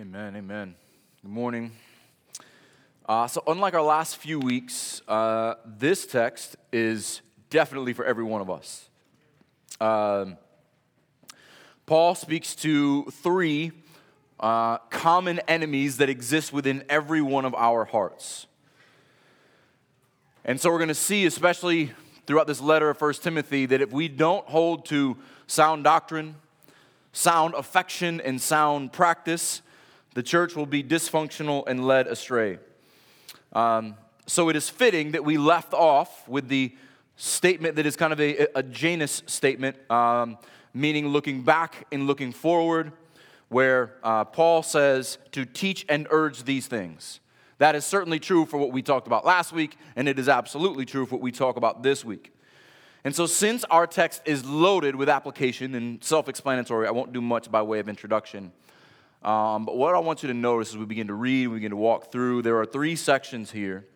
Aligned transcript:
Amen, 0.00 0.34
amen. 0.34 0.74
Good 1.22 1.30
morning. 1.30 1.70
Uh, 3.08 3.28
so, 3.28 3.44
unlike 3.46 3.74
our 3.74 3.82
last 3.82 4.16
few 4.16 4.40
weeks, 4.40 5.00
uh, 5.06 5.54
this 5.64 6.04
text 6.04 6.56
is 6.72 7.20
definitely 7.48 7.92
for 7.92 8.04
every 8.04 8.24
one 8.24 8.40
of 8.40 8.50
us. 8.50 8.88
Um, 9.80 10.36
Paul 11.86 12.16
speaks 12.16 12.56
to 12.56 13.04
three 13.04 13.70
uh, 14.40 14.78
common 14.90 15.38
enemies 15.46 15.98
that 15.98 16.08
exist 16.08 16.52
within 16.52 16.84
every 16.88 17.22
one 17.22 17.44
of 17.44 17.54
our 17.54 17.84
hearts. 17.84 18.48
And 20.44 20.60
so, 20.60 20.72
we're 20.72 20.78
going 20.78 20.88
to 20.88 20.94
see, 20.96 21.24
especially 21.24 21.92
throughout 22.26 22.48
this 22.48 22.60
letter 22.60 22.90
of 22.90 23.00
1 23.00 23.12
Timothy, 23.14 23.64
that 23.66 23.80
if 23.80 23.92
we 23.92 24.08
don't 24.08 24.44
hold 24.48 24.86
to 24.86 25.16
sound 25.46 25.84
doctrine, 25.84 26.34
sound 27.12 27.54
affection, 27.54 28.20
and 28.20 28.42
sound 28.42 28.92
practice, 28.92 29.62
the 30.14 30.22
church 30.22 30.56
will 30.56 30.66
be 30.66 30.82
dysfunctional 30.82 31.64
and 31.66 31.86
led 31.86 32.06
astray. 32.06 32.58
Um, 33.52 33.96
so 34.26 34.48
it 34.48 34.56
is 34.56 34.70
fitting 34.70 35.12
that 35.12 35.24
we 35.24 35.36
left 35.36 35.74
off 35.74 36.26
with 36.28 36.48
the 36.48 36.74
statement 37.16 37.76
that 37.76 37.86
is 37.86 37.96
kind 37.96 38.12
of 38.12 38.20
a, 38.20 38.46
a 38.54 38.62
Janus 38.62 39.22
statement, 39.26 39.76
um, 39.90 40.38
meaning 40.72 41.08
looking 41.08 41.42
back 41.42 41.86
and 41.92 42.06
looking 42.06 42.32
forward, 42.32 42.92
where 43.48 43.94
uh, 44.02 44.24
Paul 44.24 44.62
says 44.62 45.18
to 45.32 45.44
teach 45.44 45.84
and 45.88 46.06
urge 46.10 46.44
these 46.44 46.66
things. 46.66 47.20
That 47.58 47.76
is 47.76 47.84
certainly 47.84 48.18
true 48.18 48.46
for 48.46 48.58
what 48.58 48.72
we 48.72 48.82
talked 48.82 49.06
about 49.06 49.24
last 49.24 49.52
week, 49.52 49.76
and 49.94 50.08
it 50.08 50.18
is 50.18 50.28
absolutely 50.28 50.84
true 50.84 51.06
for 51.06 51.16
what 51.16 51.22
we 51.22 51.30
talk 51.30 51.56
about 51.56 51.82
this 51.82 52.04
week. 52.04 52.32
And 53.04 53.14
so, 53.14 53.26
since 53.26 53.64
our 53.64 53.86
text 53.86 54.22
is 54.24 54.44
loaded 54.44 54.96
with 54.96 55.08
application 55.08 55.74
and 55.74 56.02
self 56.02 56.28
explanatory, 56.28 56.88
I 56.88 56.90
won't 56.90 57.12
do 57.12 57.20
much 57.20 57.50
by 57.50 57.62
way 57.62 57.78
of 57.78 57.88
introduction. 57.88 58.50
Um, 59.24 59.64
but 59.64 59.76
what 59.76 59.94
I 59.94 59.98
want 60.00 60.22
you 60.22 60.26
to 60.28 60.34
notice 60.34 60.70
as 60.70 60.76
we 60.76 60.84
begin 60.84 61.06
to 61.06 61.14
read, 61.14 61.48
we 61.48 61.54
begin 61.54 61.70
to 61.70 61.76
walk 61.76 62.12
through, 62.12 62.42
there 62.42 62.58
are 62.58 62.66
three 62.66 62.94
sections 62.94 63.50
here. 63.50 63.86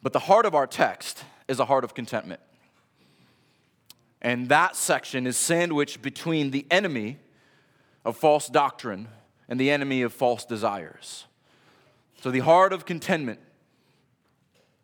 But 0.00 0.12
the 0.12 0.20
heart 0.20 0.46
of 0.46 0.54
our 0.54 0.66
text 0.66 1.24
is 1.48 1.58
a 1.58 1.64
heart 1.64 1.82
of 1.82 1.92
contentment. 1.92 2.40
And 4.22 4.48
that 4.48 4.76
section 4.76 5.26
is 5.26 5.36
sandwiched 5.36 6.02
between 6.02 6.52
the 6.52 6.66
enemy 6.70 7.18
of 8.04 8.16
false 8.16 8.48
doctrine 8.48 9.08
and 9.48 9.58
the 9.58 9.70
enemy 9.70 10.02
of 10.02 10.12
false 10.12 10.44
desires. 10.44 11.26
So 12.20 12.30
the 12.30 12.40
heart 12.40 12.72
of 12.72 12.86
contentment 12.86 13.40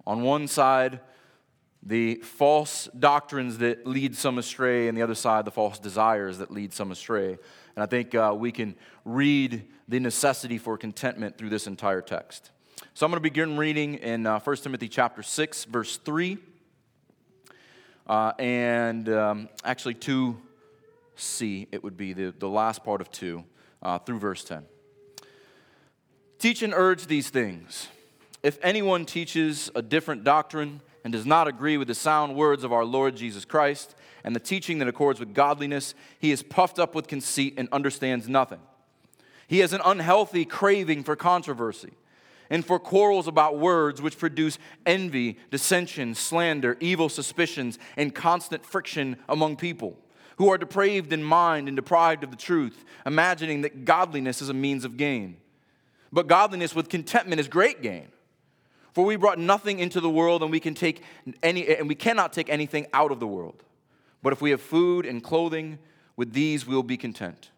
on 0.06 0.22
one 0.22 0.48
side, 0.48 1.00
the 1.82 2.16
false 2.16 2.88
doctrines 2.98 3.58
that 3.58 3.86
lead 3.86 4.16
some 4.16 4.38
astray, 4.38 4.88
and 4.88 4.98
the 4.98 5.02
other 5.02 5.14
side, 5.14 5.44
the 5.44 5.50
false 5.50 5.78
desires 5.78 6.38
that 6.38 6.50
lead 6.50 6.72
some 6.72 6.90
astray. 6.90 7.38
And 7.76 7.82
I 7.82 7.86
think 7.86 8.14
uh, 8.14 8.34
we 8.36 8.52
can 8.52 8.74
read 9.04 9.66
the 9.86 10.00
necessity 10.00 10.56
for 10.56 10.78
contentment 10.78 11.36
through 11.36 11.50
this 11.50 11.66
entire 11.66 12.00
text. 12.00 12.50
So 12.94 13.04
I'm 13.04 13.12
going 13.12 13.18
to 13.18 13.22
begin 13.22 13.58
reading 13.58 13.96
in 13.96 14.26
uh, 14.26 14.40
1 14.40 14.56
Timothy 14.56 14.88
chapter 14.88 15.22
6, 15.22 15.64
verse 15.64 15.98
3, 15.98 16.38
uh, 18.06 18.32
and 18.38 19.10
um, 19.10 19.48
actually 19.62 19.94
2c, 19.94 21.66
it 21.70 21.84
would 21.84 21.98
be 21.98 22.14
the, 22.14 22.34
the 22.38 22.48
last 22.48 22.82
part 22.82 23.02
of 23.02 23.10
2 23.10 23.44
uh, 23.82 23.98
through 23.98 24.20
verse 24.20 24.42
10. 24.42 24.64
Teach 26.38 26.62
and 26.62 26.72
urge 26.72 27.06
these 27.08 27.28
things. 27.28 27.88
If 28.42 28.58
anyone 28.62 29.04
teaches 29.04 29.70
a 29.74 29.82
different 29.82 30.24
doctrine 30.24 30.80
and 31.04 31.12
does 31.12 31.26
not 31.26 31.46
agree 31.46 31.76
with 31.76 31.88
the 31.88 31.94
sound 31.94 32.36
words 32.36 32.64
of 32.64 32.72
our 32.72 32.86
Lord 32.86 33.16
Jesus 33.16 33.44
Christ, 33.44 33.94
and 34.26 34.34
the 34.34 34.40
teaching 34.40 34.78
that 34.78 34.88
accords 34.88 35.20
with 35.20 35.32
godliness, 35.32 35.94
he 36.18 36.32
is 36.32 36.42
puffed 36.42 36.80
up 36.80 36.96
with 36.96 37.06
conceit 37.06 37.54
and 37.56 37.68
understands 37.70 38.28
nothing. 38.28 38.58
He 39.46 39.60
has 39.60 39.72
an 39.72 39.80
unhealthy 39.84 40.44
craving 40.44 41.04
for 41.04 41.14
controversy 41.14 41.92
and 42.50 42.66
for 42.66 42.80
quarrels 42.80 43.28
about 43.28 43.56
words 43.56 44.02
which 44.02 44.18
produce 44.18 44.58
envy, 44.84 45.38
dissension, 45.52 46.16
slander, 46.16 46.76
evil 46.80 47.08
suspicions, 47.08 47.78
and 47.96 48.14
constant 48.14 48.66
friction 48.66 49.16
among 49.28 49.56
people, 49.56 49.96
who 50.38 50.48
are 50.48 50.58
depraved 50.58 51.12
in 51.12 51.22
mind 51.22 51.68
and 51.68 51.76
deprived 51.76 52.24
of 52.24 52.32
the 52.32 52.36
truth, 52.36 52.84
imagining 53.06 53.62
that 53.62 53.84
godliness 53.84 54.42
is 54.42 54.48
a 54.48 54.54
means 54.54 54.84
of 54.84 54.96
gain. 54.96 55.36
But 56.12 56.26
godliness 56.26 56.74
with 56.74 56.88
contentment 56.88 57.40
is 57.40 57.46
great 57.46 57.80
gain. 57.80 58.08
For 58.92 59.04
we 59.04 59.14
brought 59.14 59.38
nothing 59.38 59.78
into 59.78 60.00
the 60.00 60.10
world, 60.10 60.42
and 60.42 60.50
we 60.50 60.58
can 60.58 60.74
take 60.74 61.02
any, 61.42 61.76
and 61.76 61.88
we 61.88 61.94
cannot 61.94 62.32
take 62.32 62.48
anything 62.48 62.86
out 62.92 63.12
of 63.12 63.20
the 63.20 63.26
world. 63.26 63.62
But 64.26 64.32
if 64.32 64.42
we 64.42 64.50
have 64.50 64.60
food 64.60 65.06
and 65.06 65.22
clothing, 65.22 65.78
with 66.16 66.32
these 66.32 66.66
we 66.66 66.74
will 66.74 66.82
be 66.82 66.96
content. 66.96 67.52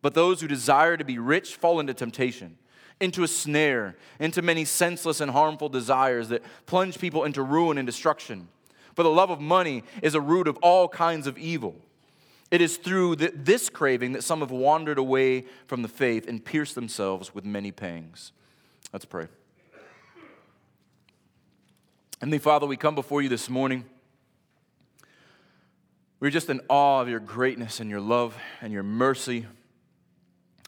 But 0.00 0.14
those 0.14 0.40
who 0.40 0.46
desire 0.46 0.96
to 0.96 1.04
be 1.04 1.18
rich 1.18 1.56
fall 1.56 1.80
into 1.80 1.92
temptation, 1.92 2.56
into 3.00 3.24
a 3.24 3.26
snare, 3.26 3.96
into 4.20 4.40
many 4.40 4.64
senseless 4.64 5.20
and 5.20 5.32
harmful 5.32 5.68
desires 5.68 6.28
that 6.28 6.44
plunge 6.66 7.00
people 7.00 7.24
into 7.24 7.42
ruin 7.42 7.78
and 7.78 7.84
destruction. 7.84 8.46
For 8.94 9.02
the 9.02 9.10
love 9.10 9.30
of 9.30 9.40
money 9.40 9.82
is 10.02 10.14
a 10.14 10.20
root 10.20 10.46
of 10.46 10.56
all 10.58 10.86
kinds 10.86 11.26
of 11.26 11.36
evil. 11.36 11.74
It 12.48 12.60
is 12.60 12.76
through 12.76 13.16
this 13.16 13.68
craving 13.68 14.12
that 14.12 14.22
some 14.22 14.38
have 14.38 14.52
wandered 14.52 14.98
away 14.98 15.46
from 15.66 15.82
the 15.82 15.88
faith 15.88 16.28
and 16.28 16.44
pierced 16.44 16.76
themselves 16.76 17.34
with 17.34 17.44
many 17.44 17.72
pangs. 17.72 18.30
Let's 18.92 19.04
pray. 19.04 19.26
Heavenly 22.20 22.38
Father, 22.38 22.66
we 22.68 22.76
come 22.76 22.94
before 22.94 23.20
you 23.20 23.28
this 23.28 23.50
morning. 23.50 23.86
We're 26.20 26.30
just 26.30 26.48
in 26.48 26.60
awe 26.68 27.00
of 27.00 27.08
your 27.08 27.20
greatness 27.20 27.80
and 27.80 27.90
your 27.90 28.00
love 28.00 28.36
and 28.60 28.72
your 28.72 28.82
mercy 28.82 29.46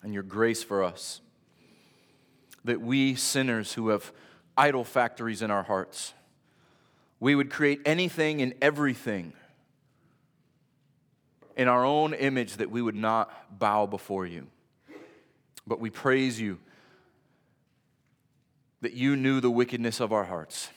and 0.03 0.13
your 0.13 0.23
grace 0.23 0.63
for 0.63 0.83
us. 0.83 1.21
That 2.65 2.81
we 2.81 3.15
sinners 3.15 3.73
who 3.73 3.89
have 3.89 4.13
idol 4.57 4.85
factories 4.85 5.43
in 5.43 5.51
our 5.51 5.63
hearts, 5.63 6.15
we 7.21 7.35
would 7.35 7.51
create 7.51 7.81
anything 7.87 8.43
and 8.43 8.55
everything 8.61 9.33
in 11.57 11.69
our 11.69 11.85
own 11.85 12.13
image 12.13 12.57
that 12.57 12.71
we 12.71 12.83
would 12.83 12.95
not 12.95 13.59
bow 13.59 13.87
before 13.87 14.27
you. 14.27 14.47
But 15.67 15.81
we 15.81 15.91
praise 15.91 16.41
you 16.41 16.59
that 18.83 18.93
you 18.93 19.17
knew 19.17 19.41
the 19.41 19.51
wickedness 19.51 20.01
of 20.01 20.13
our 20.13 20.25
hearts. 20.25 20.69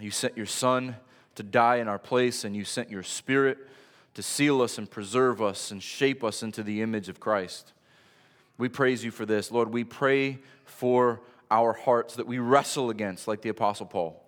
You 0.00 0.10
sent 0.10 0.36
your 0.36 0.46
Son 0.46 0.96
to 1.34 1.42
die 1.42 1.76
in 1.76 1.88
our 1.88 1.98
place, 1.98 2.44
and 2.44 2.56
you 2.56 2.64
sent 2.64 2.90
your 2.90 3.02
Spirit 3.02 3.58
to 4.16 4.22
seal 4.22 4.62
us 4.62 4.78
and 4.78 4.90
preserve 4.90 5.42
us 5.42 5.70
and 5.70 5.82
shape 5.82 6.24
us 6.24 6.42
into 6.42 6.62
the 6.62 6.80
image 6.80 7.10
of 7.10 7.20
Christ. 7.20 7.74
We 8.56 8.70
praise 8.70 9.04
you 9.04 9.10
for 9.10 9.26
this. 9.26 9.52
Lord, 9.52 9.70
we 9.70 9.84
pray 9.84 10.38
for 10.64 11.20
our 11.50 11.74
hearts 11.74 12.14
that 12.14 12.26
we 12.26 12.38
wrestle 12.38 12.88
against, 12.88 13.28
like 13.28 13.42
the 13.42 13.50
Apostle 13.50 13.84
Paul. 13.84 14.24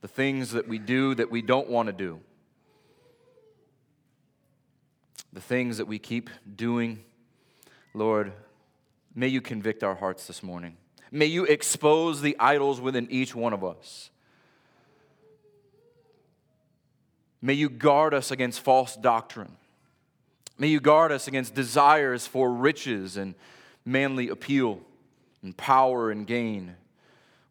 The 0.00 0.08
things 0.08 0.52
that 0.52 0.66
we 0.66 0.78
do 0.78 1.14
that 1.16 1.30
we 1.30 1.42
don't 1.42 1.68
want 1.68 1.88
to 1.88 1.92
do. 1.92 2.18
The 5.34 5.42
things 5.42 5.76
that 5.76 5.86
we 5.86 5.98
keep 5.98 6.30
doing. 6.56 7.04
Lord, 7.92 8.32
may 9.14 9.28
you 9.28 9.42
convict 9.42 9.84
our 9.84 9.96
hearts 9.96 10.26
this 10.26 10.42
morning. 10.42 10.78
May 11.12 11.26
you 11.26 11.44
expose 11.44 12.22
the 12.22 12.34
idols 12.40 12.80
within 12.80 13.06
each 13.10 13.34
one 13.34 13.52
of 13.52 13.62
us. 13.62 14.08
May 17.46 17.52
you 17.52 17.70
guard 17.70 18.12
us 18.12 18.32
against 18.32 18.58
false 18.58 18.96
doctrine. 18.96 19.56
May 20.58 20.66
you 20.66 20.80
guard 20.80 21.12
us 21.12 21.28
against 21.28 21.54
desires 21.54 22.26
for 22.26 22.52
riches 22.52 23.16
and 23.16 23.36
manly 23.84 24.28
appeal 24.30 24.80
and 25.44 25.56
power 25.56 26.10
and 26.10 26.26
gain. 26.26 26.74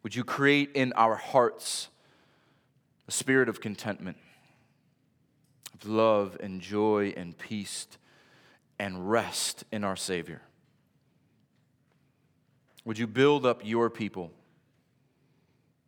Would 0.02 0.14
you 0.14 0.22
create 0.22 0.72
in 0.74 0.92
our 0.96 1.14
hearts 1.14 1.88
a 3.08 3.10
spirit 3.10 3.48
of 3.48 3.62
contentment, 3.62 4.18
of 5.72 5.88
love 5.88 6.36
and 6.40 6.60
joy 6.60 7.14
and 7.16 7.38
peace 7.38 7.86
and 8.78 9.10
rest 9.10 9.64
in 9.72 9.82
our 9.82 9.96
Savior? 9.96 10.42
Would 12.84 12.98
you 12.98 13.06
build 13.06 13.46
up 13.46 13.62
your 13.64 13.88
people 13.88 14.30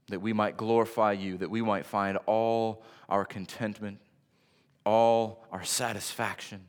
that 0.09 0.21
we 0.21 0.33
might 0.33 0.57
glorify 0.57 1.13
you, 1.13 1.37
that 1.39 1.51
we 1.51 1.63
might 1.63 1.87
find 1.87 2.19
all 2.27 2.83
our 3.09 3.25
contentment, 3.25 3.99
all 4.85 5.45
our 5.53 5.65
satisfaction, 5.65 6.65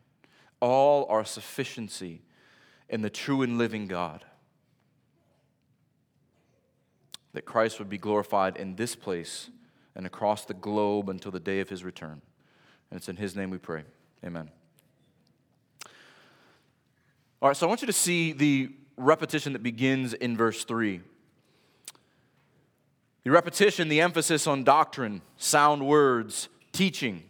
all 0.60 1.06
our 1.06 1.24
sufficiency 1.24 2.22
in 2.90 3.02
the 3.02 3.10
true 3.10 3.42
and 3.42 3.58
living 3.58 3.88
God. 3.88 4.26
That 7.34 7.46
Christ 7.46 7.80
would 7.80 7.90
be 7.90 7.98
glorified 7.98 8.58
in 8.58 8.76
this 8.76 8.96
place 8.96 9.50
and 9.96 10.06
across 10.06 10.46
the 10.46 10.54
globe 10.54 11.10
until 11.10 11.32
the 11.32 11.40
day 11.40 11.60
of 11.60 11.70
his 11.70 11.84
return. 11.84 12.22
And 12.90 12.98
it's 12.98 13.08
in 13.08 13.18
his 13.18 13.36
name 13.36 13.50
we 13.50 13.58
pray. 13.58 13.84
Amen. 14.26 14.50
All 17.42 17.48
right, 17.50 17.56
so 17.56 17.68
I 17.68 17.70
want 17.70 17.82
you 17.82 17.88
to 17.88 17.94
see 17.94 18.34
the 18.34 18.72
repetition 18.98 19.54
that 19.54 19.64
begins 19.64 20.14
in 20.14 20.36
verse 20.36 20.66
3. 20.66 21.02
The 23.24 23.32
repetition, 23.32 23.90
the 23.90 24.02
emphasis 24.02 24.48
on 24.48 24.64
doctrine, 24.64 25.22
sound 25.38 25.86
words, 25.86 26.50
teaching. 26.72 27.24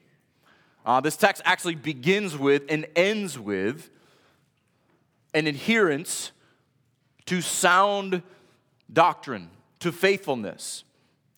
Uh, 0.86 1.01
this 1.01 1.18
text 1.18 1.41
actually 1.45 1.75
begins 1.75 2.38
with 2.38 2.63
and 2.69 2.86
ends 2.95 3.38
with 3.38 3.89
an 5.33 5.47
adherence 5.47 6.31
to 7.25 7.41
sound 7.41 8.24
doctrine, 8.91 9.50
to 9.80 9.91
faithfulness. 9.91 10.83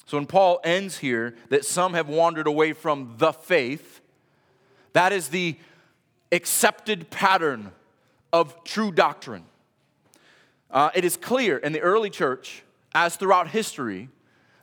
So 0.06 0.18
when 0.18 0.26
Paul 0.26 0.60
ends 0.64 0.98
here 0.98 1.36
that 1.50 1.66
some 1.66 1.94
have 1.94 2.10
wandered 2.10 2.48
away 2.48 2.74
from 2.74 3.16
the 3.18 3.32
faith, 3.32 4.02
that 4.94 5.14
is 5.14 5.30
the 5.30 5.58
accepted 6.32 7.10
pattern 7.10 7.72
of 8.34 8.64
true 8.64 8.92
doctrine. 8.92 9.46
Uh, 10.70 10.90
it 10.94 11.04
is 11.04 11.18
clear 11.18 11.58
in 11.58 11.74
the 11.74 11.82
early 11.82 12.10
church, 12.10 12.64
as 12.94 13.16
throughout 13.16 13.50
history, 13.50 14.10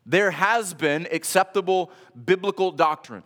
there 0.09 0.31
has 0.31 0.73
been 0.73 1.07
acceptable 1.13 1.93
biblical 2.25 2.73
doctrine 2.73 3.23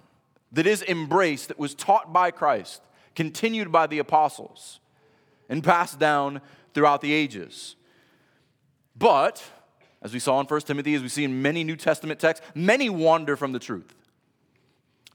that 0.51 0.67
is 0.67 0.83
embraced, 0.83 1.49
that 1.49 1.59
was 1.59 1.77
taught 1.77 2.13
by 2.13 2.33
Christ, 2.33 2.83
continued 3.15 3.71
by 3.71 3.87
the 3.87 4.01
apostles, 4.01 4.81
and 5.49 5.63
passed 5.63 6.01
down 6.01 6.41
throughout 6.75 7.01
the 7.01 7.13
ages. 7.13 7.77
But, 8.97 9.43
as 10.03 10.13
we 10.13 10.19
saw 10.19 10.41
in 10.41 10.47
1 10.47 10.61
Timothy, 10.63 10.95
as 10.95 11.03
we 11.03 11.09
see 11.09 11.23
in 11.23 11.41
many 11.41 11.63
New 11.63 11.77
Testament 11.77 12.19
texts, 12.19 12.45
many 12.53 12.91
wander 12.91 13.37
from 13.37 13.53
the 13.53 13.61
truth. 13.61 13.95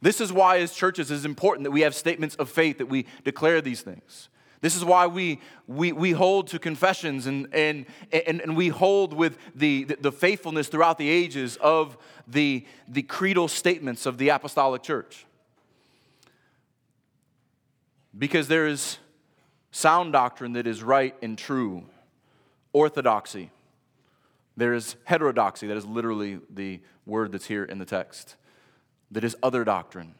This 0.01 0.21
is 0.21 0.31
why, 0.31 0.59
as 0.59 0.73
churches, 0.73 1.11
it 1.11 1.15
is 1.15 1.25
important 1.25 1.65
that 1.65 1.71
we 1.71 1.81
have 1.81 1.93
statements 1.93 2.35
of 2.35 2.49
faith, 2.49 2.77
that 2.77 2.85
we 2.87 3.05
declare 3.25 3.59
these 3.59 3.81
things. 3.81 4.29
This 4.61 4.75
is 4.75 4.83
why 4.83 5.07
we, 5.07 5.39
we, 5.67 5.91
we 5.91 6.11
hold 6.11 6.47
to 6.47 6.59
confessions 6.59 7.27
and, 7.27 7.47
and, 7.53 7.85
and, 8.11 8.41
and 8.41 8.57
we 8.57 8.69
hold 8.69 9.13
with 9.13 9.37
the, 9.53 9.83
the 9.83 10.11
faithfulness 10.11 10.67
throughout 10.67 10.97
the 10.97 11.09
ages 11.09 11.57
of 11.57 11.97
the, 12.27 12.65
the 12.87 13.03
creedal 13.03 13.47
statements 13.47 14.05
of 14.05 14.17
the 14.17 14.29
apostolic 14.29 14.81
church. 14.81 15.25
Because 18.17 18.47
there 18.47 18.65
is 18.65 18.97
sound 19.71 20.13
doctrine 20.13 20.53
that 20.53 20.65
is 20.65 20.81
right 20.81 21.15
and 21.21 21.37
true, 21.37 21.83
orthodoxy. 22.73 23.51
There 24.55 24.73
is 24.73 24.95
heterodoxy, 25.03 25.67
that 25.67 25.77
is 25.77 25.85
literally 25.85 26.39
the 26.49 26.79
word 27.05 27.31
that's 27.31 27.45
here 27.45 27.63
in 27.63 27.77
the 27.77 27.85
text, 27.85 28.35
that 29.11 29.23
is 29.23 29.35
other 29.43 29.63
doctrine. 29.63 30.15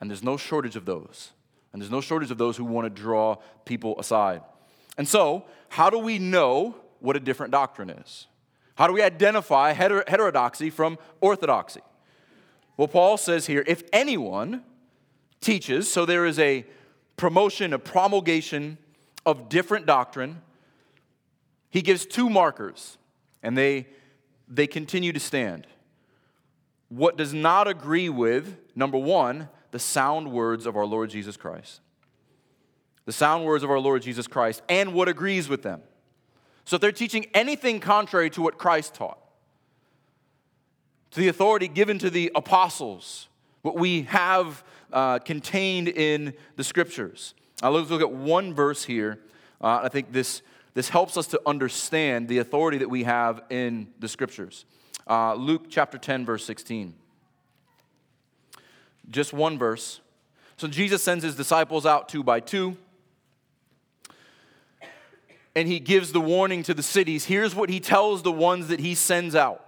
And 0.00 0.08
there's 0.08 0.22
no 0.22 0.38
shortage 0.38 0.74
of 0.74 0.86
those. 0.86 1.32
And 1.72 1.80
there's 1.80 1.90
no 1.90 2.00
shortage 2.00 2.30
of 2.30 2.38
those 2.38 2.56
who 2.56 2.64
want 2.64 2.84
to 2.86 2.90
draw 2.90 3.36
people 3.64 3.98
aside. 3.98 4.42
And 4.98 5.06
so, 5.06 5.44
how 5.68 5.88
do 5.88 5.98
we 5.98 6.18
know 6.18 6.74
what 6.98 7.16
a 7.16 7.20
different 7.20 7.52
doctrine 7.52 7.90
is? 7.90 8.26
How 8.74 8.86
do 8.86 8.92
we 8.92 9.02
identify 9.02 9.74
heter- 9.74 10.08
heterodoxy 10.08 10.70
from 10.70 10.98
orthodoxy? 11.20 11.80
Well, 12.76 12.88
Paul 12.88 13.16
says 13.16 13.46
here 13.46 13.62
if 13.66 13.82
anyone 13.92 14.64
teaches, 15.40 15.90
so 15.90 16.06
there 16.06 16.26
is 16.26 16.38
a 16.38 16.64
promotion, 17.16 17.72
a 17.72 17.78
promulgation 17.78 18.78
of 19.26 19.48
different 19.48 19.86
doctrine, 19.86 20.40
he 21.68 21.82
gives 21.82 22.04
two 22.04 22.28
markers, 22.28 22.98
and 23.42 23.56
they, 23.56 23.86
they 24.48 24.66
continue 24.66 25.12
to 25.12 25.20
stand. 25.20 25.66
What 26.88 27.16
does 27.16 27.32
not 27.32 27.68
agree 27.68 28.08
with, 28.08 28.56
number 28.74 28.98
one, 28.98 29.48
the 29.70 29.78
sound 29.78 30.30
words 30.30 30.66
of 30.66 30.76
our 30.76 30.86
Lord 30.86 31.10
Jesus 31.10 31.36
Christ. 31.36 31.80
The 33.04 33.12
sound 33.12 33.44
words 33.44 33.64
of 33.64 33.70
our 33.70 33.78
Lord 33.78 34.02
Jesus 34.02 34.26
Christ 34.26 34.62
and 34.68 34.94
what 34.94 35.08
agrees 35.08 35.48
with 35.48 35.62
them. 35.62 35.82
So 36.64 36.76
if 36.76 36.82
they're 36.82 36.92
teaching 36.92 37.26
anything 37.34 37.80
contrary 37.80 38.30
to 38.30 38.42
what 38.42 38.58
Christ 38.58 38.94
taught, 38.94 39.18
to 41.12 41.20
the 41.20 41.28
authority 41.28 41.66
given 41.66 41.98
to 41.98 42.10
the 42.10 42.30
apostles, 42.34 43.28
what 43.62 43.76
we 43.76 44.02
have 44.02 44.62
uh, 44.92 45.18
contained 45.18 45.88
in 45.88 46.34
the 46.56 46.64
scriptures. 46.64 47.34
Uh, 47.62 47.70
let's 47.70 47.90
look 47.90 48.00
at 48.00 48.12
one 48.12 48.54
verse 48.54 48.84
here. 48.84 49.18
Uh, 49.60 49.80
I 49.82 49.88
think 49.88 50.12
this, 50.12 50.42
this 50.74 50.88
helps 50.88 51.16
us 51.16 51.26
to 51.28 51.40
understand 51.46 52.28
the 52.28 52.38
authority 52.38 52.78
that 52.78 52.88
we 52.88 53.04
have 53.04 53.42
in 53.50 53.88
the 53.98 54.08
scriptures. 54.08 54.64
Uh, 55.08 55.34
Luke 55.34 55.64
chapter 55.68 55.98
10, 55.98 56.24
verse 56.24 56.44
16 56.44 56.94
just 59.10 59.32
one 59.32 59.58
verse. 59.58 60.00
So 60.56 60.68
Jesus 60.68 61.02
sends 61.02 61.24
his 61.24 61.36
disciples 61.36 61.84
out 61.86 62.08
two 62.08 62.22
by 62.22 62.40
two. 62.40 62.76
And 65.56 65.66
he 65.66 65.80
gives 65.80 66.12
the 66.12 66.20
warning 66.20 66.62
to 66.64 66.74
the 66.74 66.82
cities. 66.82 67.24
Here's 67.24 67.54
what 67.54 67.70
he 67.70 67.80
tells 67.80 68.22
the 68.22 68.30
ones 68.30 68.68
that 68.68 68.80
he 68.80 68.94
sends 68.94 69.34
out 69.34 69.64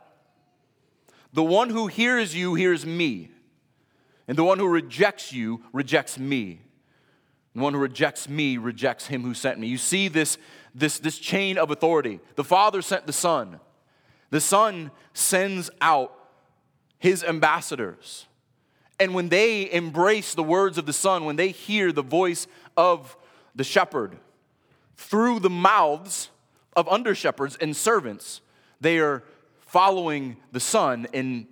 The 1.32 1.42
one 1.42 1.70
who 1.70 1.86
hears 1.86 2.34
you 2.36 2.54
hears 2.54 2.84
me, 2.86 3.30
and 4.28 4.36
the 4.36 4.44
one 4.44 4.58
who 4.58 4.68
rejects 4.68 5.32
you 5.32 5.62
rejects 5.72 6.18
me. 6.18 6.60
The 7.54 7.62
one 7.62 7.74
who 7.74 7.80
rejects 7.80 8.28
me 8.28 8.56
rejects 8.58 9.06
him 9.06 9.22
who 9.22 9.34
sent 9.34 9.58
me. 9.58 9.66
You 9.66 9.78
see 9.78 10.08
this, 10.08 10.38
this, 10.74 10.98
this 10.98 11.18
chain 11.18 11.58
of 11.58 11.70
authority. 11.70 12.20
The 12.36 12.44
Father 12.44 12.80
sent 12.80 13.06
the 13.06 13.12
Son, 13.12 13.58
the 14.30 14.40
Son 14.40 14.90
sends 15.14 15.70
out 15.80 16.12
his 16.98 17.24
ambassadors. 17.24 18.26
And 19.02 19.14
when 19.14 19.30
they 19.30 19.68
embrace 19.72 20.32
the 20.32 20.44
words 20.44 20.78
of 20.78 20.86
the 20.86 20.92
Son, 20.92 21.24
when 21.24 21.34
they 21.34 21.48
hear 21.48 21.90
the 21.90 22.04
voice 22.04 22.46
of 22.76 23.16
the 23.52 23.64
shepherd 23.64 24.16
through 24.96 25.40
the 25.40 25.50
mouths 25.50 26.30
of 26.76 26.88
under 26.88 27.12
shepherds 27.12 27.56
and 27.60 27.76
servants, 27.76 28.42
they 28.80 29.00
are 29.00 29.24
following 29.58 30.36
the 30.52 30.60
Son 30.60 31.08
and, 31.12 31.48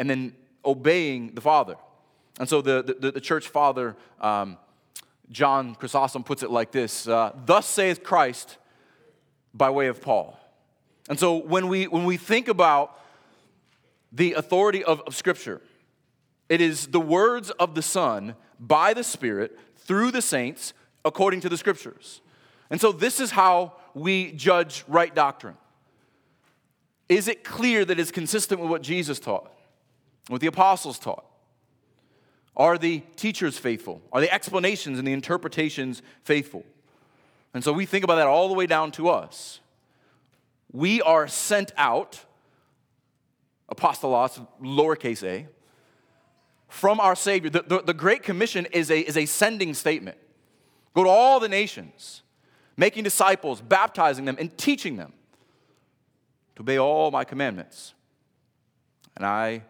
and 0.00 0.10
then 0.10 0.34
obeying 0.64 1.36
the 1.36 1.40
Father. 1.40 1.76
And 2.40 2.48
so 2.48 2.60
the, 2.60 2.96
the, 2.98 3.12
the 3.12 3.20
church 3.20 3.46
father, 3.46 3.94
um, 4.20 4.56
John 5.30 5.76
Chrysostom, 5.76 6.24
puts 6.24 6.42
it 6.42 6.50
like 6.50 6.72
this 6.72 7.06
uh, 7.06 7.30
Thus 7.46 7.66
saith 7.66 8.02
Christ 8.02 8.56
by 9.54 9.70
way 9.70 9.86
of 9.86 10.02
Paul. 10.02 10.36
And 11.08 11.16
so 11.16 11.36
when 11.36 11.68
we, 11.68 11.86
when 11.86 12.04
we 12.04 12.16
think 12.16 12.48
about 12.48 12.98
the 14.10 14.32
authority 14.32 14.82
of, 14.82 15.00
of 15.02 15.14
Scripture, 15.14 15.60
it 16.48 16.60
is 16.60 16.88
the 16.88 17.00
words 17.00 17.50
of 17.50 17.74
the 17.74 17.82
Son 17.82 18.34
by 18.58 18.94
the 18.94 19.04
Spirit 19.04 19.58
through 19.76 20.10
the 20.10 20.22
saints 20.22 20.72
according 21.04 21.40
to 21.40 21.48
the 21.48 21.56
Scriptures. 21.56 22.20
And 22.70 22.80
so 22.80 22.92
this 22.92 23.20
is 23.20 23.30
how 23.30 23.74
we 23.94 24.32
judge 24.32 24.84
right 24.88 25.14
doctrine. 25.14 25.56
Is 27.08 27.28
it 27.28 27.44
clear 27.44 27.84
that 27.84 27.98
it's 27.98 28.10
consistent 28.10 28.60
with 28.60 28.70
what 28.70 28.82
Jesus 28.82 29.18
taught, 29.18 29.50
what 30.28 30.40
the 30.40 30.46
apostles 30.46 30.98
taught? 30.98 31.24
Are 32.56 32.76
the 32.76 33.02
teachers 33.16 33.56
faithful? 33.56 34.02
Are 34.12 34.20
the 34.20 34.32
explanations 34.32 34.98
and 34.98 35.06
the 35.06 35.12
interpretations 35.12 36.02
faithful? 36.24 36.64
And 37.54 37.64
so 37.64 37.72
we 37.72 37.86
think 37.86 38.04
about 38.04 38.16
that 38.16 38.26
all 38.26 38.48
the 38.48 38.54
way 38.54 38.66
down 38.66 38.90
to 38.92 39.08
us. 39.08 39.60
We 40.70 41.00
are 41.00 41.28
sent 41.28 41.72
out, 41.76 42.24
apostolos, 43.72 44.46
lowercase 44.60 45.22
a, 45.22 45.46
from 46.68 47.00
our 47.00 47.16
Savior. 47.16 47.50
The, 47.50 47.62
the, 47.62 47.82
the, 47.82 47.94
Great 47.94 48.22
Commission 48.22 48.66
is 48.66 48.90
a, 48.90 49.00
is 49.00 49.16
a 49.16 49.26
sending 49.26 49.74
statement. 49.74 50.18
Go 50.94 51.04
to 51.04 51.10
all 51.10 51.40
the 51.40 51.48
nations, 51.48 52.22
making 52.76 53.04
disciples, 53.04 53.60
baptizing 53.60 54.24
them, 54.24 54.36
and 54.38 54.56
teaching 54.56 54.96
them 54.96 55.12
to 56.56 56.62
obey 56.62 56.78
all 56.78 57.10
my 57.10 57.24
commandments. 57.24 57.94
And 59.16 59.24
I, 59.24 59.62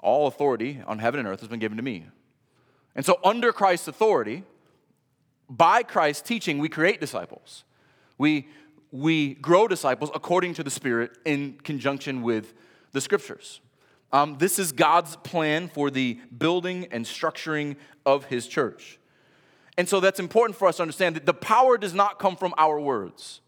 all 0.00 0.26
authority 0.26 0.80
on 0.86 0.98
heaven 0.98 1.18
and 1.20 1.28
earth 1.28 1.40
has 1.40 1.48
been 1.48 1.58
given 1.58 1.76
to 1.76 1.82
me. 1.82 2.06
And 2.94 3.04
so, 3.04 3.18
under 3.24 3.52
Christ's 3.52 3.88
authority, 3.88 4.44
by 5.48 5.82
Christ's 5.82 6.22
teaching, 6.22 6.58
we 6.58 6.68
create 6.68 7.00
disciples. 7.00 7.64
We, 8.16 8.48
we 8.90 9.34
grow 9.34 9.68
disciples 9.68 10.10
according 10.14 10.54
to 10.54 10.62
the 10.62 10.70
Spirit 10.70 11.12
in 11.24 11.58
conjunction 11.62 12.22
with 12.22 12.54
the 12.92 13.00
Scriptures. 13.00 13.60
Um, 14.12 14.36
this 14.38 14.58
is 14.58 14.72
God's 14.72 15.16
plan 15.16 15.68
for 15.68 15.90
the 15.90 16.18
building 16.36 16.88
and 16.90 17.04
structuring 17.04 17.76
of 18.06 18.26
His 18.26 18.46
church. 18.46 18.98
And 19.76 19.88
so 19.88 20.00
that's 20.00 20.18
important 20.18 20.58
for 20.58 20.66
us 20.66 20.76
to 20.76 20.82
understand 20.82 21.16
that 21.16 21.26
the 21.26 21.34
power 21.34 21.78
does 21.78 21.94
not 21.94 22.18
come 22.18 22.36
from 22.36 22.54
our 22.56 22.80
words. 22.80 23.40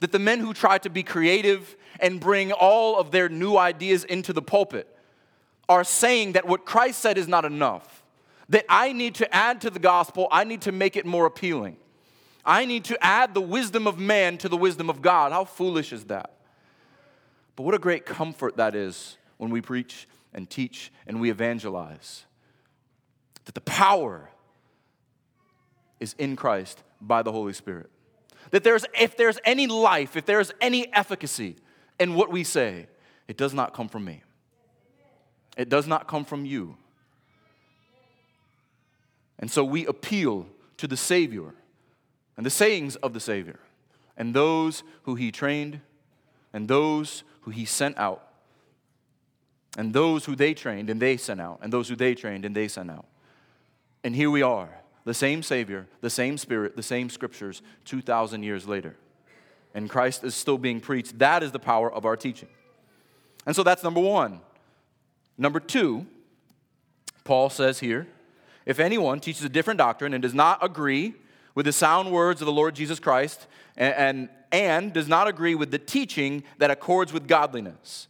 That 0.00 0.12
the 0.12 0.18
men 0.18 0.40
who 0.40 0.54
try 0.54 0.78
to 0.78 0.90
be 0.90 1.02
creative 1.02 1.76
and 2.00 2.20
bring 2.20 2.52
all 2.52 2.98
of 2.98 3.10
their 3.10 3.28
new 3.28 3.56
ideas 3.56 4.04
into 4.04 4.32
the 4.32 4.42
pulpit 4.42 4.88
are 5.68 5.84
saying 5.84 6.32
that 6.32 6.46
what 6.46 6.64
Christ 6.64 7.00
said 7.00 7.18
is 7.18 7.28
not 7.28 7.44
enough. 7.44 8.02
That 8.48 8.64
I 8.68 8.92
need 8.92 9.14
to 9.16 9.34
add 9.34 9.60
to 9.62 9.70
the 9.70 9.78
gospel, 9.78 10.28
I 10.30 10.44
need 10.44 10.62
to 10.62 10.72
make 10.72 10.96
it 10.96 11.06
more 11.06 11.26
appealing. 11.26 11.76
I 12.44 12.64
need 12.64 12.84
to 12.86 13.04
add 13.04 13.34
the 13.34 13.40
wisdom 13.40 13.86
of 13.86 13.98
man 13.98 14.38
to 14.38 14.48
the 14.48 14.56
wisdom 14.56 14.90
of 14.90 15.00
God. 15.00 15.32
How 15.32 15.44
foolish 15.44 15.92
is 15.92 16.04
that? 16.04 16.32
But 17.54 17.64
what 17.64 17.74
a 17.74 17.78
great 17.78 18.04
comfort 18.04 18.56
that 18.56 18.74
is 18.74 19.16
when 19.42 19.50
we 19.50 19.60
preach 19.60 20.06
and 20.32 20.48
teach 20.48 20.92
and 21.04 21.20
we 21.20 21.28
evangelize. 21.28 22.26
That 23.44 23.56
the 23.56 23.60
power 23.62 24.30
is 25.98 26.14
in 26.16 26.36
Christ 26.36 26.80
by 27.00 27.22
the 27.22 27.32
Holy 27.32 27.52
Spirit. 27.52 27.90
That 28.52 28.62
there's, 28.62 28.84
if 28.96 29.16
there's 29.16 29.40
any 29.44 29.66
life, 29.66 30.16
if 30.16 30.26
there's 30.26 30.52
any 30.60 30.94
efficacy 30.94 31.56
in 31.98 32.14
what 32.14 32.30
we 32.30 32.44
say, 32.44 32.86
it 33.26 33.36
does 33.36 33.52
not 33.52 33.74
come 33.74 33.88
from 33.88 34.04
me. 34.04 34.22
It 35.56 35.68
does 35.68 35.88
not 35.88 36.06
come 36.06 36.24
from 36.24 36.44
you. 36.44 36.76
And 39.40 39.50
so 39.50 39.64
we 39.64 39.86
appeal 39.86 40.46
to 40.76 40.86
the 40.86 40.96
Savior 40.96 41.52
and 42.36 42.46
the 42.46 42.50
sayings 42.50 42.94
of 42.94 43.12
the 43.12 43.18
Savior. 43.18 43.58
and 44.16 44.34
those 44.34 44.84
who 45.02 45.16
he 45.16 45.32
trained, 45.32 45.80
and 46.52 46.68
those 46.68 47.24
who 47.40 47.50
he 47.50 47.64
sent 47.64 47.96
out, 47.98 48.31
and 49.76 49.92
those 49.92 50.24
who 50.24 50.36
they 50.36 50.54
trained 50.54 50.90
and 50.90 51.00
they 51.00 51.16
sent 51.16 51.40
out, 51.40 51.60
and 51.62 51.72
those 51.72 51.88
who 51.88 51.96
they 51.96 52.14
trained 52.14 52.44
and 52.44 52.54
they 52.54 52.68
sent 52.68 52.90
out. 52.90 53.06
And 54.04 54.14
here 54.14 54.30
we 54.30 54.42
are, 54.42 54.68
the 55.04 55.14
same 55.14 55.42
Savior, 55.42 55.86
the 56.00 56.10
same 56.10 56.38
Spirit, 56.38 56.76
the 56.76 56.82
same 56.82 57.08
Scriptures, 57.08 57.62
2,000 57.84 58.42
years 58.42 58.66
later. 58.66 58.96
And 59.74 59.88
Christ 59.88 60.22
is 60.24 60.34
still 60.34 60.58
being 60.58 60.80
preached. 60.80 61.18
That 61.18 61.42
is 61.42 61.52
the 61.52 61.58
power 61.58 61.90
of 61.90 62.04
our 62.04 62.16
teaching. 62.16 62.48
And 63.46 63.56
so 63.56 63.62
that's 63.62 63.82
number 63.82 64.00
one. 64.00 64.40
Number 65.38 65.60
two, 65.60 66.06
Paul 67.24 67.50
says 67.50 67.80
here 67.80 68.06
if 68.64 68.78
anyone 68.78 69.20
teaches 69.20 69.44
a 69.44 69.48
different 69.48 69.78
doctrine 69.78 70.14
and 70.14 70.22
does 70.22 70.34
not 70.34 70.64
agree 70.64 71.14
with 71.54 71.66
the 71.66 71.72
sound 71.72 72.12
words 72.12 72.40
of 72.40 72.46
the 72.46 72.52
Lord 72.52 72.74
Jesus 72.74 73.00
Christ 73.00 73.46
and, 73.76 73.94
and, 73.94 74.28
and 74.52 74.92
does 74.92 75.08
not 75.08 75.28
agree 75.28 75.54
with 75.54 75.70
the 75.70 75.78
teaching 75.78 76.44
that 76.58 76.70
accords 76.70 77.12
with 77.12 77.26
godliness. 77.26 78.08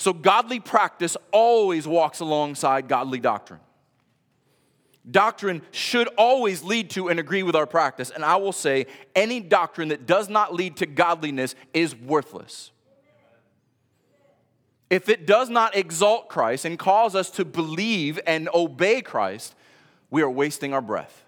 So, 0.00 0.12
godly 0.12 0.60
practice 0.60 1.16
always 1.30 1.86
walks 1.86 2.20
alongside 2.20 2.88
godly 2.88 3.20
doctrine. 3.20 3.60
Doctrine 5.10 5.62
should 5.70 6.08
always 6.18 6.62
lead 6.62 6.90
to 6.90 7.08
and 7.08 7.18
agree 7.20 7.42
with 7.42 7.56
our 7.56 7.66
practice. 7.66 8.10
And 8.10 8.24
I 8.24 8.36
will 8.36 8.52
say, 8.52 8.86
any 9.14 9.40
doctrine 9.40 9.88
that 9.88 10.06
does 10.06 10.28
not 10.28 10.54
lead 10.54 10.76
to 10.78 10.86
godliness 10.86 11.54
is 11.72 11.94
worthless 11.94 12.70
if 14.90 15.08
it 15.08 15.24
does 15.24 15.48
not 15.48 15.76
exalt 15.76 16.28
Christ 16.28 16.64
and 16.64 16.78
cause 16.78 17.14
us 17.14 17.30
to 17.30 17.44
believe 17.44 18.18
and 18.26 18.48
obey 18.52 19.00
Christ, 19.00 19.54
we 20.10 20.20
are 20.20 20.30
wasting 20.30 20.74
our 20.74 20.82
breath. 20.82 21.24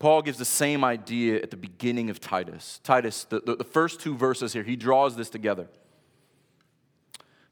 Paul 0.00 0.22
gives 0.22 0.36
the 0.36 0.44
same 0.44 0.84
idea 0.84 1.40
at 1.40 1.50
the 1.50 1.56
beginning 1.56 2.10
of 2.10 2.20
Titus. 2.20 2.80
Titus, 2.82 3.24
the, 3.24 3.40
the, 3.40 3.56
the 3.56 3.64
first 3.64 4.00
two 4.00 4.14
verses 4.14 4.52
here, 4.52 4.64
he 4.64 4.76
draws 4.76 5.16
this 5.16 5.30
together. 5.30 5.68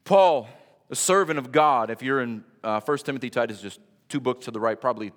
Paul, 0.04 0.48
a 0.90 0.96
servant 0.96 1.38
of 1.38 1.50
God, 1.50 1.90
if 1.90 2.02
you're 2.02 2.20
in 2.20 2.44
uh, 2.62 2.80
1 2.80 2.98
Timothy, 2.98 3.30
Titus, 3.30 3.60
just 3.60 3.80
two 4.08 4.20
books 4.20 4.44
to 4.44 4.50
the 4.50 4.60
right, 4.60 4.80
probably 4.80 5.12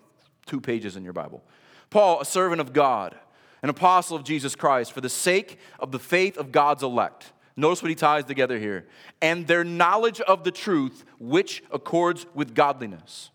two 0.45 0.61
pages 0.61 0.95
in 0.95 1.03
your 1.03 1.13
Bible. 1.13 1.43
Paul, 1.89 2.21
a 2.21 2.25
servant 2.25 2.61
of 2.61 2.73
God, 2.73 3.15
an 3.61 3.69
apostle 3.69 4.15
of 4.15 4.23
Jesus 4.23 4.55
Christ, 4.55 4.91
for 4.93 5.01
the 5.01 5.09
sake 5.09 5.59
of 5.79 5.91
the 5.91 5.99
faith 5.99 6.37
of 6.37 6.51
God's 6.51 6.83
elect 6.83 7.31
Notice 7.59 7.81
what 7.81 7.89
he 7.89 7.95
ties 7.95 8.23
together 8.23 8.59
here. 8.59 8.85
And 9.19 9.47
their 9.47 9.63
knowledge 9.63 10.21
of 10.21 10.43
the 10.43 10.51
truth, 10.51 11.03
which 11.19 11.63
accords 11.71 12.27
with 12.35 12.53
godliness. 12.53 13.31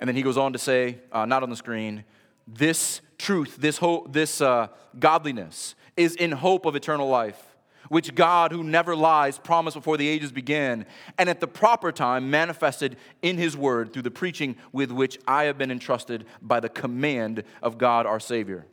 And 0.00 0.08
then 0.08 0.16
he 0.16 0.22
goes 0.22 0.36
on 0.36 0.52
to 0.52 0.58
say, 0.58 0.98
uh, 1.12 1.26
not 1.26 1.44
on 1.44 1.50
the 1.50 1.56
screen, 1.56 2.02
this 2.48 3.00
truth, 3.18 3.56
this, 3.56 3.78
hope, 3.78 4.12
this 4.12 4.40
uh, 4.40 4.66
godliness 4.98 5.76
is 5.96 6.16
in 6.16 6.32
hope 6.32 6.66
of 6.66 6.74
eternal 6.74 7.08
life, 7.08 7.51
which 7.92 8.14
God, 8.14 8.52
who 8.52 8.64
never 8.64 8.96
lies, 8.96 9.36
promised 9.36 9.76
before 9.76 9.98
the 9.98 10.08
ages 10.08 10.32
began, 10.32 10.86
and 11.18 11.28
at 11.28 11.40
the 11.40 11.46
proper 11.46 11.92
time 11.92 12.30
manifested 12.30 12.96
in 13.20 13.36
his 13.36 13.54
word 13.54 13.92
through 13.92 14.00
the 14.00 14.10
preaching 14.10 14.56
with 14.72 14.90
which 14.90 15.18
I 15.28 15.44
have 15.44 15.58
been 15.58 15.70
entrusted 15.70 16.24
by 16.40 16.60
the 16.60 16.70
command 16.70 17.44
of 17.60 17.76
God 17.76 18.06
our 18.06 18.18
Savior. 18.18 18.64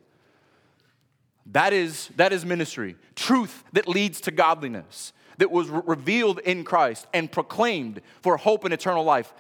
That 1.48 1.74
is, 1.74 2.08
that 2.16 2.32
is 2.32 2.46
ministry. 2.46 2.96
Truth 3.14 3.66
that 3.74 3.90
leads 3.90 4.22
to 4.22 4.32
godliness, 4.32 5.12
that 5.38 5.52
was 5.52 5.68
re- 5.68 5.82
revealed 5.86 6.40
in 6.40 6.64
Christ 6.64 7.06
and 7.14 7.30
proclaimed 7.30 8.00
for 8.22 8.38
hope 8.38 8.64
and 8.64 8.74
eternal 8.74 9.04
life, 9.04 9.34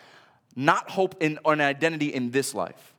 not 0.58 0.90
hope 0.90 1.16
in 1.22 1.40
an 1.46 1.62
identity 1.62 2.14
in 2.14 2.32
this 2.32 2.54
life. 2.54 2.96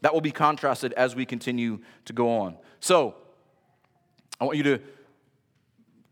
That 0.00 0.12
will 0.12 0.22
be 0.22 0.32
contrasted 0.32 0.92
as 0.94 1.14
we 1.14 1.24
continue 1.24 1.78
to 2.06 2.12
go 2.12 2.38
on. 2.40 2.56
So, 2.80 3.14
I 4.40 4.44
want 4.44 4.56
you 4.56 4.64
to 4.64 4.80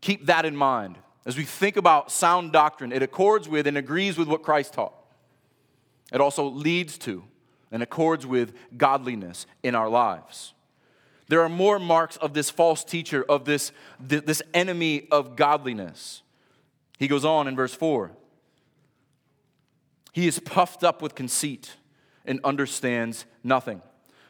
keep 0.05 0.27
that 0.27 0.45
in 0.45 0.55
mind. 0.55 0.99
As 1.25 1.35
we 1.35 1.43
think 1.43 1.77
about 1.77 2.11
sound 2.11 2.51
doctrine, 2.51 2.91
it 2.91 3.01
accords 3.01 3.49
with 3.49 3.65
and 3.65 3.75
agrees 3.75 4.19
with 4.19 4.27
what 4.27 4.43
Christ 4.43 4.73
taught. 4.73 4.93
It 6.13 6.21
also 6.21 6.45
leads 6.45 6.99
to 6.99 7.23
and 7.71 7.81
accords 7.81 8.27
with 8.27 8.53
godliness 8.77 9.47
in 9.63 9.73
our 9.73 9.89
lives. 9.89 10.53
There 11.27 11.41
are 11.41 11.49
more 11.49 11.79
marks 11.79 12.17
of 12.17 12.35
this 12.35 12.51
false 12.51 12.83
teacher, 12.83 13.25
of 13.27 13.45
this, 13.45 13.71
this 13.99 14.43
enemy 14.53 15.07
of 15.09 15.35
godliness. 15.35 16.21
He 16.99 17.07
goes 17.07 17.25
on 17.25 17.47
in 17.47 17.55
verse 17.55 17.73
4. 17.73 18.11
He 20.13 20.27
is 20.27 20.37
puffed 20.37 20.83
up 20.83 21.01
with 21.01 21.15
conceit 21.15 21.73
and 22.25 22.39
understands 22.43 23.25
nothing. 23.43 23.81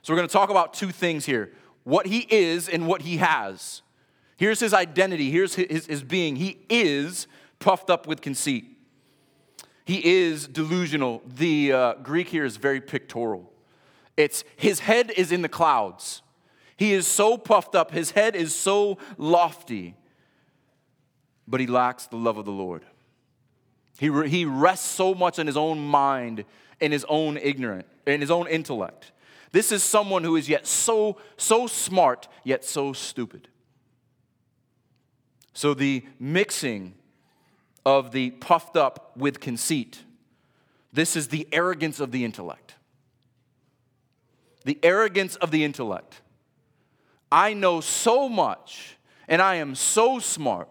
So, 0.02 0.14
we're 0.14 0.18
going 0.18 0.30
to 0.30 0.34
talk 0.34 0.50
about 0.50 0.74
two 0.74 0.92
things 0.92 1.26
here 1.26 1.52
what 1.84 2.08
he 2.08 2.26
is 2.30 2.70
and 2.70 2.88
what 2.88 3.02
he 3.02 3.18
has. 3.18 3.82
Here's 4.38 4.60
his 4.60 4.74
identity, 4.74 5.32
here's 5.32 5.56
his, 5.56 5.86
his 5.86 6.04
being. 6.04 6.36
He 6.36 6.60
is 6.70 7.28
puffed 7.60 7.90
up 7.90 8.08
with 8.08 8.22
conceit. 8.22 8.66
He 9.86 10.24
is 10.24 10.48
delusional. 10.48 11.22
The 11.26 11.72
uh, 11.72 11.94
Greek 11.96 12.28
here 12.30 12.44
is 12.44 12.58
very 12.58 12.82
pictorial. 12.82 13.52
It's 14.18 14.44
his 14.56 14.80
head 14.80 15.12
is 15.16 15.32
in 15.32 15.42
the 15.42 15.50
clouds. 15.50 16.22
He 16.78 16.94
is 16.94 17.08
so 17.08 17.38
puffed 17.38 17.76
up, 17.76 17.92
his 17.92 18.12
head 18.12 18.36
is 18.36 18.54
so 18.54 18.98
lofty, 19.18 19.96
but 21.48 21.62
he 21.62 21.68
lacks 21.68 22.08
the 22.08 22.18
love 22.18 22.38
of 22.38 22.46
the 22.46 22.52
Lord. 22.52 22.84
He, 23.98 24.10
re- 24.10 24.28
he 24.28 24.44
rests 24.44 24.86
so 24.86 25.14
much 25.14 25.40
in 25.40 25.48
his 25.48 25.56
own 25.56 25.80
mind, 25.80 26.44
in 26.82 26.92
his 26.92 27.06
own 27.08 27.38
ignorant, 27.38 27.86
in 28.06 28.20
his 28.20 28.30
own 28.30 28.48
intellect. 28.48 29.14
This 29.54 29.72
is 29.72 29.84
someone 29.84 30.26
who 30.26 30.36
is 30.36 30.50
yet 30.50 30.68
so, 30.68 31.18
so 31.38 31.66
smart, 31.66 32.28
yet 32.44 32.66
so 32.66 32.92
stupid. 32.92 33.48
So 35.56 35.74
the 35.74 36.06
mixing 36.20 36.94
of 37.86 38.12
the 38.12 38.32
puffed 38.32 38.76
up 38.76 39.16
with 39.16 39.40
conceit, 39.40 40.04
this 40.92 41.16
is 41.16 41.30
the 41.30 41.48
arrogance 41.52 42.00
of 42.00 42.12
the 42.12 42.26
intellect. 42.26 42.76
The 44.66 44.78
arrogance 44.84 45.38
of 45.38 45.52
the 45.52 45.64
intellect. 45.64 46.22
I 47.32 47.54
know 47.54 47.80
so 47.80 48.28
much 48.28 48.98
and 49.28 49.42
I 49.42 49.56
am 49.56 49.76
so 49.76 50.20
smart 50.20 50.68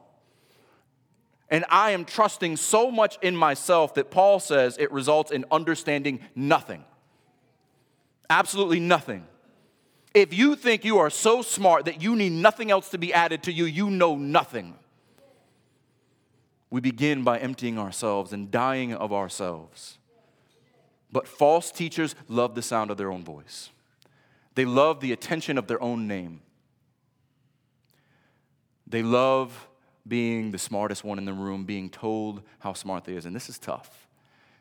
and 1.49 1.65
I 1.71 1.93
am 1.93 2.05
trusting 2.05 2.57
so 2.57 2.91
much 2.91 3.17
in 3.23 3.35
myself 3.37 3.95
that 3.95 4.11
Paul 4.11 4.39
says 4.39 4.77
it 4.79 4.93
results 4.93 5.31
in 5.31 5.47
understanding 5.51 6.21
nothing. 6.35 6.85
Absolutely 8.29 8.81
nothing. 8.81 9.27
If 10.15 10.33
you 10.33 10.55
think 10.55 10.85
you 10.85 10.99
are 10.99 11.11
so 11.11 11.43
smart 11.43 11.87
that 11.87 12.01
you 12.01 12.15
need 12.15 12.33
nothing 12.33 12.71
else 12.71 12.89
to 12.91 12.99
be 12.99 13.13
added 13.13 13.43
to 13.43 13.53
you, 13.53 13.65
you 13.65 13.91
know 13.91 14.15
nothing. 14.15 14.77
We 16.71 16.81
begin 16.81 17.25
by 17.25 17.39
emptying 17.39 17.79
ourselves 17.79 18.33
and 18.33 18.51
dying 18.51 18.95
of 18.95 19.13
ourselves. 19.13 19.99
But 21.11 21.27
false 21.29 21.73
teachers 21.73 22.15
love 22.29 22.55
the 22.55 22.63
sound 22.63 22.91
of 22.91 22.97
their 22.97 23.11
own 23.11 23.25
voice. 23.25 23.71
They 24.55 24.65
love 24.65 25.01
the 25.01 25.13
attention 25.13 25.59
of 25.59 25.67
their 25.67 25.83
own 25.83 26.07
name. 26.07 26.41
They 28.87 29.03
love 29.03 29.69
being 30.07 30.51
the 30.51 30.59
smartest 30.59 31.03
one 31.03 31.19
in 31.19 31.25
the 31.25 31.33
room, 31.33 31.65
being 31.65 31.91
told 31.91 32.43
how 32.61 32.73
smart 32.73 33.05
they 33.05 33.15
is. 33.15 33.27
And 33.27 33.35
this 33.35 33.49
is 33.49 33.59
tough 33.59 34.07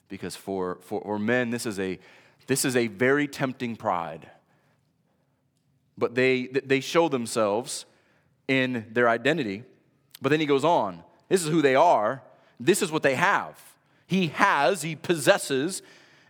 because 0.10 0.36
for, 0.36 0.78
for, 0.82 1.20
men, 1.20 1.50
this 1.50 1.66
is, 1.66 1.80
a, 1.80 2.00
this 2.48 2.66
is 2.66 2.76
a 2.76 2.88
very 2.88 3.28
tempting 3.28 3.76
pride. 3.76 4.30
But 5.98 6.16
they, 6.16 6.48
they 6.48 6.80
show 6.80 7.10
themselves 7.10 7.86
in 8.48 8.86
their 8.92 9.10
identity. 9.10 9.64
But 10.22 10.30
then 10.30 10.40
he 10.40 10.46
goes 10.46 10.66
on 10.66 11.04
this 11.30 11.44
is 11.44 11.50
who 11.50 11.62
they 11.62 11.76
are, 11.76 12.22
this 12.60 12.82
is 12.82 12.92
what 12.92 13.04
they 13.04 13.16
have. 13.16 13.60
He 14.06 14.28
has, 14.28 14.84
he 14.84 14.96
possesses 14.96 15.82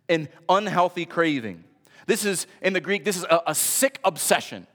an 0.07 0.29
unhealthy 0.47 1.05
craving. 1.05 1.63
This 2.05 2.23
is, 2.25 2.47
in 2.61 2.73
the 2.73 2.79
Greek, 2.79 3.03
this 3.03 3.17
is 3.17 3.25
a, 3.25 3.41
a 3.47 3.55
sick 3.55 3.99
obsession. 4.03 4.67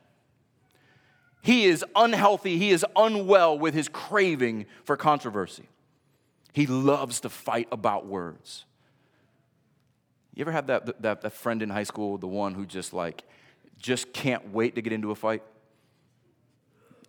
He 1.43 1.65
is 1.65 1.85
unhealthy, 1.97 2.59
he 2.59 2.71
is 2.71 2.85
unwell 2.97 3.59
with 3.59 3.75
his 3.75 3.89
craving 3.89 4.67
for 4.85 4.97
controversy. 4.97 5.69
He 6.53 6.67
loves 6.67 7.21
to 7.21 7.29
fight 7.29 7.69
about 7.71 8.07
words. 8.07 8.65
You 10.35 10.43
ever 10.43 10.53
had 10.53 10.67
that, 10.67 11.03
that, 11.03 11.23
that 11.23 11.33
friend 11.33 11.63
in 11.63 11.71
high 11.71 11.85
school, 11.85 12.19
the 12.19 12.27
one 12.27 12.55
who 12.55 12.67
just 12.67 12.93
like, 12.93 13.25
just 13.79 14.13
can't 14.13 14.53
wait 14.53 14.75
to 14.75 14.83
get 14.83 14.93
into 14.93 15.11
a 15.11 15.15
fight? 15.15 15.43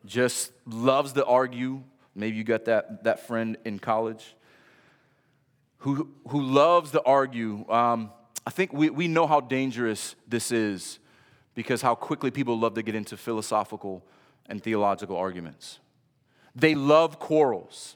Just 0.05 0.51
loves 0.65 1.13
to 1.13 1.25
argue. 1.25 1.83
Maybe 2.15 2.37
you 2.37 2.43
got 2.43 2.65
that, 2.65 3.03
that 3.03 3.27
friend 3.27 3.57
in 3.65 3.79
college 3.79 4.35
who, 5.79 6.09
who 6.27 6.41
loves 6.41 6.91
to 6.91 7.01
argue. 7.03 7.69
Um, 7.69 8.11
I 8.45 8.51
think 8.51 8.73
we, 8.73 8.89
we 8.89 9.07
know 9.07 9.27
how 9.27 9.41
dangerous 9.41 10.15
this 10.27 10.51
is 10.51 10.99
because 11.55 11.81
how 11.81 11.95
quickly 11.95 12.31
people 12.31 12.57
love 12.57 12.73
to 12.75 12.83
get 12.83 12.95
into 12.95 13.17
philosophical 13.17 14.05
and 14.45 14.61
theological 14.61 15.17
arguments. 15.17 15.79
They 16.55 16.75
love 16.75 17.19
quarrels, 17.19 17.95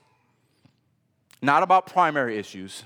not 1.42 1.64
about 1.64 1.88
primary 1.88 2.38
issues, 2.38 2.84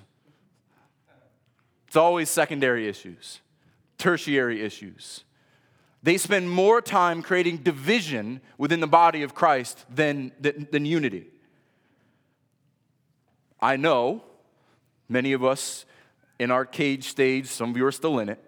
it's 1.88 1.96
always 1.96 2.30
secondary 2.30 2.88
issues. 2.88 3.42
tertiary 3.98 4.62
issues. 4.62 5.24
They 6.08 6.18
spend 6.18 6.50
more 6.50 6.82
time 6.82 7.22
creating 7.22 7.58
division 7.58 8.40
within 8.58 8.80
the 8.80 8.88
body 8.88 9.24
of 9.24 9.36
Christ 9.36 9.84
than, 9.94 10.32
than, 10.40 10.66
than 10.72 10.86
unity. 10.86 11.26
I 13.60 13.76
know 13.76 14.24
many 15.10 15.34
of 15.34 15.44
us 15.44 15.86
in 16.40 16.50
our 16.50 16.64
cage 16.64 17.10
stage, 17.10 17.48
some 17.48 17.72
of 17.72 17.76
you 17.76 17.86
are 17.86 17.92
still 17.92 18.20
in 18.20 18.30
it, 18.30 18.42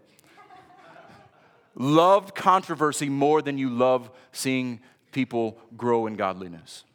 loved 1.76 2.34
controversy 2.34 3.10
more 3.10 3.42
than 3.42 3.58
you 3.58 3.70
love 3.70 4.10
seeing 4.32 4.80
people 5.12 5.58
grow 5.76 6.08
in 6.08 6.16
godliness. 6.16 6.86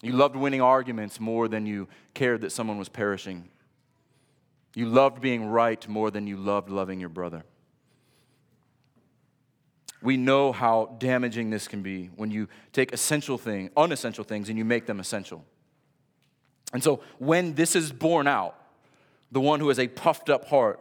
You 0.00 0.12
loved 0.12 0.36
winning 0.36 0.62
arguments 0.62 1.20
more 1.20 1.48
than 1.48 1.66
you 1.66 1.86
cared 2.14 2.40
that 2.40 2.52
someone 2.52 2.78
was 2.78 2.88
perishing. 2.88 3.50
You 4.74 4.86
loved 4.86 5.20
being 5.20 5.44
right 5.44 5.86
more 5.86 6.10
than 6.10 6.26
you 6.26 6.38
loved 6.38 6.70
loving 6.70 6.98
your 6.98 7.10
brother. 7.10 7.44
We 10.02 10.16
know 10.16 10.52
how 10.52 10.96
damaging 10.98 11.50
this 11.50 11.68
can 11.68 11.82
be 11.82 12.06
when 12.16 12.30
you 12.30 12.48
take 12.72 12.92
essential 12.92 13.36
things, 13.36 13.70
unessential 13.76 14.24
things, 14.24 14.48
and 14.48 14.56
you 14.56 14.64
make 14.64 14.86
them 14.86 14.98
essential. 14.98 15.44
And 16.72 16.82
so 16.82 17.02
when 17.18 17.54
this 17.54 17.76
is 17.76 17.92
borne 17.92 18.26
out, 18.26 18.56
the 19.32 19.40
one 19.40 19.60
who 19.60 19.68
has 19.68 19.78
a 19.78 19.88
puffed 19.88 20.30
up 20.30 20.46
heart, 20.46 20.80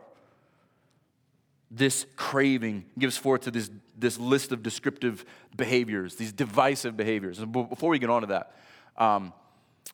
this 1.71 2.05
craving 2.15 2.85
gives 2.97 3.17
forth 3.17 3.41
to 3.41 3.51
this, 3.51 3.69
this 3.97 4.17
list 4.17 4.51
of 4.51 4.63
descriptive 4.63 5.25
behaviors, 5.55 6.15
these 6.15 6.31
divisive 6.31 6.97
behaviors. 6.97 7.39
And 7.39 7.51
before 7.51 7.89
we 7.89 7.99
get 7.99 8.09
on 8.09 8.21
to 8.21 8.27
that, 8.27 8.55
um, 8.97 9.33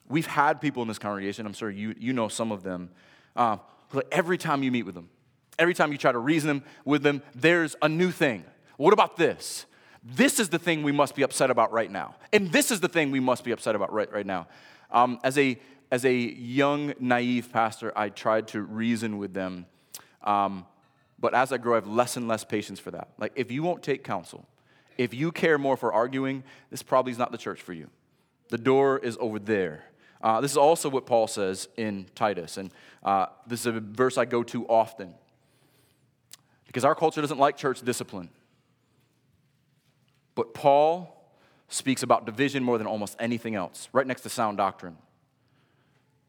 we've 0.08 0.28
had 0.28 0.62
people 0.62 0.82
in 0.82 0.88
this 0.88 1.00
congregation, 1.00 1.46
I'm 1.46 1.54
sure 1.54 1.70
you, 1.70 1.96
you 1.98 2.14
know 2.14 2.28
some 2.28 2.52
of 2.52 2.64
them, 2.64 2.92
uh, 3.36 3.58
every 4.12 4.38
time 4.38 4.64
you 4.64 4.72
meet 4.72 4.84
with 4.84 4.96
them, 4.96 5.10
every 5.60 5.74
time 5.74 5.92
you 5.92 5.98
try 5.98 6.12
to 6.12 6.18
reason 6.18 6.48
them 6.48 6.64
with 6.86 7.04
them, 7.04 7.22
there's 7.34 7.76
a 7.82 7.90
new 7.90 8.12
thing. 8.12 8.46
What 8.78 8.94
about 8.94 9.18
this? 9.18 9.66
This 10.04 10.40
is 10.40 10.50
the 10.50 10.60
thing 10.60 10.84
we 10.84 10.92
must 10.92 11.16
be 11.16 11.24
upset 11.24 11.50
about 11.50 11.72
right 11.72 11.90
now. 11.90 12.16
And 12.32 12.52
this 12.52 12.70
is 12.70 12.80
the 12.80 12.88
thing 12.88 13.12
we 13.12 13.20
must 13.20 13.44
be 13.44 13.52
upset 13.52 13.76
about 13.76 13.92
right, 13.92 14.12
right 14.12 14.26
now. 14.26 14.48
Um, 14.92 15.20
as, 15.24 15.38
a, 15.38 15.60
as 15.92 16.06
a 16.06 16.14
young, 16.14 16.94
naive 17.00 17.52
pastor, 17.52 17.92
I 17.98 18.10
tried 18.10 18.48
to 18.50 18.62
reason 18.62 19.18
with 19.18 19.34
them. 19.34 19.66
Um, 20.24 20.66
but 21.20 21.34
as 21.34 21.52
I 21.52 21.58
grow, 21.58 21.74
I 21.74 21.78
have 21.78 21.88
less 21.88 22.18
and 22.18 22.28
less 22.28 22.44
patience 22.44 22.80
for 22.80 22.92
that. 22.92 23.10
Like, 23.18 23.32
if 23.36 23.52
you 23.52 23.64
won't 23.64 23.82
take 23.82 24.04
counsel, 24.04 24.48
if 24.98 25.14
you 25.14 25.32
care 25.32 25.58
more 25.58 25.76
for 25.76 25.92
arguing, 25.92 26.44
this 26.70 26.84
probably 26.84 27.12
is 27.12 27.18
not 27.18 27.32
the 27.32 27.38
church 27.38 27.62
for 27.62 27.74
you. 27.74 27.90
The 28.50 28.58
door 28.58 29.00
is 29.00 29.18
over 29.20 29.40
there. 29.40 29.86
Uh, 30.22 30.42
this 30.42 30.52
is 30.52 30.58
also 30.58 30.90
what 30.90 31.06
Paul 31.06 31.28
says 31.28 31.68
in 31.78 32.08
Titus, 32.16 32.58
and 32.58 32.72
uh, 33.04 33.28
this 33.48 33.62
is 33.62 33.68
a 33.68 33.80
verse 33.80 34.18
I 34.18 34.26
go 34.26 34.44
to 34.44 34.66
often 34.68 35.14
because 36.66 36.84
our 36.84 36.96
culture 36.96 37.22
doesn't 37.22 37.38
like 37.38 37.58
church 37.58 37.82
discipline. 37.82 38.30
But 40.36 40.54
Paul 40.54 41.16
speaks 41.70 42.04
about 42.04 42.26
division 42.26 42.64
more 42.64 42.78
than 42.78 42.88
almost 42.88 43.16
anything 43.20 43.56
else, 43.56 43.90
right 43.92 44.06
next 44.06 44.22
to 44.22 44.30
sound 44.30 44.58
doctrine. 44.58 44.98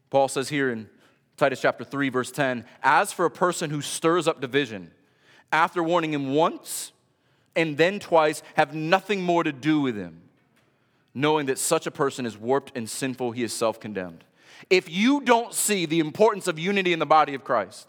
Paul 0.09 0.27
says 0.27 0.49
here 0.49 0.71
in 0.71 0.89
Titus 1.35 1.61
chapter 1.61 1.83
3, 1.83 2.09
verse 2.09 2.31
10 2.31 2.65
As 2.81 3.11
for 3.11 3.25
a 3.25 3.31
person 3.31 3.69
who 3.69 3.81
stirs 3.81 4.27
up 4.27 4.41
division, 4.41 4.91
after 5.51 5.83
warning 5.83 6.13
him 6.13 6.33
once 6.33 6.91
and 7.55 7.77
then 7.77 7.99
twice, 7.99 8.41
have 8.55 8.73
nothing 8.73 9.21
more 9.21 9.43
to 9.43 9.51
do 9.51 9.81
with 9.81 9.95
him, 9.95 10.21
knowing 11.13 11.47
that 11.47 11.57
such 11.57 11.87
a 11.87 11.91
person 11.91 12.25
is 12.25 12.37
warped 12.37 12.75
and 12.75 12.89
sinful, 12.89 13.31
he 13.31 13.43
is 13.43 13.53
self 13.53 13.79
condemned. 13.79 14.23
If 14.69 14.89
you 14.89 15.21
don't 15.21 15.53
see 15.53 15.85
the 15.85 15.99
importance 15.99 16.47
of 16.47 16.57
unity 16.57 16.93
in 16.93 16.99
the 16.99 17.05
body 17.05 17.33
of 17.33 17.43
Christ, 17.43 17.87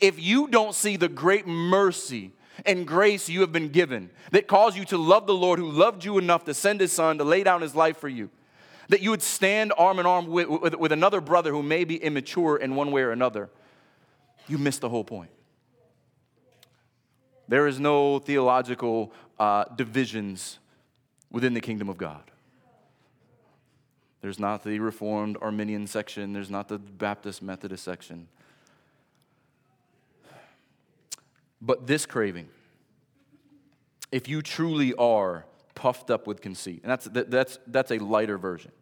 if 0.00 0.18
you 0.18 0.48
don't 0.48 0.74
see 0.74 0.96
the 0.96 1.08
great 1.08 1.46
mercy 1.46 2.32
and 2.64 2.86
grace 2.86 3.28
you 3.28 3.40
have 3.40 3.52
been 3.52 3.68
given 3.68 4.10
that 4.32 4.46
cause 4.46 4.76
you 4.76 4.84
to 4.86 4.98
love 4.98 5.26
the 5.26 5.34
Lord 5.34 5.58
who 5.58 5.70
loved 5.70 6.04
you 6.04 6.18
enough 6.18 6.44
to 6.44 6.54
send 6.54 6.80
his 6.80 6.92
son 6.92 7.18
to 7.18 7.24
lay 7.24 7.42
down 7.42 7.62
his 7.62 7.74
life 7.74 7.98
for 7.98 8.08
you, 8.08 8.30
that 8.88 9.00
you 9.00 9.10
would 9.10 9.22
stand 9.22 9.72
arm 9.76 9.98
in 9.98 10.06
arm 10.06 10.26
with, 10.26 10.48
with, 10.48 10.74
with 10.74 10.92
another 10.92 11.20
brother 11.20 11.52
who 11.52 11.62
may 11.62 11.84
be 11.84 11.96
immature 11.96 12.56
in 12.56 12.74
one 12.74 12.90
way 12.92 13.02
or 13.02 13.12
another, 13.12 13.50
you 14.48 14.58
miss 14.58 14.78
the 14.78 14.88
whole 14.88 15.04
point. 15.04 15.30
There 17.48 17.66
is 17.66 17.80
no 17.80 18.18
theological 18.18 19.12
uh, 19.38 19.64
divisions 19.74 20.58
within 21.30 21.54
the 21.54 21.60
kingdom 21.60 21.88
of 21.88 21.96
God. 21.96 22.22
There's 24.20 24.38
not 24.38 24.64
the 24.64 24.78
Reformed 24.78 25.38
Arminian 25.40 25.86
section, 25.86 26.32
there's 26.32 26.50
not 26.50 26.68
the 26.68 26.78
Baptist 26.78 27.42
Methodist 27.42 27.84
section. 27.84 28.28
But 31.60 31.86
this 31.86 32.06
craving, 32.06 32.48
if 34.10 34.28
you 34.28 34.42
truly 34.42 34.94
are 34.94 35.44
puffed 35.74 36.10
up 36.10 36.26
with 36.26 36.40
conceit, 36.40 36.80
and 36.82 36.90
that's, 36.90 37.04
that, 37.06 37.30
that's, 37.30 37.58
that's 37.66 37.90
a 37.90 37.98
lighter 37.98 38.38
version. 38.38 38.72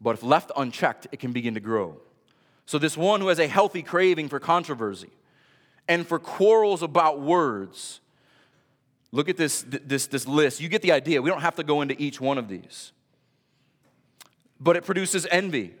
But 0.00 0.16
if 0.16 0.22
left 0.22 0.52
unchecked, 0.56 1.08
it 1.12 1.18
can 1.18 1.32
begin 1.32 1.54
to 1.54 1.60
grow. 1.60 1.98
So, 2.66 2.78
this 2.78 2.96
one 2.96 3.20
who 3.20 3.28
has 3.28 3.38
a 3.38 3.46
healthy 3.46 3.82
craving 3.82 4.28
for 4.28 4.38
controversy 4.38 5.10
and 5.86 6.06
for 6.06 6.18
quarrels 6.18 6.82
about 6.82 7.20
words, 7.20 8.00
look 9.12 9.28
at 9.28 9.36
this, 9.36 9.64
this, 9.68 10.06
this 10.06 10.26
list. 10.26 10.60
You 10.60 10.68
get 10.68 10.82
the 10.82 10.92
idea. 10.92 11.20
We 11.20 11.30
don't 11.30 11.42
have 11.42 11.56
to 11.56 11.62
go 11.62 11.82
into 11.82 12.00
each 12.00 12.20
one 12.20 12.38
of 12.38 12.48
these. 12.48 12.92
But 14.58 14.76
it 14.76 14.84
produces 14.84 15.26
envy, 15.30 15.74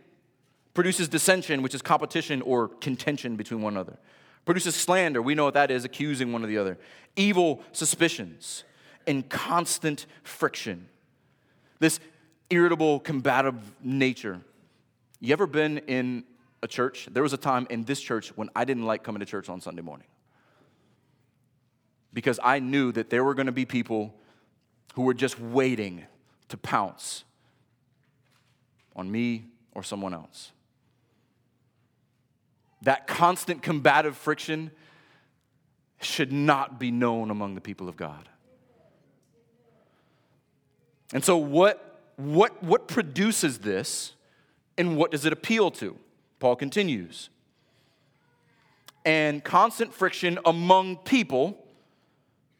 produces 0.74 1.08
dissension, 1.08 1.62
which 1.62 1.74
is 1.74 1.80
competition 1.80 2.42
or 2.42 2.68
contention 2.68 3.36
between 3.36 3.62
one 3.62 3.74
another 3.74 3.98
produces 4.44 4.74
slander. 4.74 5.22
We 5.22 5.34
know 5.34 5.44
what 5.44 5.54
that 5.54 5.70
is, 5.70 5.84
accusing 5.84 6.32
one 6.32 6.42
of 6.42 6.48
the 6.48 6.58
other. 6.58 6.78
Evil 7.16 7.62
suspicions 7.72 8.64
and 9.06 9.28
constant 9.28 10.06
friction. 10.22 10.88
This 11.78 12.00
irritable, 12.50 13.00
combative 13.00 13.54
nature. 13.82 14.40
You 15.20 15.32
ever 15.32 15.46
been 15.46 15.78
in 15.78 16.24
a 16.62 16.68
church? 16.68 17.08
There 17.10 17.22
was 17.22 17.32
a 17.32 17.38
time 17.38 17.66
in 17.70 17.84
this 17.84 18.00
church 18.00 18.28
when 18.36 18.50
I 18.54 18.64
didn't 18.64 18.84
like 18.84 19.02
coming 19.02 19.20
to 19.20 19.26
church 19.26 19.48
on 19.48 19.60
Sunday 19.60 19.82
morning. 19.82 20.06
Because 22.12 22.38
I 22.42 22.60
knew 22.60 22.92
that 22.92 23.10
there 23.10 23.24
were 23.24 23.34
going 23.34 23.46
to 23.46 23.52
be 23.52 23.64
people 23.64 24.14
who 24.94 25.02
were 25.02 25.14
just 25.14 25.40
waiting 25.40 26.04
to 26.48 26.56
pounce 26.56 27.24
on 28.94 29.10
me 29.10 29.44
or 29.74 29.82
someone 29.82 30.14
else 30.14 30.52
that 32.84 33.06
constant 33.06 33.62
combative 33.62 34.16
friction 34.16 34.70
should 36.00 36.32
not 36.32 36.78
be 36.78 36.90
known 36.90 37.30
among 37.30 37.54
the 37.54 37.60
people 37.60 37.88
of 37.88 37.96
God. 37.96 38.28
And 41.12 41.24
so, 41.24 41.36
what, 41.36 42.00
what, 42.16 42.62
what 42.62 42.88
produces 42.88 43.58
this 43.58 44.12
and 44.76 44.96
what 44.96 45.10
does 45.10 45.24
it 45.24 45.32
appeal 45.32 45.70
to? 45.72 45.96
Paul 46.40 46.56
continues. 46.56 47.30
And 49.04 49.42
constant 49.44 49.92
friction 49.92 50.38
among 50.44 50.96
people 50.98 51.58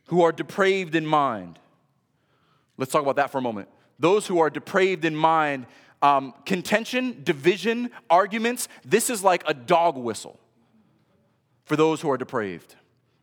who 0.09 0.23
are 0.23 0.33
depraved 0.33 0.95
in 0.95 1.07
mind. 1.07 1.59
Let's 2.77 2.93
talk 2.93 3.03
about 3.03 3.17
that 3.17 3.31
for 3.31 3.39
a 3.39 3.43
moment. 3.43 3.69
Those 3.99 4.27
who 4.27 4.39
are 4.39 4.51
depraved 4.51 5.05
in 5.05 5.15
mind 5.15 5.67
um, 6.03 6.35
contention, 6.45 7.23
division, 7.25 7.91
arguments, 8.11 8.69
this 8.85 9.09
is 9.11 9.25
like 9.25 9.43
a 9.47 9.55
dog 9.55 9.97
whistle 9.97 10.39
for 11.65 11.77
those 11.77 12.01
who 12.01 12.11
are 12.11 12.19
depraved. 12.19 12.77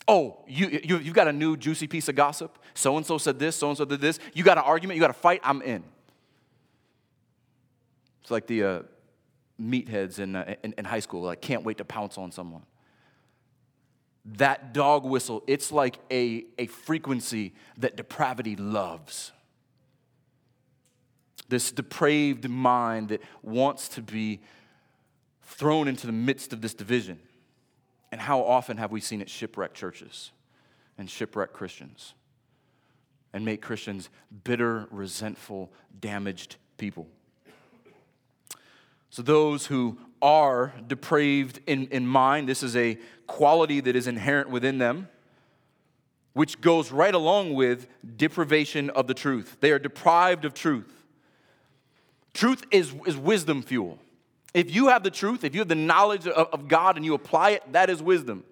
Oh, 0.08 0.44
you, 0.48 0.82
you, 0.84 0.98
have 0.98 1.14
got 1.14 1.28
a 1.28 1.34
new 1.34 1.56
juicy 1.56 1.88
piece 1.88 2.10
of 2.10 2.16
gossip? 2.16 2.58
So 2.74 2.98
and 2.98 3.06
so 3.06 3.18
said 3.18 3.40
this, 3.40 3.56
so 3.56 3.70
and 3.70 3.78
so 3.78 3.86
did 3.86 4.02
this. 4.02 4.20
You 4.34 4.44
got 4.44 4.58
an 4.58 4.64
argument, 4.64 4.96
you 4.96 5.02
got 5.02 5.12
a 5.12 5.14
fight, 5.14 5.42
I'm 5.44 5.62
in. 5.62 5.84
It's 8.22 8.32
like 8.32 8.48
the 8.48 8.64
uh, 8.64 8.82
meatheads 9.60 10.20
in, 10.20 10.36
uh, 10.36 10.56
in, 10.64 10.74
in 10.78 10.86
high 10.86 11.00
school, 11.00 11.22
like, 11.22 11.42
can't 11.42 11.64
wait 11.64 11.78
to 11.78 11.86
pounce 11.86 12.18
on 12.18 12.32
someone. 12.32 12.64
That 14.26 14.74
dog 14.74 15.06
whistle, 15.06 15.44
it's 15.48 15.72
like 15.72 15.98
a, 16.12 16.46
a 16.58 16.68
frequency 16.68 17.54
that 17.78 17.96
depravity 17.96 18.56
loves 18.56 19.32
this 21.52 21.72
depraved 21.72 22.50
mind 22.50 23.10
that 23.10 23.22
wants 23.44 23.90
to 23.90 24.02
be 24.02 24.40
thrown 25.44 25.88
into 25.88 26.08
the 26.08 26.14
midst 26.14 26.54
of 26.54 26.62
this 26.62 26.74
division. 26.74 27.20
And 28.12 28.20
how 28.20 28.42
often 28.42 28.78
have 28.78 28.92
we 28.92 29.02
seen 29.02 29.22
it 29.22 29.30
shipwreck 29.30 29.74
churches 29.74 30.32
and 30.98 31.10
shipwreck 31.10 31.54
Christians 31.54 32.14
and 33.34 33.46
make 33.46 33.62
Christians 33.62 34.10
bitter, 34.44 34.88
resentful, 34.92 35.72
damaged 36.00 36.56
people? 36.78 37.08
So, 39.10 39.22
those 39.22 39.66
who 39.66 39.98
are 40.22 40.74
depraved 40.88 41.60
in, 41.68 41.88
in 41.88 42.08
mind, 42.08 42.48
this 42.48 42.64
is 42.64 42.78
a 42.78 42.98
quality 43.28 43.82
that 43.82 43.96
is 43.96 44.08
inherent 44.08 44.50
within 44.50 44.78
them, 44.78 45.10
which 46.32 46.62
goes 46.62 46.94
right 46.94 47.14
along 47.14 47.56
with 47.56 47.88
deprivation 48.16 48.90
of 48.92 49.08
the 49.08 49.14
truth. 49.14 49.58
They 49.60 49.72
are 49.72 49.80
deprived 49.80 50.46
of 50.46 50.54
truth. 50.54 51.01
Truth 52.34 52.66
is, 52.72 52.94
is 53.06 53.18
wisdom 53.18 53.62
fuel. 53.62 54.00
If 54.54 54.74
you 54.74 54.88
have 54.88 55.04
the 55.04 55.12
truth, 55.12 55.44
if 55.44 55.54
you 55.54 55.62
have 55.62 55.68
the 55.68 55.76
knowledge 55.76 56.28
of, 56.28 56.48
of 56.52 56.68
God 56.68 56.98
and 56.98 57.06
you 57.06 57.14
apply 57.14 57.52
it, 57.52 57.64
that 57.74 57.90
is 57.90 58.02
wisdom. 58.02 58.44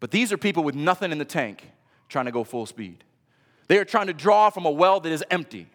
But 0.00 0.10
these 0.10 0.32
are 0.32 0.36
people 0.36 0.64
with 0.64 0.74
nothing 0.74 1.12
in 1.12 1.18
the 1.18 1.24
tank 1.24 1.70
trying 2.08 2.26
to 2.26 2.32
go 2.32 2.44
full 2.44 2.66
speed. 2.66 3.04
They 3.68 3.78
are 3.78 3.84
trying 3.84 4.08
to 4.08 4.12
draw 4.12 4.50
from 4.50 4.66
a 4.66 4.70
well 4.70 5.00
that 5.00 5.10
is 5.10 5.24
empty. 5.30 5.68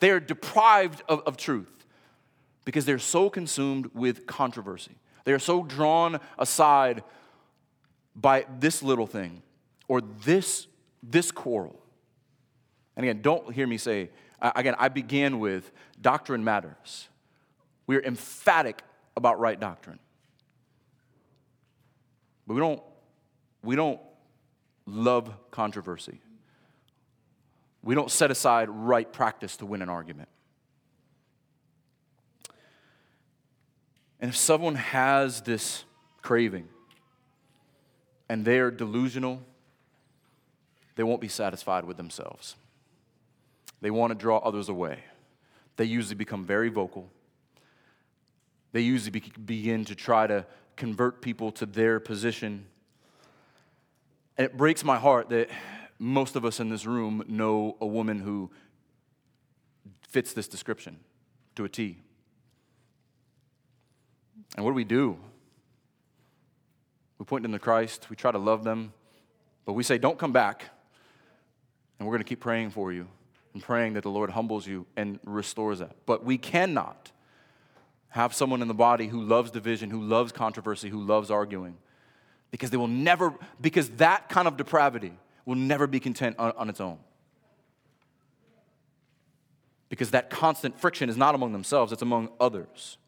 They 0.00 0.10
are 0.10 0.20
deprived 0.20 1.02
of, 1.08 1.20
of 1.26 1.36
truth 1.36 1.68
because 2.64 2.84
they're 2.84 2.98
so 2.98 3.28
consumed 3.28 3.90
with 3.94 4.26
controversy. 4.26 4.96
They 5.24 5.32
are 5.32 5.38
so 5.38 5.62
drawn 5.62 6.20
aside 6.38 7.02
by 8.16 8.46
this 8.58 8.82
little 8.82 9.06
thing 9.06 9.42
or 9.88 10.00
this, 10.00 10.66
this 11.02 11.30
quarrel. 11.30 11.78
And 12.96 13.04
again, 13.04 13.22
don't 13.22 13.52
hear 13.52 13.66
me 13.66 13.76
say, 13.76 14.10
again, 14.40 14.74
I 14.78 14.88
began 14.88 15.38
with 15.38 15.70
doctrine 16.00 16.44
matters. 16.44 17.08
We 17.86 17.96
are 17.96 18.02
emphatic 18.02 18.82
about 19.16 19.40
right 19.40 19.58
doctrine. 19.58 19.98
But 22.46 22.54
we 22.54 22.60
don't, 22.60 22.82
we 23.62 23.76
don't 23.76 24.00
love 24.86 25.32
controversy. 25.50 26.20
We 27.82 27.94
don't 27.94 28.10
set 28.10 28.30
aside 28.30 28.68
right 28.68 29.10
practice 29.10 29.56
to 29.58 29.66
win 29.66 29.82
an 29.82 29.88
argument. 29.88 30.28
And 34.20 34.28
if 34.28 34.36
someone 34.36 34.74
has 34.74 35.40
this 35.40 35.84
craving 36.22 36.68
and 38.28 38.44
they 38.44 38.58
are 38.58 38.70
delusional, 38.70 39.42
they 40.96 41.02
won't 41.02 41.22
be 41.22 41.28
satisfied 41.28 41.84
with 41.84 41.96
themselves. 41.96 42.56
They 43.80 43.90
want 43.90 44.10
to 44.10 44.14
draw 44.14 44.38
others 44.38 44.68
away. 44.68 45.00
They 45.76 45.84
usually 45.84 46.14
become 46.14 46.44
very 46.44 46.68
vocal. 46.68 47.10
They 48.72 48.82
usually 48.82 49.10
be- 49.10 49.32
begin 49.44 49.84
to 49.86 49.94
try 49.94 50.26
to 50.26 50.46
convert 50.76 51.22
people 51.22 51.50
to 51.52 51.66
their 51.66 52.00
position. 52.00 52.66
And 54.36 54.44
it 54.44 54.56
breaks 54.56 54.84
my 54.84 54.98
heart 54.98 55.30
that 55.30 55.48
most 55.98 56.36
of 56.36 56.44
us 56.44 56.60
in 56.60 56.68
this 56.68 56.86
room 56.86 57.24
know 57.28 57.76
a 57.80 57.86
woman 57.86 58.20
who 58.20 58.50
fits 60.08 60.32
this 60.32 60.48
description 60.48 60.98
to 61.56 61.64
a 61.64 61.68
T. 61.68 61.98
And 64.56 64.64
what 64.64 64.72
do 64.72 64.74
we 64.74 64.84
do? 64.84 65.16
We 67.18 67.24
point 67.24 67.42
them 67.42 67.52
to 67.52 67.58
Christ, 67.58 68.08
we 68.08 68.16
try 68.16 68.32
to 68.32 68.38
love 68.38 68.64
them, 68.64 68.92
but 69.66 69.74
we 69.74 69.82
say, 69.82 69.98
Don't 69.98 70.18
come 70.18 70.32
back. 70.32 70.64
And 71.98 72.08
we're 72.08 72.12
going 72.12 72.24
to 72.24 72.28
keep 72.28 72.40
praying 72.40 72.70
for 72.70 72.92
you 72.92 73.08
and 73.54 73.62
praying 73.62 73.94
that 73.94 74.02
the 74.02 74.10
Lord 74.10 74.30
humbles 74.30 74.66
you 74.66 74.86
and 74.96 75.18
restores 75.24 75.80
that. 75.80 75.96
But 76.06 76.24
we 76.24 76.38
cannot 76.38 77.10
have 78.10 78.34
someone 78.34 78.62
in 78.62 78.68
the 78.68 78.74
body 78.74 79.06
who 79.06 79.22
loves 79.22 79.50
division, 79.50 79.90
who 79.90 80.02
loves 80.02 80.32
controversy, 80.32 80.88
who 80.88 81.00
loves 81.00 81.30
arguing, 81.30 81.76
because 82.50 82.70
they 82.70 82.76
will 82.76 82.88
never, 82.88 83.34
because 83.60 83.88
that 83.90 84.28
kind 84.28 84.48
of 84.48 84.56
depravity 84.56 85.12
will 85.44 85.54
never 85.56 85.86
be 85.86 86.00
content 86.00 86.36
on, 86.38 86.52
on 86.52 86.68
its 86.68 86.80
own. 86.80 86.98
Because 89.88 90.10
that 90.12 90.30
constant 90.30 90.78
friction 90.78 91.08
is 91.08 91.16
not 91.16 91.34
among 91.34 91.52
themselves, 91.52 91.92
it's 91.92 92.02
among 92.02 92.30
others. 92.40 92.98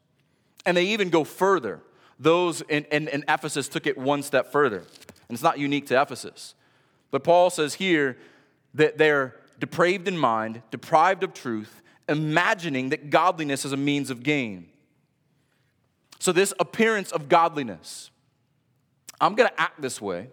And 0.67 0.77
they 0.77 0.87
even 0.87 1.11
go 1.11 1.25
further. 1.25 1.81
Those 2.19 2.61
in, 2.63 2.85
in, 2.85 3.09
in, 3.09 3.25
Ephesus 3.29 3.69
took 3.69 3.87
it 3.87 3.99
one 3.99 4.23
step 4.23 4.53
further. 4.53 4.79
And 4.79 5.35
it's 5.35 5.43
not 5.43 5.59
unique 5.59 5.87
to 5.89 6.01
Ephesus. 6.01 6.55
But 7.11 7.25
Paul 7.25 7.51
says 7.51 7.75
here 7.75 8.17
that 8.75 8.99
they're 8.99 9.37
depraved 9.63 10.09
in 10.09 10.19
mind, 10.19 10.61
deprived 10.73 11.23
of 11.23 11.33
truth, 11.33 11.83
imagining 12.09 12.89
that 12.89 13.11
godliness 13.11 13.65
is 13.65 13.71
a 13.71 13.77
means 13.77 14.11
of 14.11 14.25
gain. 14.25 14.67
So, 16.19 16.33
this 16.33 16.53
appearance 16.59 17.13
of 17.13 17.29
godliness, 17.29 18.11
I'm 19.21 19.37
going 19.37 19.49
to 19.49 19.61
act 19.61 19.81
this 19.81 20.01
way. 20.01 20.27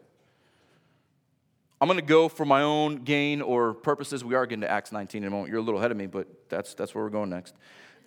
I'm 1.80 1.88
going 1.88 2.00
to 2.00 2.06
go 2.06 2.28
for 2.28 2.44
my 2.44 2.64
own 2.64 3.04
gain 3.04 3.44
or 3.44 3.76
purposes. 3.76 4.26
We 4.26 4.34
are 4.34 4.48
getting 4.48 4.62
to 4.62 4.72
Acts 4.72 4.92
19 4.92 5.22
in 5.22 5.28
a 5.28 5.30
moment. 5.30 5.52
You're 5.52 5.60
a 5.60 5.64
little 5.64 5.80
ahead 5.80 5.92
of 5.92 5.98
me, 5.98 6.08
but 6.08 6.28
that's, 6.50 6.74
that's 6.74 6.96
where 6.96 7.04
we're 7.04 7.12
going 7.12 7.30
next. 7.30 7.54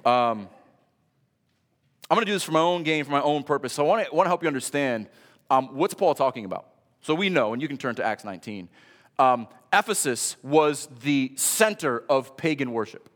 Um, 0.04 0.48
I'm 2.10 2.16
going 2.16 2.22
to 2.22 2.26
do 2.26 2.32
this 2.32 2.42
for 2.42 2.50
my 2.50 2.58
own 2.58 2.82
gain, 2.82 3.04
for 3.04 3.12
my 3.12 3.22
own 3.22 3.44
purpose. 3.44 3.74
So 3.74 3.84
I 3.84 3.88
want 3.88 4.08
to, 4.08 4.12
want 4.12 4.26
to 4.26 4.28
help 4.30 4.42
you 4.42 4.48
understand 4.48 5.06
um, 5.50 5.76
what's 5.76 5.94
Paul 5.94 6.16
talking 6.16 6.44
about. 6.44 6.66
So 7.00 7.14
we 7.14 7.28
know, 7.28 7.52
and 7.52 7.62
you 7.62 7.68
can 7.68 7.78
turn 7.78 7.94
to 7.94 8.04
Acts 8.04 8.24
19. 8.24 8.68
Um, 9.18 9.48
Ephesus 9.72 10.36
was 10.42 10.88
the 11.02 11.32
center 11.36 12.02
of 12.08 12.36
pagan 12.36 12.72
worship. 12.72 13.08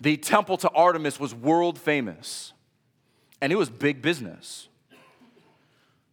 The 0.00 0.16
temple 0.16 0.56
to 0.58 0.70
Artemis 0.70 1.18
was 1.18 1.34
world 1.34 1.78
famous, 1.78 2.52
and 3.40 3.52
it 3.52 3.56
was 3.56 3.70
big 3.70 4.02
business. 4.02 4.68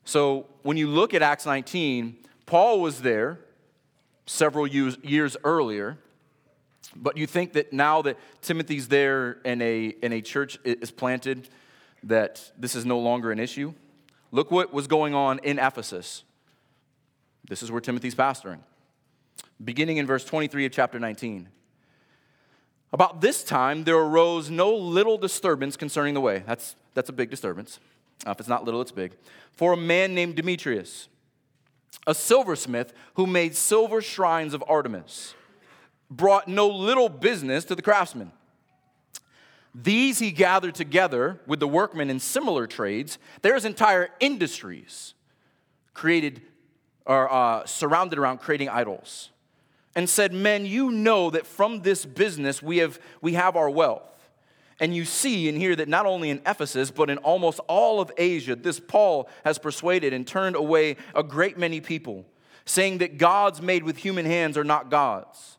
So 0.05 0.47
when 0.63 0.77
you 0.77 0.87
look 0.87 1.13
at 1.13 1.21
Acts 1.21 1.45
19, 1.45 2.17
Paul 2.45 2.81
was 2.81 3.01
there 3.01 3.39
several 4.25 4.65
years, 4.67 4.97
years 5.03 5.37
earlier, 5.43 5.97
but 6.95 7.17
you 7.17 7.27
think 7.27 7.53
that 7.53 7.73
now 7.73 8.01
that 8.03 8.17
Timothy's 8.41 8.87
there 8.87 9.39
and 9.45 9.61
a, 9.61 9.95
and 10.03 10.13
a 10.13 10.21
church 10.21 10.57
is 10.63 10.91
planted, 10.91 11.49
that 12.03 12.51
this 12.57 12.75
is 12.75 12.85
no 12.85 12.99
longer 12.99 13.31
an 13.31 13.39
issue? 13.39 13.73
Look 14.31 14.51
what 14.51 14.73
was 14.73 14.87
going 14.87 15.13
on 15.13 15.39
in 15.39 15.59
Ephesus. 15.59 16.23
This 17.47 17.61
is 17.61 17.71
where 17.71 17.81
Timothy's 17.81 18.15
pastoring. 18.15 18.59
Beginning 19.63 19.97
in 19.97 20.05
verse 20.05 20.23
23 20.25 20.65
of 20.65 20.71
chapter 20.71 20.99
19. 20.99 21.49
About 22.91 23.21
this 23.21 23.43
time, 23.43 23.83
there 23.83 23.97
arose 23.97 24.49
no 24.49 24.73
little 24.73 25.17
disturbance 25.17 25.75
concerning 25.75 26.13
the 26.13 26.21
way. 26.21 26.43
That's, 26.45 26.75
that's 26.93 27.09
a 27.09 27.13
big 27.13 27.29
disturbance. 27.29 27.79
Uh, 28.25 28.31
if 28.31 28.39
it's 28.39 28.49
not 28.49 28.63
little, 28.63 28.81
it's 28.81 28.91
big. 28.91 29.15
For 29.51 29.73
a 29.73 29.77
man 29.77 30.13
named 30.13 30.35
Demetrius, 30.35 31.07
a 32.05 32.13
silversmith 32.13 32.93
who 33.15 33.25
made 33.25 33.55
silver 33.55 34.01
shrines 34.01 34.53
of 34.53 34.63
Artemis 34.67 35.33
brought 36.09 36.47
no 36.47 36.67
little 36.67 37.09
business 37.09 37.65
to 37.65 37.75
the 37.75 37.81
craftsmen. 37.81 38.31
These 39.73 40.19
he 40.19 40.31
gathered 40.31 40.75
together 40.75 41.39
with 41.47 41.59
the 41.59 41.67
workmen 41.67 42.09
in 42.09 42.19
similar 42.19 42.67
trades. 42.67 43.17
There's 43.41 43.65
entire 43.65 44.09
industries 44.19 45.15
created 45.95 46.43
or 47.05 47.31
uh, 47.31 47.65
surrounded 47.65 48.19
around 48.19 48.39
creating 48.39 48.69
idols. 48.69 49.29
And 49.95 50.09
said, 50.09 50.33
Men, 50.33 50.65
you 50.65 50.91
know 50.91 51.29
that 51.29 51.45
from 51.45 51.81
this 51.81 52.05
business 52.05 52.63
we 52.63 52.77
have, 52.77 52.99
we 53.21 53.33
have 53.33 53.55
our 53.55 53.69
wealth. 53.69 54.09
And 54.79 54.95
you 54.95 55.05
see 55.05 55.47
and 55.47 55.57
hear 55.57 55.75
that 55.75 55.87
not 55.87 56.05
only 56.07 56.29
in 56.31 56.41
Ephesus, 56.47 56.89
but 56.89 57.09
in 57.09 57.19
almost 57.19 57.59
all 57.67 58.01
of 58.01 58.11
Asia, 58.17 58.55
this 58.55 58.79
Paul 58.79 59.29
has 59.45 59.59
persuaded 59.59 60.13
and 60.13 60.25
turned 60.25 60.55
away 60.55 60.97
a 61.13 61.21
great 61.21 61.57
many 61.57 61.79
people, 61.79 62.25
saying 62.65 62.97
that 62.97 63.19
gods 63.19 63.61
made 63.61 63.83
with 63.83 63.97
human 63.97 64.25
hands 64.25 64.57
are 64.57 64.63
not 64.63 64.89
gods 64.89 65.57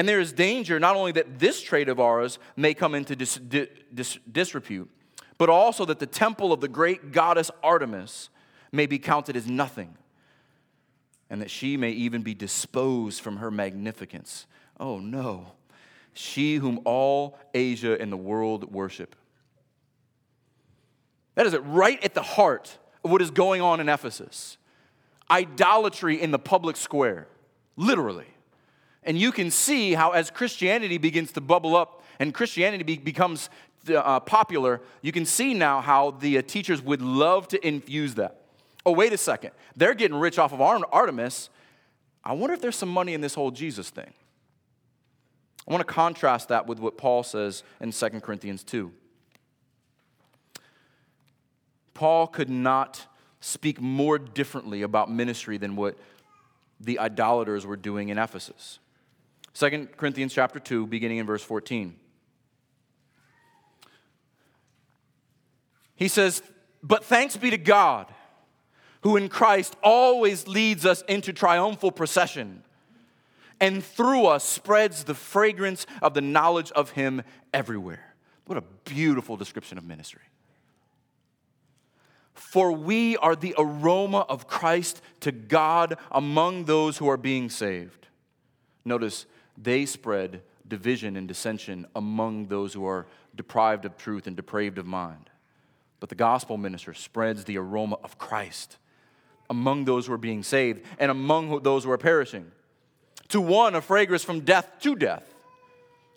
and 0.00 0.08
there 0.08 0.18
is 0.18 0.32
danger 0.32 0.80
not 0.80 0.96
only 0.96 1.12
that 1.12 1.38
this 1.38 1.60
trade 1.60 1.90
of 1.90 2.00
ours 2.00 2.38
may 2.56 2.72
come 2.72 2.94
into 2.94 3.14
dis- 3.14 3.36
dis- 3.36 4.18
disrepute, 4.32 4.88
but 5.36 5.50
also 5.50 5.84
that 5.84 5.98
the 5.98 6.06
temple 6.06 6.54
of 6.54 6.62
the 6.62 6.68
great 6.68 7.12
goddess 7.12 7.50
Artemis 7.62 8.30
may 8.72 8.86
be 8.86 8.98
counted 8.98 9.36
as 9.36 9.46
nothing, 9.46 9.94
and 11.30 11.40
that 11.40 11.50
she 11.50 11.76
may 11.76 11.90
even 11.90 12.22
be 12.22 12.34
disposed 12.34 13.20
from 13.20 13.36
her 13.38 13.50
magnificence. 13.50 14.46
Oh 14.78 14.98
no, 14.98 15.52
she 16.12 16.56
whom 16.56 16.80
all 16.84 17.38
Asia 17.54 18.00
and 18.00 18.12
the 18.12 18.16
world 18.16 18.72
worship. 18.72 19.16
That 21.36 21.46
is 21.46 21.54
it 21.54 21.62
right 21.64 22.02
at 22.04 22.14
the 22.14 22.22
heart 22.22 22.76
of 23.04 23.10
what 23.10 23.22
is 23.22 23.30
going 23.30 23.62
on 23.62 23.80
in 23.80 23.88
Ephesus 23.88 24.58
idolatry 25.30 26.20
in 26.20 26.32
the 26.32 26.38
public 26.38 26.76
square, 26.76 27.28
literally. 27.76 28.26
And 29.04 29.16
you 29.16 29.32
can 29.32 29.50
see 29.50 29.94
how, 29.94 30.10
as 30.10 30.30
Christianity 30.30 30.98
begins 30.98 31.32
to 31.32 31.40
bubble 31.40 31.76
up 31.76 32.02
and 32.18 32.34
Christianity 32.34 32.82
be- 32.82 32.98
becomes 32.98 33.48
uh, 33.88 34.20
popular, 34.20 34.82
you 35.00 35.12
can 35.12 35.24
see 35.24 35.54
now 35.54 35.80
how 35.80 36.10
the 36.10 36.38
uh, 36.38 36.42
teachers 36.42 36.82
would 36.82 37.00
love 37.00 37.48
to 37.48 37.66
infuse 37.66 38.16
that. 38.16 38.39
Oh, 38.84 38.92
wait 38.92 39.12
a 39.12 39.18
second. 39.18 39.50
They're 39.76 39.94
getting 39.94 40.16
rich 40.16 40.38
off 40.38 40.52
of 40.52 40.60
Artemis. 40.60 41.50
I 42.24 42.32
wonder 42.32 42.54
if 42.54 42.60
there's 42.60 42.76
some 42.76 42.88
money 42.88 43.14
in 43.14 43.20
this 43.20 43.34
whole 43.34 43.50
Jesus 43.50 43.90
thing. 43.90 44.12
I 45.68 45.72
want 45.72 45.86
to 45.86 45.92
contrast 45.92 46.48
that 46.48 46.66
with 46.66 46.78
what 46.78 46.96
Paul 46.96 47.22
says 47.22 47.62
in 47.80 47.92
2 47.92 48.08
Corinthians 48.20 48.64
2. 48.64 48.92
Paul 51.94 52.26
could 52.26 52.48
not 52.48 53.06
speak 53.40 53.80
more 53.80 54.18
differently 54.18 54.82
about 54.82 55.10
ministry 55.10 55.58
than 55.58 55.76
what 55.76 55.98
the 56.80 56.98
idolaters 56.98 57.66
were 57.66 57.76
doing 57.76 58.08
in 58.08 58.18
Ephesus. 58.18 58.78
2 59.54 59.88
Corinthians 59.96 60.32
chapter 60.32 60.58
2, 60.58 60.86
beginning 60.86 61.18
in 61.18 61.26
verse 61.26 61.42
14. 61.42 61.94
He 65.94 66.08
says, 66.08 66.42
But 66.82 67.04
thanks 67.04 67.36
be 67.36 67.50
to 67.50 67.58
God, 67.58 68.06
who 69.02 69.16
in 69.16 69.28
Christ 69.28 69.76
always 69.82 70.46
leads 70.46 70.84
us 70.84 71.02
into 71.02 71.32
triumphal 71.32 71.90
procession, 71.90 72.62
and 73.60 73.84
through 73.84 74.26
us 74.26 74.44
spreads 74.44 75.04
the 75.04 75.14
fragrance 75.14 75.86
of 76.02 76.14
the 76.14 76.20
knowledge 76.20 76.70
of 76.72 76.90
Him 76.90 77.22
everywhere. 77.52 78.14
What 78.46 78.58
a 78.58 78.64
beautiful 78.84 79.36
description 79.36 79.78
of 79.78 79.84
ministry. 79.84 80.22
For 82.34 82.72
we 82.72 83.16
are 83.18 83.36
the 83.36 83.54
aroma 83.58 84.20
of 84.28 84.48
Christ 84.48 85.02
to 85.20 85.30
God 85.30 85.96
among 86.10 86.64
those 86.64 86.96
who 86.98 87.08
are 87.08 87.18
being 87.18 87.50
saved. 87.50 88.08
Notice, 88.84 89.26
they 89.56 89.84
spread 89.84 90.42
division 90.66 91.16
and 91.16 91.28
dissension 91.28 91.86
among 91.94 92.46
those 92.46 92.72
who 92.72 92.86
are 92.86 93.06
deprived 93.36 93.84
of 93.84 93.96
truth 93.96 94.26
and 94.26 94.36
depraved 94.36 94.78
of 94.78 94.86
mind. 94.86 95.28
But 96.00 96.08
the 96.08 96.14
gospel 96.14 96.56
minister 96.56 96.94
spreads 96.94 97.44
the 97.44 97.58
aroma 97.58 97.98
of 98.02 98.16
Christ 98.18 98.78
among 99.50 99.84
those 99.84 100.06
who 100.06 100.12
are 100.12 100.18
being 100.18 100.42
saved 100.42 100.82
and 100.98 101.10
among 101.10 101.62
those 101.62 101.84
who 101.84 101.90
are 101.90 101.98
perishing. 101.98 102.50
To 103.28 103.40
one, 103.40 103.74
a 103.74 103.82
fragrance 103.82 104.24
from 104.24 104.40
death 104.40 104.68
to 104.80 104.96
death. 104.96 105.24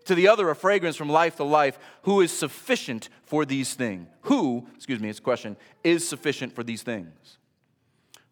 To 0.06 0.16
the 0.16 0.28
other, 0.28 0.50
a 0.50 0.56
fragrance 0.56 0.96
from 0.96 1.10
life 1.10 1.38
to 1.38 1.44
life. 1.44 1.80
Who 2.04 2.22
is 2.22 2.32
sufficient 2.32 3.10
for 3.24 3.46
these 3.46 3.74
things? 3.74 4.08
Who, 4.22 4.68
excuse 4.76 5.00
me, 5.00 5.10
it's 5.10 5.20
a 5.20 5.24
question, 5.24 5.58
is 5.84 6.08
sufficient 6.08 6.54
for 6.54 6.64
these 6.64 6.84
things? 6.84 7.38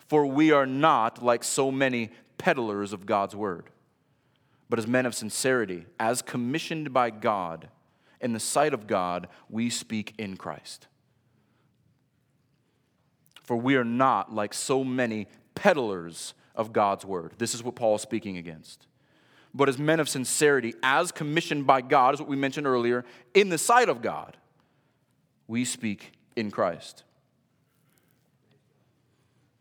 For 0.08 0.26
we 0.26 0.52
are 0.52 0.66
not 0.66 1.24
like 1.24 1.44
so 1.44 1.72
many 1.72 2.12
peddlers 2.38 2.94
of 2.94 3.06
God's 3.06 3.36
word, 3.36 3.70
but 4.70 4.80
as 4.80 4.88
men 4.88 5.06
of 5.06 5.16
sincerity, 5.16 5.86
as 6.00 6.22
commissioned 6.22 6.94
by 6.94 7.10
God, 7.10 7.70
in 8.20 8.34
the 8.34 8.40
sight 8.40 8.74
of 8.74 8.88
God, 8.88 9.28
we 9.50 9.70
speak 9.70 10.14
in 10.18 10.38
Christ. 10.38 10.88
For 13.52 13.58
we 13.58 13.76
are 13.76 13.84
not 13.84 14.34
like 14.34 14.54
so 14.54 14.82
many 14.82 15.28
peddlers 15.56 16.36
of 16.56 16.72
God's 16.72 17.04
word. 17.04 17.34
This 17.38 17.54
is 17.54 17.62
what 17.62 17.76
Paul 17.76 17.96
is 17.96 18.02
speaking 18.02 18.38
against. 18.38 18.88
But 19.54 19.68
as 19.68 19.78
men 19.78 20.00
of 20.00 20.08
sincerity, 20.08 20.74
as 20.82 21.12
commissioned 21.12 21.68
by 21.68 21.82
God, 21.82 22.14
is 22.14 22.22
what 22.22 22.30
we 22.30 22.38
mentioned 22.38 22.66
earlier, 22.66 23.04
in 23.34 23.50
the 23.50 23.58
sight 23.58 23.90
of 23.90 24.02
God, 24.02 24.38
we 25.50 25.66
speak 25.66 26.14
in 26.38 26.50
Christ. 26.50 27.04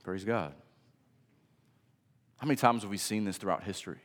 Praise 0.04 0.22
God. 0.22 0.54
How 2.36 2.46
many 2.46 2.58
times 2.58 2.82
have 2.82 2.92
we 2.92 2.96
seen 2.96 3.24
this 3.24 3.38
throughout 3.38 3.64
history? 3.64 3.98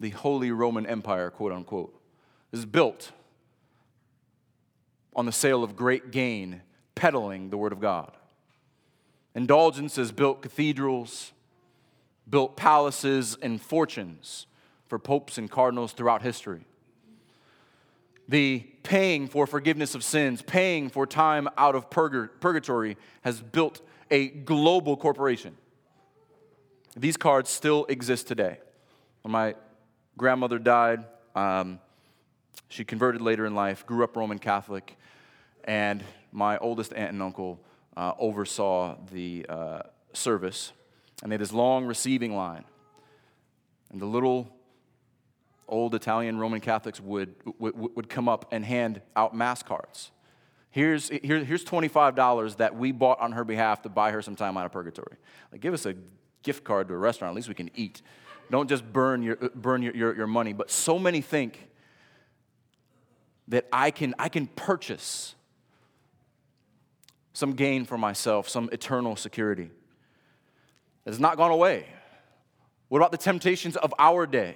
The 0.00 0.10
Holy 0.10 0.50
Roman 0.50 0.84
Empire, 0.84 1.30
quote 1.30 1.52
unquote, 1.52 1.98
is 2.52 2.66
built 2.66 3.10
on 5.16 5.24
the 5.24 5.32
sale 5.32 5.64
of 5.64 5.76
great 5.76 6.10
gain, 6.10 6.60
peddling 6.94 7.50
the 7.50 7.56
Word 7.56 7.72
of 7.72 7.80
God. 7.80 8.12
Indulgences 9.34 10.12
built 10.12 10.42
cathedrals, 10.42 11.32
built 12.28 12.56
palaces 12.56 13.36
and 13.40 13.60
fortunes 13.60 14.46
for 14.86 14.98
popes 14.98 15.38
and 15.38 15.50
cardinals 15.50 15.92
throughout 15.92 16.22
history. 16.22 16.66
The 18.28 18.60
paying 18.82 19.28
for 19.28 19.46
forgiveness 19.46 19.94
of 19.94 20.04
sins, 20.04 20.42
paying 20.42 20.88
for 20.88 21.06
time 21.06 21.48
out 21.56 21.74
of 21.74 21.90
purgatory 21.90 22.96
has 23.22 23.40
built 23.40 23.80
a 24.10 24.28
global 24.28 24.96
corporation. 24.96 25.56
These 26.96 27.16
cards 27.16 27.48
still 27.48 27.86
exist 27.86 28.28
today. 28.28 28.58
When 29.22 29.32
my 29.32 29.54
grandmother 30.18 30.58
died, 30.58 31.04
um, 31.34 31.80
she 32.68 32.84
converted 32.84 33.22
later 33.22 33.46
in 33.46 33.54
life, 33.54 33.86
grew 33.86 34.04
up 34.04 34.16
Roman 34.16 34.38
Catholic, 34.38 34.96
and 35.64 36.04
my 36.32 36.58
oldest 36.58 36.92
aunt 36.94 37.12
and 37.12 37.22
uncle 37.22 37.60
uh, 37.96 38.12
oversaw 38.18 38.96
the 39.12 39.46
uh, 39.48 39.82
service. 40.12 40.72
And 41.22 41.30
they 41.30 41.34
had 41.34 41.40
this 41.40 41.52
long 41.52 41.86
receiving 41.86 42.34
line. 42.34 42.64
And 43.90 44.00
the 44.00 44.06
little 44.06 44.48
old 45.68 45.94
Italian 45.94 46.38
Roman 46.38 46.60
Catholics 46.60 47.00
would, 47.00 47.34
would, 47.58 47.96
would 47.96 48.08
come 48.08 48.28
up 48.28 48.48
and 48.50 48.64
hand 48.64 49.00
out 49.14 49.36
mass 49.36 49.62
cards. 49.62 50.10
Here's, 50.70 51.10
here, 51.10 51.44
here's 51.44 51.64
$25 51.64 52.56
that 52.56 52.74
we 52.74 52.92
bought 52.92 53.20
on 53.20 53.32
her 53.32 53.44
behalf 53.44 53.82
to 53.82 53.90
buy 53.90 54.10
her 54.10 54.22
some 54.22 54.36
time 54.36 54.56
out 54.56 54.64
of 54.64 54.72
purgatory. 54.72 55.16
Like, 55.52 55.60
give 55.60 55.74
us 55.74 55.84
a 55.84 55.94
gift 56.42 56.64
card 56.64 56.88
to 56.88 56.94
a 56.94 56.96
restaurant, 56.96 57.32
at 57.32 57.36
least 57.36 57.48
we 57.48 57.54
can 57.54 57.70
eat. 57.74 58.00
Don't 58.50 58.68
just 58.68 58.90
burn 58.90 59.22
your, 59.22 59.36
burn 59.36 59.82
your, 59.82 59.94
your, 59.94 60.16
your 60.16 60.26
money. 60.26 60.52
But 60.54 60.70
so 60.70 60.98
many 60.98 61.20
think 61.20 61.68
that 63.48 63.66
I 63.72 63.90
can, 63.90 64.14
I 64.18 64.28
can 64.28 64.46
purchase 64.46 65.34
some 67.42 67.54
gain 67.54 67.84
for 67.84 67.98
myself, 67.98 68.48
some 68.48 68.68
eternal 68.70 69.16
security. 69.16 69.68
It 71.04 71.10
has 71.10 71.18
not 71.18 71.36
gone 71.36 71.50
away. 71.50 71.86
What 72.86 72.98
about 72.98 73.10
the 73.10 73.18
temptations 73.18 73.76
of 73.76 73.92
our 73.98 74.28
day? 74.28 74.54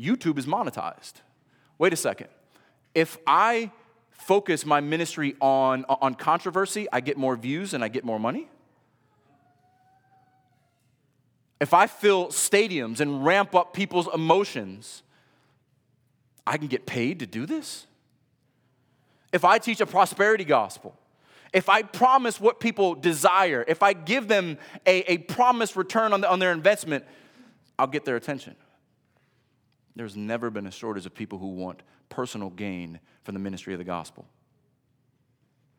YouTube 0.00 0.38
is 0.38 0.46
monetized. 0.46 1.12
Wait 1.76 1.92
a 1.92 1.96
second. 1.96 2.28
If 2.94 3.18
I 3.26 3.70
focus 4.12 4.64
my 4.64 4.80
ministry 4.80 5.36
on, 5.42 5.84
on 5.84 6.14
controversy, 6.14 6.88
I 6.90 7.00
get 7.00 7.18
more 7.18 7.36
views 7.36 7.74
and 7.74 7.84
I 7.84 7.88
get 7.88 8.02
more 8.02 8.18
money? 8.18 8.48
If 11.60 11.74
I 11.74 11.86
fill 11.86 12.28
stadiums 12.28 13.00
and 13.00 13.26
ramp 13.26 13.54
up 13.54 13.74
people's 13.74 14.08
emotions, 14.14 15.02
I 16.46 16.56
can 16.56 16.68
get 16.68 16.86
paid 16.86 17.18
to 17.18 17.26
do 17.26 17.44
this? 17.44 17.86
If 19.34 19.44
I 19.44 19.58
teach 19.58 19.82
a 19.82 19.86
prosperity 19.86 20.44
gospel, 20.44 20.98
if 21.54 21.68
I 21.68 21.82
promise 21.82 22.40
what 22.40 22.58
people 22.58 22.96
desire, 22.96 23.64
if 23.66 23.82
I 23.82 23.92
give 23.92 24.26
them 24.26 24.58
a, 24.84 25.12
a 25.12 25.18
promised 25.18 25.76
return 25.76 26.12
on, 26.12 26.20
the, 26.20 26.28
on 26.28 26.40
their 26.40 26.50
investment, 26.50 27.04
I'll 27.78 27.86
get 27.86 28.04
their 28.04 28.16
attention. 28.16 28.56
There's 29.94 30.16
never 30.16 30.50
been 30.50 30.66
a 30.66 30.72
shortage 30.72 31.06
of 31.06 31.14
people 31.14 31.38
who 31.38 31.50
want 31.50 31.82
personal 32.08 32.50
gain 32.50 32.98
from 33.22 33.34
the 33.34 33.38
ministry 33.38 33.72
of 33.72 33.78
the 33.78 33.84
gospel. 33.84 34.26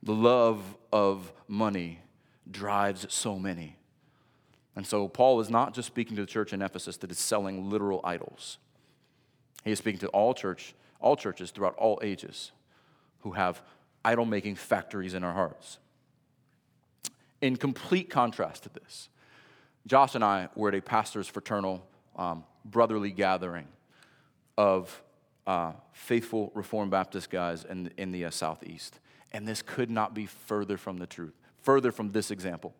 The 0.02 0.14
love 0.14 0.62
of 0.94 1.34
money 1.50 2.00
drives 2.50 3.06
so 3.14 3.38
many. 3.38 3.76
And 4.78 4.88
so 4.88 5.10
Paul 5.10 5.42
is 5.42 5.50
not 5.50 5.74
just 5.74 5.88
speaking 5.88 6.16
to 6.16 6.22
the 6.22 6.28
church 6.28 6.54
in 6.54 6.62
Ephesus 6.62 6.96
that 6.98 7.12
is 7.12 7.20
selling 7.20 7.70
literal 7.70 8.00
idols. 8.04 8.60
He 9.66 9.72
is 9.72 9.80
speaking 9.80 10.00
to 10.00 10.08
all 10.08 10.34
church, 10.34 10.74
all 11.02 11.18
churches 11.18 11.52
throughout 11.52 11.76
all 11.76 12.00
ages 12.02 12.54
who 13.22 13.32
have 13.32 13.62
idol 14.06 14.26
making 14.26 14.56
factories 14.56 15.14
in 15.14 15.24
our 15.24 15.34
hearts. 15.34 15.80
In 17.42 17.58
complete 17.58 18.10
contrast 18.10 18.64
to 18.64 18.70
this, 18.70 19.10
Josh 19.88 20.16
and 20.16 20.24
I 20.24 20.50
were 20.56 20.70
at 20.70 20.76
a 20.76 20.82
pastor's 20.82 21.28
fraternal 21.28 21.86
um, 22.16 22.44
brotherly 22.64 23.12
gathering 23.12 23.68
of 24.58 25.02
uh, 25.46 25.74
faithful 25.92 26.52
Reformed 26.56 26.92
Baptist 26.92 27.30
guys 27.30 27.66
in, 27.66 27.92
in 27.98 28.12
the 28.12 28.26
uh, 28.26 28.30
Southeast. 28.30 29.00
And 29.32 29.48
this 29.48 29.62
could 29.62 29.90
not 29.92 30.14
be 30.14 30.26
further 30.26 30.78
from 30.78 30.98
the 30.98 31.08
truth, 31.08 31.34
further 31.62 31.92
from 31.92 32.12
this 32.12 32.32
example. 32.32 32.74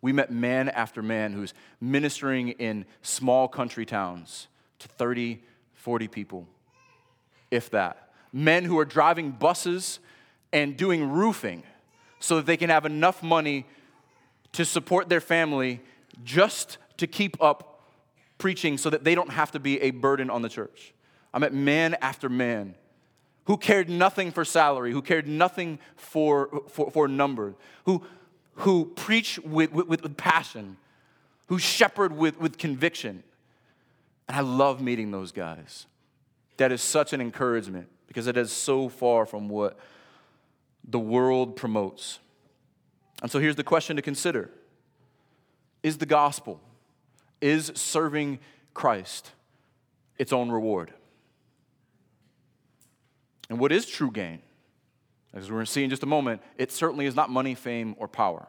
We 0.00 0.12
met 0.12 0.30
man 0.30 0.68
after 0.68 1.02
man 1.02 1.32
who's 1.32 1.54
ministering 1.80 2.50
in 2.50 2.84
small 3.00 3.48
country 3.48 3.86
towns 3.86 4.48
to 4.80 4.88
30, 4.88 5.42
40 5.72 6.08
people, 6.08 6.46
if 7.50 7.70
that. 7.70 8.10
Men 8.32 8.64
who 8.64 8.78
are 8.78 8.84
driving 8.84 9.30
buses 9.30 10.00
and 10.54 10.76
doing 10.76 11.10
roofing 11.10 11.64
so 12.20 12.36
that 12.36 12.46
they 12.46 12.56
can 12.56 12.70
have 12.70 12.86
enough 12.86 13.22
money 13.22 13.66
to 14.52 14.64
support 14.64 15.08
their 15.08 15.20
family 15.20 15.82
just 16.22 16.78
to 16.96 17.06
keep 17.06 17.36
up 17.42 17.82
preaching 18.38 18.78
so 18.78 18.88
that 18.88 19.04
they 19.04 19.14
don't 19.14 19.30
have 19.30 19.50
to 19.50 19.58
be 19.58 19.82
a 19.82 19.90
burden 19.90 20.30
on 20.30 20.40
the 20.42 20.48
church. 20.48 20.94
I 21.34 21.40
met 21.40 21.52
man 21.52 21.96
after 22.00 22.28
man 22.28 22.76
who 23.46 23.56
cared 23.56 23.90
nothing 23.90 24.30
for 24.30 24.44
salary, 24.44 24.92
who 24.92 25.02
cared 25.02 25.26
nothing 25.26 25.80
for, 25.96 26.62
for, 26.68 26.90
for 26.90 27.08
number, 27.08 27.56
who, 27.84 28.02
who 28.54 28.86
preach 28.94 29.38
with, 29.40 29.72
with, 29.72 29.88
with 29.88 30.16
passion, 30.16 30.76
who 31.48 31.58
shepherd 31.58 32.16
with, 32.16 32.38
with 32.38 32.56
conviction. 32.56 33.24
And 34.28 34.36
I 34.36 34.40
love 34.40 34.80
meeting 34.80 35.10
those 35.10 35.32
guys. 35.32 35.86
That 36.58 36.70
is 36.70 36.80
such 36.80 37.12
an 37.12 37.20
encouragement 37.20 37.88
because 38.06 38.28
it 38.28 38.36
is 38.36 38.52
so 38.52 38.88
far 38.88 39.26
from 39.26 39.48
what 39.48 39.76
the 40.86 40.98
world 40.98 41.56
promotes. 41.56 42.18
And 43.22 43.30
so 43.30 43.38
here's 43.38 43.56
the 43.56 43.64
question 43.64 43.96
to 43.96 44.02
consider 44.02 44.50
Is 45.82 45.98
the 45.98 46.06
gospel, 46.06 46.60
is 47.40 47.72
serving 47.74 48.38
Christ 48.74 49.30
its 50.18 50.32
own 50.32 50.50
reward? 50.50 50.92
And 53.50 53.58
what 53.58 53.72
is 53.72 53.86
true 53.86 54.10
gain? 54.10 54.40
As 55.34 55.50
we're 55.50 55.56
going 55.56 55.66
to 55.66 55.72
see 55.72 55.84
in 55.84 55.90
just 55.90 56.02
a 56.02 56.06
moment, 56.06 56.42
it 56.56 56.70
certainly 56.70 57.06
is 57.06 57.16
not 57.16 57.28
money, 57.28 57.54
fame, 57.54 57.94
or 57.98 58.06
power. 58.06 58.46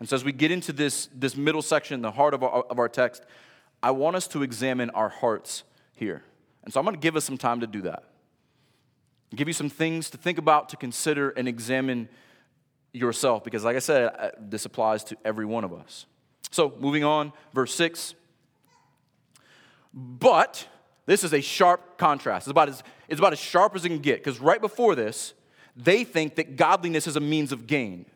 And 0.00 0.08
so 0.08 0.16
as 0.16 0.24
we 0.24 0.32
get 0.32 0.50
into 0.50 0.72
this, 0.72 1.08
this 1.14 1.36
middle 1.36 1.62
section, 1.62 2.02
the 2.02 2.10
heart 2.10 2.34
of 2.34 2.42
our, 2.42 2.62
of 2.64 2.78
our 2.78 2.88
text, 2.88 3.24
I 3.82 3.92
want 3.92 4.16
us 4.16 4.26
to 4.28 4.42
examine 4.42 4.90
our 4.90 5.08
hearts 5.08 5.62
here. 5.92 6.24
And 6.64 6.72
so 6.72 6.80
I'm 6.80 6.84
going 6.84 6.96
to 6.96 7.00
give 7.00 7.16
us 7.16 7.24
some 7.24 7.38
time 7.38 7.60
to 7.60 7.66
do 7.66 7.82
that 7.82 8.07
give 9.36 9.48
you 9.48 9.54
some 9.54 9.68
things 9.68 10.10
to 10.10 10.16
think 10.16 10.38
about, 10.38 10.68
to 10.70 10.76
consider, 10.76 11.30
and 11.30 11.46
examine 11.46 12.08
yourself. 12.92 13.44
Because, 13.44 13.64
like 13.64 13.76
I 13.76 13.80
said, 13.80 14.32
this 14.38 14.64
applies 14.64 15.04
to 15.04 15.16
every 15.24 15.44
one 15.44 15.64
of 15.64 15.72
us. 15.72 16.06
So, 16.50 16.74
moving 16.78 17.04
on, 17.04 17.32
verse 17.52 17.74
6. 17.74 18.14
But, 19.92 20.66
this 21.06 21.24
is 21.24 21.32
a 21.32 21.40
sharp 21.40 21.98
contrast. 21.98 22.46
It's 22.46 22.50
about 22.50 22.68
as, 22.68 22.82
it's 23.08 23.18
about 23.18 23.32
as 23.32 23.38
sharp 23.38 23.74
as 23.74 23.84
it 23.84 23.88
can 23.88 23.98
get. 23.98 24.22
Because 24.22 24.40
right 24.40 24.60
before 24.60 24.94
this, 24.94 25.34
they 25.76 26.04
think 26.04 26.36
that 26.36 26.56
godliness 26.56 27.06
is 27.06 27.16
a 27.16 27.20
means 27.20 27.52
of 27.52 27.66
gain. 27.66 28.06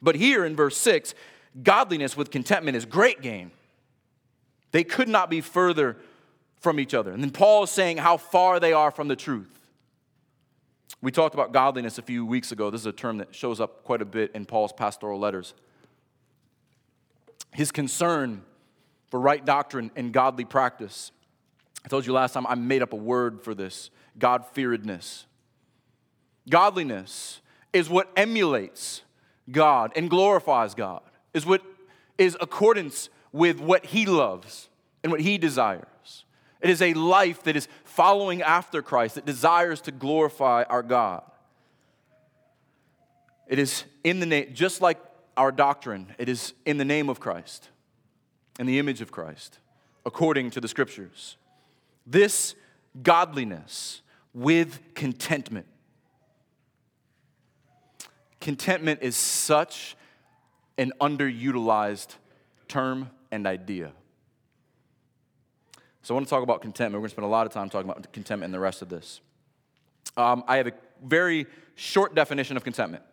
But 0.00 0.16
here 0.16 0.44
in 0.44 0.56
verse 0.56 0.76
6, 0.76 1.14
godliness 1.62 2.16
with 2.16 2.30
contentment 2.30 2.76
is 2.76 2.84
great 2.84 3.20
gain. 3.20 3.50
They 4.72 4.84
could 4.84 5.08
not 5.08 5.28
be 5.28 5.40
further 5.40 5.96
from 6.60 6.80
each 6.80 6.94
other. 6.94 7.12
And 7.12 7.22
then 7.22 7.30
Paul 7.30 7.64
is 7.64 7.70
saying 7.70 7.98
how 7.98 8.16
far 8.16 8.58
they 8.58 8.72
are 8.72 8.90
from 8.90 9.08
the 9.08 9.16
truth. 9.16 9.61
We 11.02 11.10
talked 11.10 11.34
about 11.34 11.52
godliness 11.52 11.98
a 11.98 12.02
few 12.02 12.24
weeks 12.24 12.52
ago. 12.52 12.70
This 12.70 12.82
is 12.82 12.86
a 12.86 12.92
term 12.92 13.18
that 13.18 13.34
shows 13.34 13.60
up 13.60 13.82
quite 13.82 14.00
a 14.00 14.04
bit 14.04 14.30
in 14.34 14.46
Paul's 14.46 14.72
pastoral 14.72 15.18
letters. 15.18 15.52
His 17.52 17.72
concern 17.72 18.42
for 19.10 19.20
right 19.20 19.44
doctrine 19.44 19.90
and 19.96 20.12
godly 20.12 20.44
practice. 20.44 21.10
I 21.84 21.88
told 21.88 22.06
you 22.06 22.12
last 22.12 22.32
time 22.32 22.46
I 22.46 22.54
made 22.54 22.82
up 22.82 22.92
a 22.92 22.96
word 22.96 23.42
for 23.42 23.52
this 23.52 23.90
God 24.16 24.44
fearedness. 24.54 25.24
Godliness 26.48 27.40
is 27.72 27.90
what 27.90 28.08
emulates 28.16 29.02
God 29.50 29.92
and 29.96 30.08
glorifies 30.08 30.74
God, 30.74 31.02
is 31.34 31.44
what 31.44 31.62
is 32.16 32.36
accordance 32.40 33.08
with 33.32 33.58
what 33.58 33.86
He 33.86 34.06
loves 34.06 34.68
and 35.02 35.10
what 35.10 35.20
He 35.20 35.36
desires. 35.36 35.86
It 36.62 36.70
is 36.70 36.80
a 36.80 36.94
life 36.94 37.42
that 37.42 37.56
is 37.56 37.66
following 37.84 38.40
after 38.40 38.82
Christ, 38.82 39.16
that 39.16 39.26
desires 39.26 39.80
to 39.82 39.90
glorify 39.90 40.62
our 40.62 40.82
God. 40.82 41.22
It 43.48 43.58
is 43.58 43.84
in 44.04 44.20
the 44.20 44.26
name, 44.26 44.50
just 44.54 44.80
like 44.80 44.98
our 45.36 45.50
doctrine, 45.50 46.14
it 46.18 46.28
is 46.28 46.54
in 46.64 46.78
the 46.78 46.84
name 46.84 47.08
of 47.08 47.18
Christ, 47.18 47.68
in 48.60 48.66
the 48.66 48.78
image 48.78 49.00
of 49.00 49.10
Christ, 49.10 49.58
according 50.06 50.52
to 50.52 50.60
the 50.60 50.68
scriptures. 50.68 51.36
This 52.06 52.54
godliness 53.02 54.02
with 54.32 54.80
contentment. 54.94 55.66
Contentment 58.40 59.00
is 59.02 59.16
such 59.16 59.96
an 60.78 60.92
underutilized 61.00 62.14
term 62.68 63.10
and 63.30 63.46
idea. 63.46 63.92
So 66.02 66.14
I 66.14 66.16
want 66.16 66.26
to 66.26 66.30
talk 66.30 66.42
about 66.42 66.60
contentment. 66.62 67.00
We're 67.00 67.06
going 67.06 67.10
to 67.10 67.14
spend 67.14 67.26
a 67.26 67.28
lot 67.28 67.46
of 67.46 67.52
time 67.52 67.70
talking 67.70 67.88
about 67.88 68.12
contentment 68.12 68.48
in 68.48 68.52
the 68.52 68.60
rest 68.60 68.82
of 68.82 68.88
this. 68.88 69.20
Um, 70.16 70.42
I 70.48 70.56
have 70.56 70.66
a 70.66 70.72
very 71.04 71.46
short 71.76 72.14
definition 72.14 72.56
of 72.56 72.64
contentment. 72.64 73.04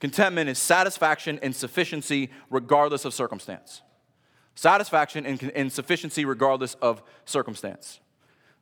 Contentment 0.00 0.48
is 0.48 0.58
satisfaction 0.58 1.38
and 1.42 1.54
sufficiency 1.56 2.30
regardless 2.50 3.04
of 3.04 3.14
circumstance. 3.14 3.82
Satisfaction 4.54 5.24
and, 5.24 5.42
and 5.54 5.72
sufficiency 5.72 6.24
regardless 6.24 6.74
of 6.74 7.02
circumstance. 7.24 8.00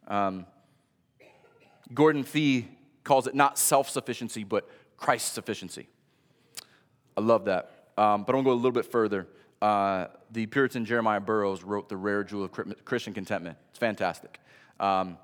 Um, 0.07 0.47
Gordon 1.93 2.23
Fee 2.23 2.69
calls 3.03 3.27
it 3.27 3.35
not 3.35 3.59
self 3.59 3.89
sufficiency, 3.89 4.45
but 4.45 4.69
Christ 4.97 5.35
sufficiency. 5.35 5.89
I 7.17 7.21
love 7.21 7.47
that. 7.47 7.89
Um, 7.97 8.23
but 8.23 8.37
I'm 8.37 8.43
going 8.43 8.45
to 8.45 8.51
go 8.51 8.53
a 8.53 8.55
little 8.55 8.71
bit 8.73 8.87
further 8.87 9.27
uh, 9.61 10.07
the 10.31 10.47
Puritan 10.47 10.85
Jeremiah 10.85 11.21
Burroughs 11.21 11.63
wrote 11.63 11.89
The 11.89 11.97
Rare 11.97 12.25
Jewel 12.25 12.45
of 12.45 12.85
Christian 12.85 13.15
Contentment. 13.15 13.59
It's 13.71 13.79
fantastic. 13.79 14.39
Um, 14.79 15.19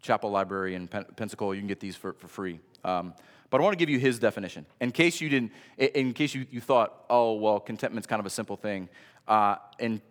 Chapel 0.00 0.30
Library 0.30 0.74
in 0.74 0.88
Pen- 0.88 1.06
Pensacola, 1.16 1.54
you 1.54 1.60
can 1.60 1.68
get 1.68 1.80
these 1.80 1.96
for, 1.96 2.12
for 2.14 2.28
free. 2.28 2.60
Um, 2.84 3.14
but 3.50 3.60
I 3.60 3.64
want 3.64 3.74
to 3.74 3.78
give 3.78 3.90
you 3.90 3.98
his 3.98 4.18
definition. 4.18 4.66
In 4.80 4.90
case 4.90 5.20
you 5.20 5.28
didn't, 5.28 5.52
in 5.78 6.12
case 6.12 6.34
you, 6.34 6.46
you 6.50 6.60
thought, 6.60 7.04
oh, 7.08 7.34
well, 7.34 7.60
contentment's 7.60 8.06
kind 8.06 8.20
of 8.20 8.26
a 8.26 8.30
simple 8.30 8.56
thing. 8.56 8.88
Uh, 9.28 9.56
in 9.78 10.02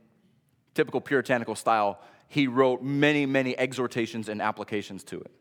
typical 0.73 1.01
puritanical 1.01 1.55
style, 1.55 1.99
he 2.27 2.47
wrote 2.47 2.81
many, 2.81 3.25
many 3.25 3.57
exhortations 3.57 4.29
and 4.29 4.41
applications 4.41 5.03
to 5.03 5.19
it. 5.19 5.31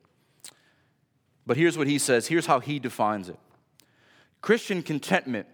But 1.46 1.56
here's 1.56 1.78
what 1.78 1.86
he 1.86 1.98
says 1.98 2.26
here's 2.26 2.46
how 2.46 2.60
he 2.60 2.78
defines 2.78 3.28
it 3.28 3.38
Christian 4.40 4.82
contentment 4.82 5.46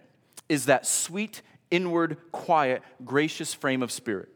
is 0.47 0.65
that 0.65 0.85
sweet 0.85 1.41
inward, 1.71 2.17
quiet, 2.31 2.81
gracious 3.05 3.53
frame 3.53 3.83
of 3.83 3.91
spirit, 3.91 4.29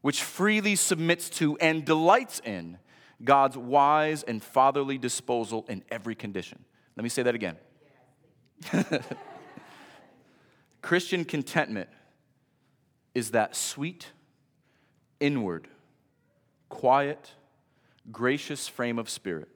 which 0.00 0.22
freely 0.22 0.76
submits 0.76 1.30
to 1.30 1.56
and 1.58 1.84
delights 1.84 2.40
in 2.44 2.78
God's 3.24 3.56
wise 3.56 4.22
and 4.22 4.42
fatherly 4.42 4.98
disposal 4.98 5.64
in 5.68 5.82
every 5.90 6.14
condition. 6.14 6.64
Let 6.96 7.02
me 7.02 7.08
say 7.08 7.22
that 7.22 7.34
again. 7.34 7.56
Christian 10.82 11.24
contentment 11.24 11.88
is 13.14 13.32
that 13.32 13.56
sweet, 13.56 14.06
inward, 15.20 15.68
quiet, 16.68 17.32
gracious 18.12 18.68
frame 18.68 18.98
of 18.98 19.10
spirit, 19.10 19.48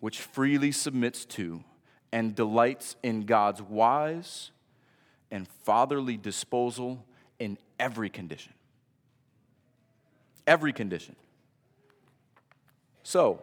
which 0.00 0.20
freely 0.20 0.72
submits 0.72 1.24
to 1.24 1.64
and 2.12 2.34
delights 2.34 2.96
in 3.02 3.22
God's 3.22 3.62
wise 3.62 4.50
and 5.30 5.46
fatherly 5.64 6.16
disposal 6.16 7.04
in 7.38 7.58
every 7.78 8.10
condition. 8.10 8.52
Every 10.46 10.72
condition. 10.72 11.16
So, 13.02 13.42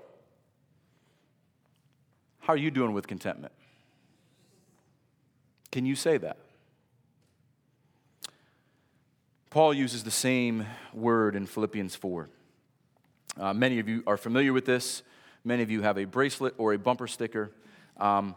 how 2.39 2.54
are 2.54 2.58
you 2.58 2.71
doing 2.71 2.93
with 2.93 3.08
contentment? 3.08 3.54
Can 5.71 5.86
you 5.86 5.95
say 5.95 6.17
that? 6.17 6.38
Paul 9.50 9.74
uses 9.74 10.04
the 10.04 10.12
same 10.12 10.65
word 10.93 11.36
in 11.36 11.45
Philippians 11.45 11.95
4. 11.95 12.30
Uh, 13.38 13.54
many 13.54 13.80
of 13.80 13.88
you 13.88 14.04
are 14.06 14.17
familiar 14.17 14.54
with 14.54 14.65
this. 14.65 15.02
Many 15.43 15.63
of 15.63 15.71
you 15.71 15.82
have 15.82 15.98
a 15.98 16.06
bracelet 16.06 16.54
or 16.58 16.74
a 16.74 16.78
bumper 16.78 17.08
sticker. 17.08 17.52
Um, 17.98 18.36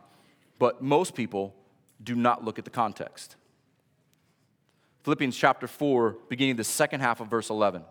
but 0.58 0.82
most 0.82 1.14
people 1.14 1.54
do 2.02 2.14
not 2.14 2.44
look 2.44 2.58
at 2.58 2.64
the 2.64 2.70
context. 2.70 3.37
Philippians 5.02 5.37
chapter 5.37 5.66
4, 5.66 6.16
beginning 6.28 6.56
the 6.56 6.64
second 6.64 7.00
half 7.00 7.20
of 7.20 7.28
verse 7.28 7.50
11. 7.50 7.82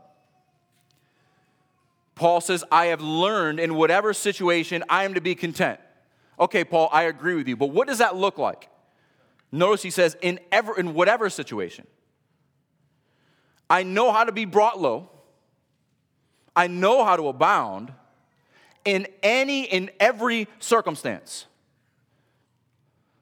Paul 2.16 2.42
says, 2.42 2.64
I 2.72 2.88
have 2.88 3.02
learned 3.02 3.60
in 3.60 3.76
whatever 3.76 4.14
situation 4.14 4.84
I 4.90 5.04
am 5.04 5.14
to 5.14 5.22
be 5.22 5.36
content. 5.36 5.80
Okay, 6.40 6.64
Paul, 6.64 6.90
I 6.92 7.04
agree 7.04 7.36
with 7.36 7.48
you, 7.48 7.56
but 7.56 7.72
what 7.72 7.88
does 7.88 8.00
that 8.00 8.16
look 8.16 8.38
like? 8.38 8.70
Notice 9.52 9.82
he 9.82 9.90
says, 9.90 10.18
in, 10.22 10.40
ever, 10.52 10.78
in 10.78 10.94
whatever 10.94 11.30
situation. 11.30 11.88
I 13.70 13.84
know 13.84 14.12
how 14.12 14.24
to 14.24 14.32
be 14.32 14.46
brought 14.46 14.80
low. 14.80 15.10
I 16.56 16.68
know 16.68 17.04
how 17.04 17.16
to 17.16 17.28
abound 17.28 17.94
in 18.84 19.08
any, 19.22 19.64
in 19.64 19.92
every 20.00 20.48
circumstance. 20.60 21.46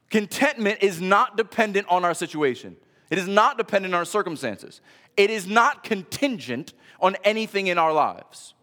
Contentment 0.10 0.80
is 0.82 1.02
not 1.02 1.38
dependent 1.38 1.88
on 1.90 2.06
our 2.06 2.14
situation. 2.14 2.78
It 3.10 3.18
is 3.18 3.28
not 3.28 3.58
dependent 3.58 3.94
on 3.94 4.00
our 4.00 4.06
circumstances. 4.06 4.82
It 5.18 5.30
is 5.30 5.48
not 5.48 5.84
contingent 5.84 6.74
on 7.00 7.16
anything 7.24 7.68
in 7.68 7.78
our 7.78 7.94
lives. 7.94 8.54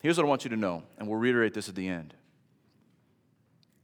Here's 0.00 0.16
what 0.16 0.24
I 0.24 0.28
want 0.28 0.44
you 0.44 0.50
to 0.50 0.56
know, 0.56 0.82
and 0.98 1.08
we'll 1.08 1.18
reiterate 1.18 1.54
this 1.54 1.68
at 1.68 1.74
the 1.74 1.88
end. 1.88 2.14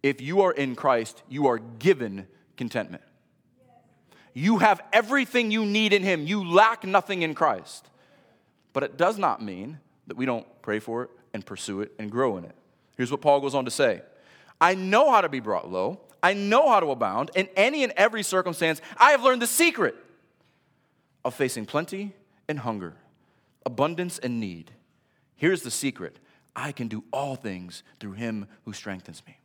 If 0.02 0.20
you 0.20 0.42
are 0.42 0.52
in 0.52 0.74
Christ, 0.74 1.22
you 1.28 1.46
are 1.46 1.58
given 1.58 2.26
contentment. 2.56 3.02
You 4.34 4.58
have 4.58 4.80
everything 4.92 5.50
you 5.50 5.64
need 5.64 5.92
in 5.92 6.02
Him. 6.02 6.26
You 6.26 6.48
lack 6.48 6.84
nothing 6.84 7.22
in 7.22 7.34
Christ. 7.34 7.88
But 8.72 8.82
it 8.82 8.96
does 8.96 9.18
not 9.18 9.42
mean 9.42 9.78
that 10.06 10.16
we 10.16 10.26
don't 10.26 10.46
pray 10.62 10.78
for 10.78 11.04
it 11.04 11.10
and 11.34 11.44
pursue 11.44 11.80
it 11.80 11.92
and 11.98 12.10
grow 12.10 12.36
in 12.36 12.44
it. 12.44 12.54
Here's 12.96 13.10
what 13.10 13.20
Paul 13.20 13.40
goes 13.40 13.54
on 13.54 13.64
to 13.64 13.70
say 13.70 14.02
I 14.60 14.74
know 14.74 15.10
how 15.10 15.20
to 15.20 15.28
be 15.28 15.40
brought 15.40 15.70
low. 15.70 16.00
I 16.22 16.34
know 16.34 16.68
how 16.68 16.80
to 16.80 16.90
abound 16.90 17.30
in 17.34 17.48
any 17.56 17.84
and 17.84 17.92
every 17.96 18.22
circumstance. 18.22 18.80
I 18.96 19.12
have 19.12 19.22
learned 19.22 19.42
the 19.42 19.46
secret 19.46 19.94
of 21.24 21.34
facing 21.34 21.66
plenty 21.66 22.12
and 22.48 22.58
hunger, 22.58 22.94
abundance 23.64 24.18
and 24.18 24.40
need. 24.40 24.72
Here's 25.36 25.62
the 25.62 25.70
secret 25.70 26.18
I 26.56 26.72
can 26.72 26.88
do 26.88 27.04
all 27.12 27.36
things 27.36 27.84
through 28.00 28.12
him 28.12 28.48
who 28.64 28.72
strengthens 28.72 29.22
me. 29.26 29.38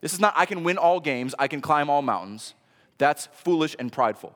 This 0.00 0.12
is 0.12 0.20
not, 0.20 0.34
I 0.36 0.46
can 0.46 0.64
win 0.64 0.76
all 0.76 1.00
games, 1.00 1.34
I 1.38 1.48
can 1.48 1.60
climb 1.60 1.88
all 1.88 2.02
mountains. 2.02 2.54
That's 2.98 3.26
foolish 3.32 3.74
and 3.78 3.90
prideful. 3.90 4.34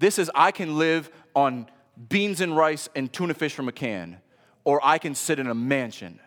This 0.00 0.18
is, 0.18 0.30
I 0.34 0.50
can 0.50 0.78
live 0.78 1.10
on 1.36 1.68
beans 2.08 2.40
and 2.40 2.56
rice 2.56 2.88
and 2.96 3.12
tuna 3.12 3.34
fish 3.34 3.54
from 3.54 3.68
a 3.68 3.72
can, 3.72 4.18
or 4.64 4.80
I 4.82 4.98
can 4.98 5.14
sit 5.14 5.38
in 5.38 5.46
a 5.46 5.54
mansion, 5.54 6.18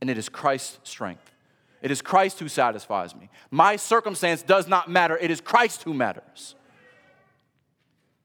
and 0.00 0.10
it 0.10 0.18
is 0.18 0.28
Christ's 0.28 0.78
strength. 0.82 1.29
It 1.82 1.90
is 1.90 2.02
Christ 2.02 2.38
who 2.40 2.48
satisfies 2.48 3.14
me. 3.14 3.30
My 3.50 3.76
circumstance 3.76 4.42
does 4.42 4.68
not 4.68 4.90
matter. 4.90 5.16
It 5.16 5.30
is 5.30 5.40
Christ 5.40 5.82
who 5.82 5.94
matters. 5.94 6.54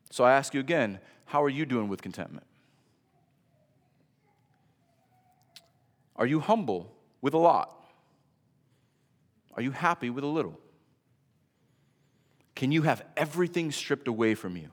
So 0.09 0.23
I 0.23 0.33
ask 0.33 0.53
you 0.53 0.59
again 0.59 0.99
how 1.25 1.43
are 1.43 1.49
you 1.49 1.65
doing 1.65 1.87
with 1.87 2.01
contentment? 2.01 2.45
Are 6.15 6.25
you 6.25 6.39
humble 6.39 6.93
with 7.21 7.33
a 7.33 7.37
lot? 7.37 7.71
Are 9.55 9.61
you 9.61 9.71
happy 9.71 10.09
with 10.09 10.23
a 10.23 10.27
little? 10.27 10.59
Can 12.55 12.71
you 12.71 12.83
have 12.83 13.03
everything 13.17 13.71
stripped 13.71 14.07
away 14.07 14.33
from 14.35 14.55
you, 14.55 14.69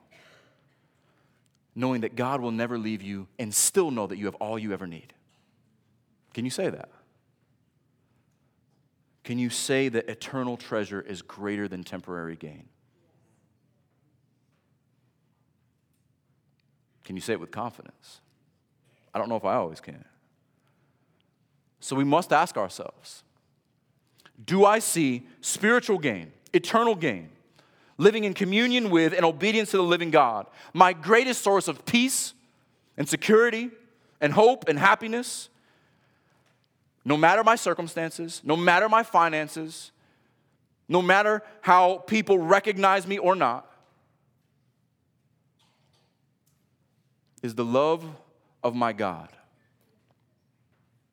knowing 1.75 2.03
that 2.03 2.15
God 2.15 2.41
will 2.41 2.53
never 2.53 2.79
leave 2.79 3.03
you 3.03 3.27
and 3.39 3.53
still 3.53 3.91
know 3.91 4.07
that 4.07 4.19
you 4.19 4.27
have 4.27 4.37
all 4.37 4.59
you 4.59 4.73
ever 4.73 4.87
need? 4.87 5.13
Can 6.33 6.45
you 6.45 6.51
say 6.51 6.71
that? 6.71 6.89
Can 9.25 9.39
you 9.39 9.51
say 9.51 9.89
that 9.89 10.09
eternal 10.09 10.57
treasure 10.57 11.01
is 11.01 11.23
greater 11.23 11.69
than 11.69 11.85
temporary 11.85 12.37
gain? 12.37 12.69
Can 17.05 17.17
you 17.17 17.23
say 17.23 17.35
it 17.35 17.41
with 17.41 17.51
confidence? 17.51 18.21
I 19.15 19.19
don't 19.19 19.29
know 19.29 19.37
if 19.37 19.45
I 19.45 19.55
always 19.55 19.81
can. 19.81 20.05
So 21.81 21.97
we 21.97 22.05
must 22.05 22.33
ask 22.33 22.57
ourselves 22.57 23.25
do 24.45 24.65
I 24.65 24.79
see 24.79 25.27
spiritual 25.41 25.99
gain, 25.99 26.33
eternal 26.53 26.95
gain, 26.95 27.31
living 27.99 28.25
in 28.25 28.35
communion 28.35 28.91
with 28.91 29.13
and 29.13 29.25
obedience 29.25 29.71
to 29.73 29.77
the 29.77 29.83
living 29.83 30.11
God, 30.11 30.47
my 30.73 30.93
greatest 30.93 31.43
source 31.43 31.69
of 31.69 31.85
peace 31.85 32.35
and 32.97 33.09
security 33.09 33.71
and 34.21 34.33
hope 34.33 34.69
and 34.69 34.79
happiness? 34.79 35.49
No 37.05 37.17
matter 37.17 37.43
my 37.43 37.57
circumstances, 37.57 38.41
no 38.45 38.57
matter 38.57 38.89
my 38.89 39.03
finances, 39.03 39.91
no 40.89 41.03
matter 41.03 41.43
how 41.61 41.99
people 41.99 42.39
recognize 42.39 43.07
me 43.07 43.19
or 43.19 43.35
not, 43.35 43.69
is 47.43 47.55
the 47.55 47.65
love 47.65 48.05
of 48.63 48.75
my 48.75 48.93
God 48.93 49.29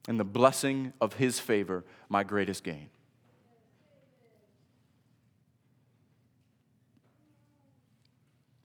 and 0.08 0.20
the 0.20 0.26
blessing 0.26 0.94
of 1.02 1.14
his 1.14 1.40
favor 1.40 1.84
my 2.08 2.24
greatest 2.24 2.64
gain. 2.64 2.90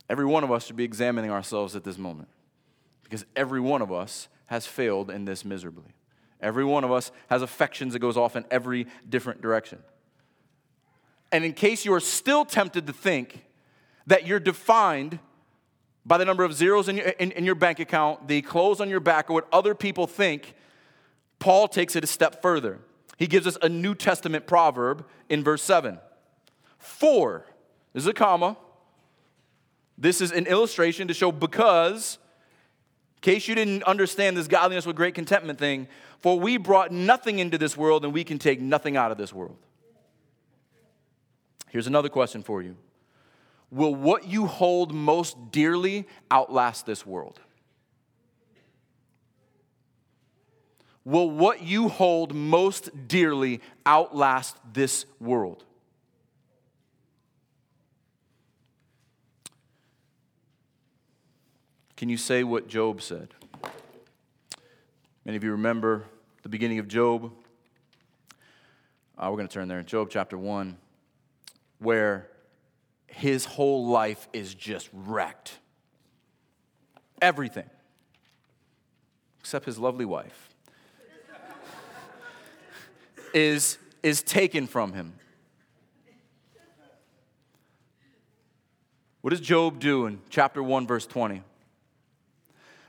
Every 0.08 0.26
one 0.26 0.44
of 0.44 0.52
us 0.52 0.66
should 0.66 0.76
be 0.76 0.84
examining 0.84 1.30
ourselves 1.30 1.74
at 1.74 1.84
this 1.84 1.96
moment 1.96 2.28
because 3.02 3.24
every 3.34 3.60
one 3.60 3.80
of 3.80 3.90
us 3.90 4.28
has 4.46 4.66
failed 4.66 5.10
in 5.10 5.24
this 5.24 5.44
miserably. 5.44 5.94
Every 6.44 6.64
one 6.64 6.84
of 6.84 6.92
us 6.92 7.10
has 7.28 7.42
affections 7.42 7.94
that 7.94 8.00
goes 8.00 8.16
off 8.16 8.36
in 8.36 8.44
every 8.50 8.86
different 9.08 9.40
direction. 9.40 9.78
And 11.32 11.44
in 11.44 11.54
case 11.54 11.84
you 11.84 11.92
are 11.94 12.00
still 12.00 12.44
tempted 12.44 12.86
to 12.86 12.92
think 12.92 13.44
that 14.06 14.26
you're 14.26 14.38
defined 14.38 15.18
by 16.06 16.18
the 16.18 16.24
number 16.24 16.44
of 16.44 16.52
zeros 16.52 16.88
in 16.88 16.98
your, 16.98 17.06
in, 17.08 17.32
in 17.32 17.44
your 17.44 17.54
bank 17.54 17.80
account, 17.80 18.28
the 18.28 18.42
clothes 18.42 18.80
on 18.80 18.90
your 18.90 19.00
back, 19.00 19.30
or 19.30 19.32
what 19.32 19.48
other 19.52 19.74
people 19.74 20.06
think, 20.06 20.54
Paul 21.38 21.66
takes 21.66 21.96
it 21.96 22.04
a 22.04 22.06
step 22.06 22.42
further. 22.42 22.78
He 23.16 23.26
gives 23.26 23.46
us 23.46 23.56
a 23.62 23.68
New 23.68 23.94
Testament 23.94 24.46
proverb 24.46 25.06
in 25.28 25.42
verse 25.42 25.62
7. 25.62 25.98
For, 26.78 27.46
this 27.94 28.02
is 28.02 28.06
a 28.06 28.12
comma, 28.12 28.56
this 29.96 30.20
is 30.20 30.30
an 30.30 30.46
illustration 30.46 31.08
to 31.08 31.14
show 31.14 31.32
because, 31.32 32.18
case 33.24 33.48
you 33.48 33.54
didn't 33.54 33.82
understand 33.84 34.36
this 34.36 34.46
godliness 34.46 34.86
with 34.86 34.94
great 34.94 35.14
contentment 35.14 35.58
thing, 35.58 35.88
for 36.20 36.38
we 36.38 36.58
brought 36.58 36.92
nothing 36.92 37.38
into 37.38 37.58
this 37.58 37.76
world 37.76 38.04
and 38.04 38.12
we 38.12 38.22
can 38.22 38.38
take 38.38 38.60
nothing 38.60 38.96
out 38.96 39.10
of 39.10 39.18
this 39.18 39.32
world. 39.32 39.56
Here's 41.70 41.86
another 41.86 42.08
question 42.08 42.42
for 42.42 42.62
you 42.62 42.76
Will 43.70 43.94
what 43.94 44.28
you 44.28 44.46
hold 44.46 44.94
most 44.94 45.50
dearly 45.50 46.06
outlast 46.30 46.86
this 46.86 47.04
world? 47.04 47.40
Will 51.04 51.30
what 51.30 51.62
you 51.62 51.88
hold 51.88 52.34
most 52.34 53.08
dearly 53.08 53.60
outlast 53.84 54.56
this 54.72 55.06
world? 55.18 55.64
Can 61.96 62.08
you 62.08 62.16
say 62.16 62.42
what 62.42 62.66
Job 62.66 63.00
said? 63.00 63.28
Many 65.24 65.36
of 65.36 65.44
you 65.44 65.52
remember 65.52 66.04
the 66.42 66.48
beginning 66.48 66.80
of 66.80 66.88
Job. 66.88 67.32
Uh, 69.16 69.28
we're 69.30 69.36
going 69.36 69.46
to 69.46 69.54
turn 69.54 69.68
there 69.68 69.78
in 69.78 69.86
Job 69.86 70.08
chapter 70.10 70.36
1, 70.36 70.76
where 71.78 72.28
his 73.06 73.44
whole 73.44 73.86
life 73.86 74.28
is 74.32 74.54
just 74.54 74.90
wrecked. 74.92 75.58
Everything, 77.22 77.70
except 79.38 79.64
his 79.64 79.78
lovely 79.78 80.04
wife, 80.04 80.50
is, 83.32 83.78
is 84.02 84.20
taken 84.20 84.66
from 84.66 84.92
him. 84.92 85.12
What 89.20 89.30
does 89.30 89.40
Job 89.40 89.78
do 89.78 90.06
in 90.06 90.20
chapter 90.28 90.60
1, 90.60 90.88
verse 90.88 91.06
20? 91.06 91.42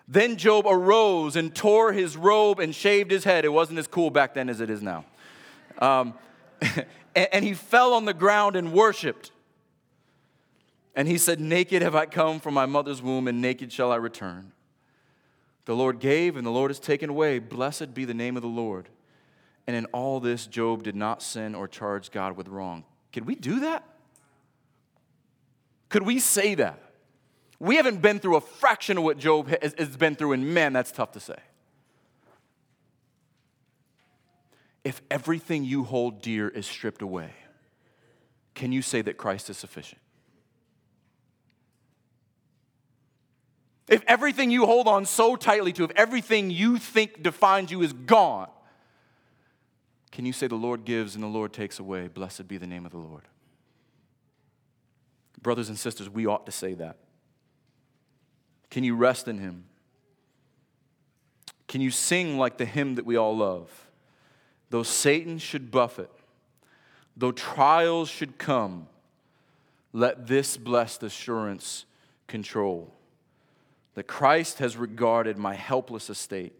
Then 0.07 0.37
Job 0.37 0.65
arose 0.67 1.35
and 1.35 1.53
tore 1.53 1.91
his 1.91 2.15
robe 2.15 2.59
and 2.59 2.75
shaved 2.75 3.09
his 3.09 3.23
head. 3.23 3.43
It 3.43 3.49
wasn't 3.49 3.79
as 3.79 3.87
cool 3.87 4.11
back 4.11 4.35
then 4.35 4.49
as 4.49 4.61
it 4.61 4.69
is 4.69 4.81
now. 4.81 5.05
Um, 5.79 6.13
and, 7.15 7.43
he 7.43 7.53
fell 7.53 7.93
on 7.93 8.05
the 8.05 8.13
ground 8.13 8.55
and 8.55 8.71
worshiped. 8.71 9.31
And 10.95 11.07
he 11.07 11.17
said, 11.17 11.39
Naked 11.39 11.81
have 11.81 11.95
I 11.95 12.05
come 12.05 12.39
from 12.39 12.53
my 12.53 12.65
mother's 12.65 13.01
womb, 13.01 13.27
and 13.27 13.41
naked 13.41 13.71
shall 13.71 13.91
I 13.91 13.97
return. 13.97 14.51
The 15.65 15.75
Lord 15.75 15.99
gave, 15.99 16.37
and 16.37 16.45
the 16.45 16.51
Lord 16.51 16.69
has 16.69 16.79
taken 16.79 17.09
away. 17.09 17.39
Blessed 17.39 17.93
be 17.93 18.05
the 18.05 18.13
name 18.13 18.35
of 18.35 18.43
the 18.43 18.47
Lord. 18.47 18.87
And 19.67 19.75
in 19.75 19.85
all 19.85 20.19
this, 20.19 20.45
Job 20.45 20.83
did 20.83 20.95
not 20.95 21.23
sin 21.23 21.55
or 21.55 21.67
charge 21.67 22.11
God 22.11 22.37
with 22.37 22.47
wrong. 22.47 22.83
Could 23.11 23.25
we 23.25 23.33
do 23.33 23.61
that? 23.61 23.83
Could 25.89 26.03
we 26.03 26.19
say 26.19 26.55
that? 26.55 26.84
We 27.59 27.77
haven't 27.77 28.01
been 28.01 28.19
through 28.19 28.35
a 28.35 28.41
fraction 28.41 28.97
of 28.97 29.03
what 29.03 29.17
Job 29.17 29.47
has 29.61 29.95
been 29.97 30.15
through, 30.15 30.33
and 30.33 30.53
man, 30.53 30.73
that's 30.73 30.91
tough 30.91 31.11
to 31.13 31.19
say. 31.19 31.37
If 34.83 35.01
everything 35.09 35.63
you 35.63 35.83
hold 35.83 36.21
dear 36.21 36.47
is 36.47 36.67
stripped 36.67 37.01
away, 37.01 37.31
can 38.53 38.71
you 38.71 38.81
say 38.81 39.01
that 39.01 39.17
Christ 39.17 39.49
is 39.49 39.57
sufficient? 39.57 40.01
If 43.87 44.03
everything 44.07 44.51
you 44.51 44.65
hold 44.65 44.87
on 44.87 45.05
so 45.05 45.35
tightly 45.35 45.71
to, 45.73 45.83
if 45.83 45.91
everything 45.95 46.49
you 46.49 46.77
think 46.77 47.21
defines 47.21 47.71
you 47.71 47.81
is 47.81 47.93
gone, 47.93 48.49
can 50.11 50.25
you 50.25 50.33
say 50.33 50.47
the 50.47 50.55
Lord 50.55 50.85
gives 50.85 51.15
and 51.15 51.23
the 51.23 51.27
Lord 51.27 51.53
takes 51.53 51.77
away? 51.77 52.07
Blessed 52.07 52.47
be 52.47 52.57
the 52.57 52.67
name 52.67 52.85
of 52.85 52.91
the 52.91 52.97
Lord. 52.97 53.23
Brothers 55.41 55.69
and 55.69 55.77
sisters, 55.77 56.09
we 56.09 56.25
ought 56.25 56.45
to 56.45 56.51
say 56.51 56.73
that. 56.75 56.97
Can 58.69 58.83
you 58.83 58.95
rest 58.95 59.27
in 59.27 59.39
Him? 59.39 59.65
Can 61.67 61.81
you 61.81 61.91
sing 61.91 62.37
like 62.37 62.57
the 62.57 62.65
hymn 62.65 62.95
that 62.95 63.05
we 63.05 63.15
all 63.15 63.35
love? 63.35 63.69
Though 64.69 64.83
Satan 64.83 65.37
should 65.37 65.71
buffet, 65.71 66.09
though 67.17 67.31
trials 67.31 68.09
should 68.09 68.37
come, 68.37 68.87
let 69.93 70.27
this 70.27 70.57
blessed 70.57 71.03
assurance 71.03 71.85
control 72.27 72.93
that 73.93 74.07
Christ 74.07 74.59
has 74.59 74.75
regarded 74.77 75.37
my 75.37 75.55
helpless 75.55 76.09
estate 76.09 76.53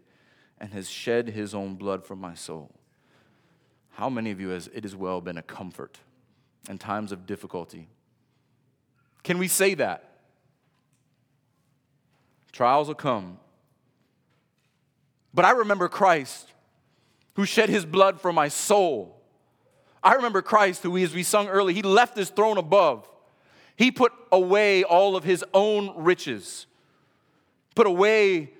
and 0.59 0.71
has 0.71 0.89
shed 0.89 1.29
his 1.29 1.53
own 1.53 1.75
blood 1.75 2.05
for 2.05 2.15
my 2.15 2.33
soul. 2.33 2.71
How 3.91 4.09
many 4.09 4.31
of 4.31 4.39
you 4.39 4.49
has 4.49 4.69
it 4.73 4.85
as 4.85 4.95
well 4.95 5.21
been 5.21 5.37
a 5.37 5.41
comfort 5.41 5.99
in 6.69 6.77
times 6.77 7.11
of 7.11 7.25
difficulty? 7.25 7.87
Can 9.23 9.37
we 9.37 9.47
say 9.47 9.73
that? 9.75 10.14
Trials 12.55 12.87
will 12.87 12.95
come. 12.95 13.37
But 15.33 15.43
I 15.43 15.51
remember 15.51 15.89
Christ 15.89 16.53
who 17.33 17.45
shed 17.45 17.67
his 17.67 17.85
blood 17.85 18.21
for 18.21 18.31
my 18.31 18.47
soul. 18.47 19.21
I 20.01 20.13
remember 20.13 20.41
Christ 20.41 20.81
who, 20.81 20.95
as 20.95 21.13
we 21.13 21.21
sung 21.21 21.49
earlier, 21.49 21.75
he 21.75 21.81
left 21.81 22.15
his 22.15 22.29
throne 22.29 22.57
above. 22.57 23.09
He 23.75 23.91
put 23.91 24.13
away 24.31 24.85
all 24.85 25.17
of 25.17 25.25
his 25.25 25.43
own 25.53 26.01
riches, 26.01 26.65
put 27.75 27.87
away 27.87 28.53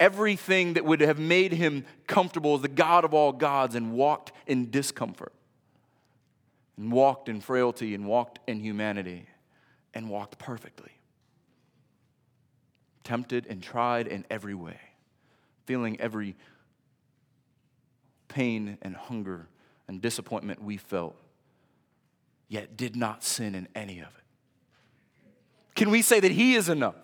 everything 0.00 0.72
that 0.72 0.86
would 0.86 1.02
have 1.02 1.18
made 1.18 1.52
him 1.52 1.84
comfortable 2.06 2.54
as 2.54 2.62
the 2.62 2.68
God 2.68 3.04
of 3.04 3.12
all 3.12 3.32
gods, 3.32 3.74
and 3.74 3.92
walked 3.92 4.32
in 4.46 4.70
discomfort, 4.70 5.34
and 6.78 6.90
walked 6.90 7.28
in 7.28 7.42
frailty, 7.42 7.94
and 7.94 8.06
walked 8.06 8.38
in 8.48 8.60
humanity, 8.60 9.26
and 9.92 10.08
walked 10.08 10.38
perfectly 10.38 10.92
tempted 13.04 13.46
and 13.46 13.62
tried 13.62 14.06
in 14.06 14.24
every 14.30 14.54
way, 14.54 14.78
feeling 15.66 16.00
every 16.00 16.36
pain 18.28 18.78
and 18.82 18.96
hunger 18.96 19.48
and 19.88 20.00
disappointment 20.00 20.62
we 20.62 20.76
felt, 20.76 21.16
yet 22.48 22.76
did 22.76 22.96
not 22.96 23.22
sin 23.22 23.54
in 23.54 23.68
any 23.74 24.00
of 24.00 24.06
it. 24.06 24.24
Can 25.74 25.90
we 25.90 26.02
say 26.02 26.20
that 26.20 26.32
He 26.32 26.54
is 26.54 26.68
enough? 26.68 26.96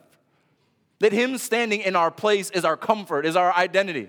That 1.01 1.12
Him 1.12 1.38
standing 1.38 1.80
in 1.80 1.96
our 1.96 2.11
place 2.11 2.51
is 2.51 2.64
our 2.64 2.76
comfort, 2.76 3.24
is 3.24 3.36
our 3.36 3.55
identity. 3.55 4.09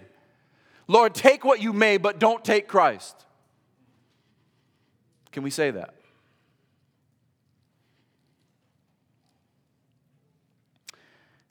Lord, 0.88 1.14
take 1.14 1.46
what 1.46 1.62
you 1.62 1.72
may, 1.72 1.98
but 1.98 2.20
don't 2.20 2.44
take 2.44 2.68
Christ. 2.68 3.26
Can 5.32 5.44
we 5.44 5.52
say 5.52 5.72
that? 5.72 5.94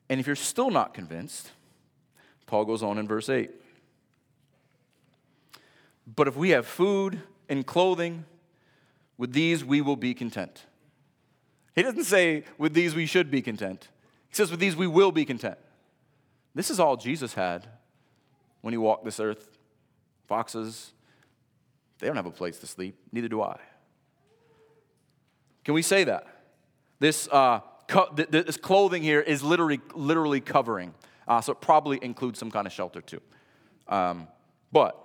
And 0.08 0.20
if 0.20 0.26
you're 0.26 0.36
still 0.36 0.70
not 0.70 0.94
convinced, 0.94 1.50
Paul 2.46 2.64
goes 2.64 2.82
on 2.82 2.98
in 2.98 3.06
verse 3.06 3.28
8. 3.28 3.50
But 6.16 6.28
if 6.28 6.36
we 6.36 6.50
have 6.50 6.66
food 6.66 7.20
and 7.48 7.66
clothing. 7.66 8.24
With 9.16 9.32
these 9.32 9.64
we 9.64 9.80
will 9.80 9.96
be 9.96 10.14
content. 10.14 10.64
He 11.74 11.82
doesn't 11.82 12.04
say, 12.04 12.44
with 12.56 12.74
these 12.74 12.94
we 12.94 13.06
should 13.06 13.30
be 13.30 13.42
content. 13.42 13.88
He 14.28 14.34
says, 14.34 14.50
with 14.50 14.60
these 14.60 14.76
we 14.76 14.86
will 14.86 15.12
be 15.12 15.24
content. 15.24 15.58
This 16.54 16.70
is 16.70 16.80
all 16.80 16.96
Jesus 16.96 17.34
had 17.34 17.66
when 18.60 18.72
he 18.72 18.78
walked 18.78 19.04
this 19.04 19.20
earth. 19.20 19.58
Foxes, 20.26 20.92
they 21.98 22.06
don't 22.06 22.16
have 22.16 22.26
a 22.26 22.30
place 22.30 22.58
to 22.58 22.66
sleep, 22.66 22.96
neither 23.12 23.28
do 23.28 23.42
I. 23.42 23.58
Can 25.64 25.74
we 25.74 25.82
say 25.82 26.04
that? 26.04 26.26
This, 26.98 27.28
uh, 27.28 27.60
co- 27.88 28.12
th- 28.14 28.28
this 28.30 28.56
clothing 28.56 29.02
here 29.02 29.20
is 29.20 29.42
literally, 29.42 29.80
literally 29.94 30.40
covering. 30.40 30.94
Uh, 31.26 31.40
so 31.40 31.52
it 31.52 31.60
probably 31.60 31.98
includes 32.00 32.38
some 32.38 32.50
kind 32.50 32.66
of 32.66 32.72
shelter 32.72 33.00
too. 33.00 33.20
Um, 33.88 34.28
but 34.70 34.96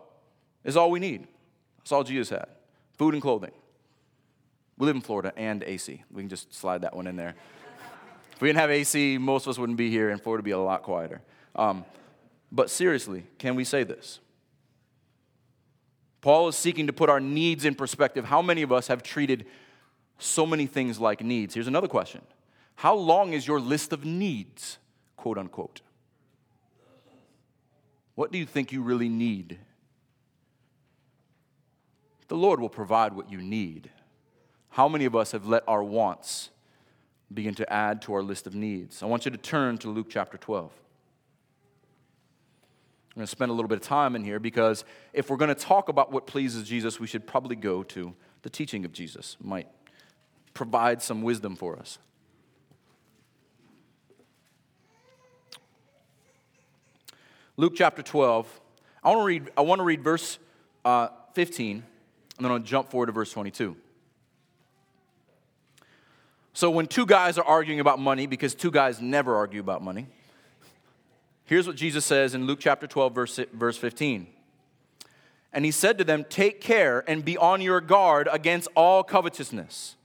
it's 0.63 0.75
all 0.75 0.91
we 0.91 0.99
need. 0.99 1.27
That's 1.79 1.91
all 1.91 2.03
Jesus 2.03 2.29
had 2.29 2.47
food 2.97 3.15
and 3.15 3.21
clothing. 3.21 3.51
We 4.77 4.85
live 4.85 4.95
in 4.95 5.01
Florida 5.01 5.33
and 5.35 5.63
AC. 5.63 6.03
We 6.11 6.21
can 6.21 6.29
just 6.29 6.53
slide 6.53 6.81
that 6.81 6.95
one 6.95 7.07
in 7.07 7.15
there. 7.15 7.35
if 8.33 8.41
we 8.41 8.47
didn't 8.47 8.59
have 8.59 8.71
AC, 8.71 9.17
most 9.17 9.45
of 9.45 9.51
us 9.51 9.57
wouldn't 9.57 9.77
be 9.77 9.89
here, 9.89 10.09
and 10.09 10.21
Florida 10.21 10.39
would 10.39 10.45
be 10.45 10.51
a 10.51 10.59
lot 10.59 10.83
quieter. 10.83 11.21
Um, 11.55 11.85
but 12.51 12.69
seriously, 12.69 13.25
can 13.37 13.55
we 13.55 13.63
say 13.63 13.83
this? 13.83 14.19
Paul 16.21 16.47
is 16.47 16.55
seeking 16.55 16.87
to 16.87 16.93
put 16.93 17.09
our 17.09 17.19
needs 17.19 17.65
in 17.65 17.75
perspective. 17.75 18.25
How 18.25 18.41
many 18.41 18.61
of 18.61 18.71
us 18.71 18.87
have 18.87 19.03
treated 19.03 19.45
so 20.17 20.45
many 20.45 20.65
things 20.65 20.99
like 20.99 21.21
needs? 21.21 21.53
Here's 21.53 21.67
another 21.67 21.87
question 21.87 22.21
How 22.75 22.95
long 22.95 23.33
is 23.33 23.47
your 23.47 23.59
list 23.59 23.93
of 23.93 24.03
needs, 24.03 24.77
quote 25.15 25.37
unquote? 25.37 25.81
What 28.15 28.31
do 28.31 28.37
you 28.37 28.45
think 28.45 28.71
you 28.71 28.81
really 28.81 29.09
need? 29.09 29.59
The 32.27 32.35
Lord 32.35 32.59
will 32.59 32.69
provide 32.69 33.13
what 33.13 33.31
you 33.31 33.39
need. 33.39 33.89
How 34.69 34.87
many 34.87 35.05
of 35.05 35.15
us 35.15 35.31
have 35.31 35.45
let 35.45 35.63
our 35.67 35.83
wants 35.83 36.49
begin 37.33 37.55
to 37.55 37.73
add 37.73 38.01
to 38.03 38.13
our 38.13 38.23
list 38.23 38.47
of 38.47 38.55
needs? 38.55 39.03
I 39.03 39.05
want 39.05 39.25
you 39.25 39.31
to 39.31 39.37
turn 39.37 39.77
to 39.79 39.89
Luke 39.89 40.07
chapter 40.09 40.37
12. 40.37 40.71
I'm 43.13 43.19
going 43.19 43.27
to 43.27 43.31
spend 43.31 43.51
a 43.51 43.53
little 43.53 43.69
bit 43.69 43.77
of 43.77 43.83
time 43.83 44.15
in 44.15 44.23
here 44.23 44.39
because 44.39 44.85
if 45.13 45.29
we're 45.29 45.37
going 45.37 45.53
to 45.53 45.55
talk 45.55 45.89
about 45.89 46.11
what 46.11 46.25
pleases 46.25 46.67
Jesus, 46.67 46.99
we 46.99 47.05
should 47.05 47.27
probably 47.27 47.55
go 47.55 47.83
to 47.83 48.15
the 48.41 48.49
teaching 48.49 48.85
of 48.85 48.91
Jesus. 48.91 49.37
It 49.39 49.45
might 49.45 49.67
provide 50.55 51.03
some 51.03 51.21
wisdom 51.21 51.55
for 51.55 51.77
us. 51.77 51.99
Luke 57.57 57.73
chapter 57.75 58.01
12. 58.01 58.61
I 59.03 59.09
want 59.09 59.21
to 59.21 59.25
read, 59.25 59.51
I 59.57 59.61
want 59.61 59.79
to 59.79 59.83
read 59.83 60.03
verse 60.03 60.39
uh, 60.85 61.09
15, 61.33 61.83
and 62.37 62.45
then 62.45 62.51
I'll 62.51 62.59
jump 62.59 62.89
forward 62.89 63.07
to 63.07 63.11
verse 63.11 63.31
22. 63.31 63.75
So, 66.53 66.69
when 66.69 66.87
two 66.87 67.05
guys 67.05 67.37
are 67.37 67.45
arguing 67.45 67.79
about 67.79 67.99
money, 67.99 68.27
because 68.27 68.53
two 68.53 68.71
guys 68.71 69.01
never 69.01 69.35
argue 69.35 69.59
about 69.59 69.81
money, 69.81 70.07
Here's 71.45 71.67
what 71.67 71.75
Jesus 71.75 72.05
says 72.05 72.33
in 72.33 72.47
Luke 72.47 72.59
chapter 72.59 72.87
12, 72.87 73.13
verse, 73.13 73.39
verse 73.53 73.77
15. 73.77 74.27
And 75.51 75.65
he 75.65 75.71
said 75.71 75.97
to 75.97 76.03
them, 76.03 76.25
Take 76.29 76.61
care 76.61 77.03
and 77.07 77.23
be 77.23 77.37
on 77.37 77.61
your 77.61 77.81
guard 77.81 78.29
against 78.31 78.69
all 78.75 79.03
covetousness, 79.03 79.95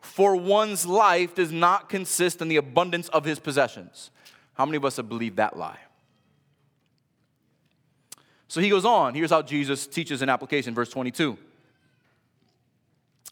for 0.00 0.34
one's 0.34 0.86
life 0.86 1.34
does 1.34 1.52
not 1.52 1.88
consist 1.88 2.40
in 2.40 2.48
the 2.48 2.56
abundance 2.56 3.08
of 3.10 3.24
his 3.24 3.38
possessions. 3.38 4.10
How 4.54 4.66
many 4.66 4.76
of 4.76 4.84
us 4.84 4.96
have 4.96 5.08
believed 5.08 5.36
that 5.36 5.56
lie? 5.56 5.78
So 8.52 8.60
he 8.60 8.68
goes 8.68 8.84
on. 8.84 9.14
Here's 9.14 9.30
how 9.30 9.40
Jesus 9.40 9.86
teaches 9.86 10.20
an 10.20 10.28
application, 10.28 10.74
verse 10.74 10.90
22. 10.90 11.38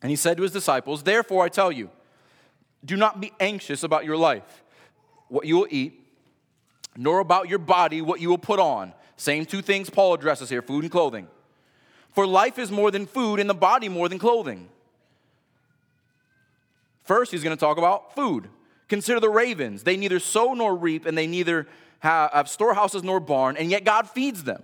And 0.00 0.08
he 0.08 0.16
said 0.16 0.38
to 0.38 0.42
his 0.42 0.50
disciples, 0.50 1.02
Therefore 1.02 1.44
I 1.44 1.50
tell 1.50 1.70
you, 1.70 1.90
do 2.82 2.96
not 2.96 3.20
be 3.20 3.30
anxious 3.38 3.82
about 3.82 4.06
your 4.06 4.16
life, 4.16 4.62
what 5.28 5.44
you 5.44 5.56
will 5.56 5.66
eat 5.68 6.00
nor 6.96 7.18
about 7.18 7.50
your 7.50 7.58
body 7.58 8.00
what 8.00 8.18
you 8.18 8.30
will 8.30 8.38
put 8.38 8.58
on. 8.58 8.94
Same 9.18 9.44
two 9.44 9.60
things 9.60 9.90
Paul 9.90 10.14
addresses 10.14 10.48
here 10.48 10.62
food 10.62 10.84
and 10.84 10.90
clothing. 10.90 11.28
For 12.12 12.26
life 12.26 12.58
is 12.58 12.70
more 12.70 12.90
than 12.90 13.04
food, 13.04 13.40
and 13.40 13.50
the 13.50 13.52
body 13.52 13.90
more 13.90 14.08
than 14.08 14.18
clothing. 14.18 14.70
First, 17.04 17.30
he's 17.30 17.44
going 17.44 17.54
to 17.54 17.60
talk 17.60 17.76
about 17.76 18.14
food. 18.14 18.48
Consider 18.88 19.20
the 19.20 19.28
ravens. 19.28 19.82
They 19.82 19.98
neither 19.98 20.18
sow 20.18 20.54
nor 20.54 20.74
reap, 20.74 21.04
and 21.04 21.18
they 21.18 21.26
neither 21.26 21.68
have 21.98 22.48
storehouses 22.48 23.02
nor 23.02 23.20
barn, 23.20 23.58
and 23.58 23.70
yet 23.70 23.84
God 23.84 24.08
feeds 24.08 24.44
them. 24.44 24.62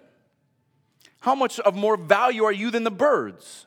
How 1.27 1.35
much 1.35 1.59
of 1.59 1.75
more 1.75 1.97
value 1.97 2.45
are 2.45 2.53
you 2.53 2.71
than 2.71 2.85
the 2.85 2.91
birds? 2.91 3.67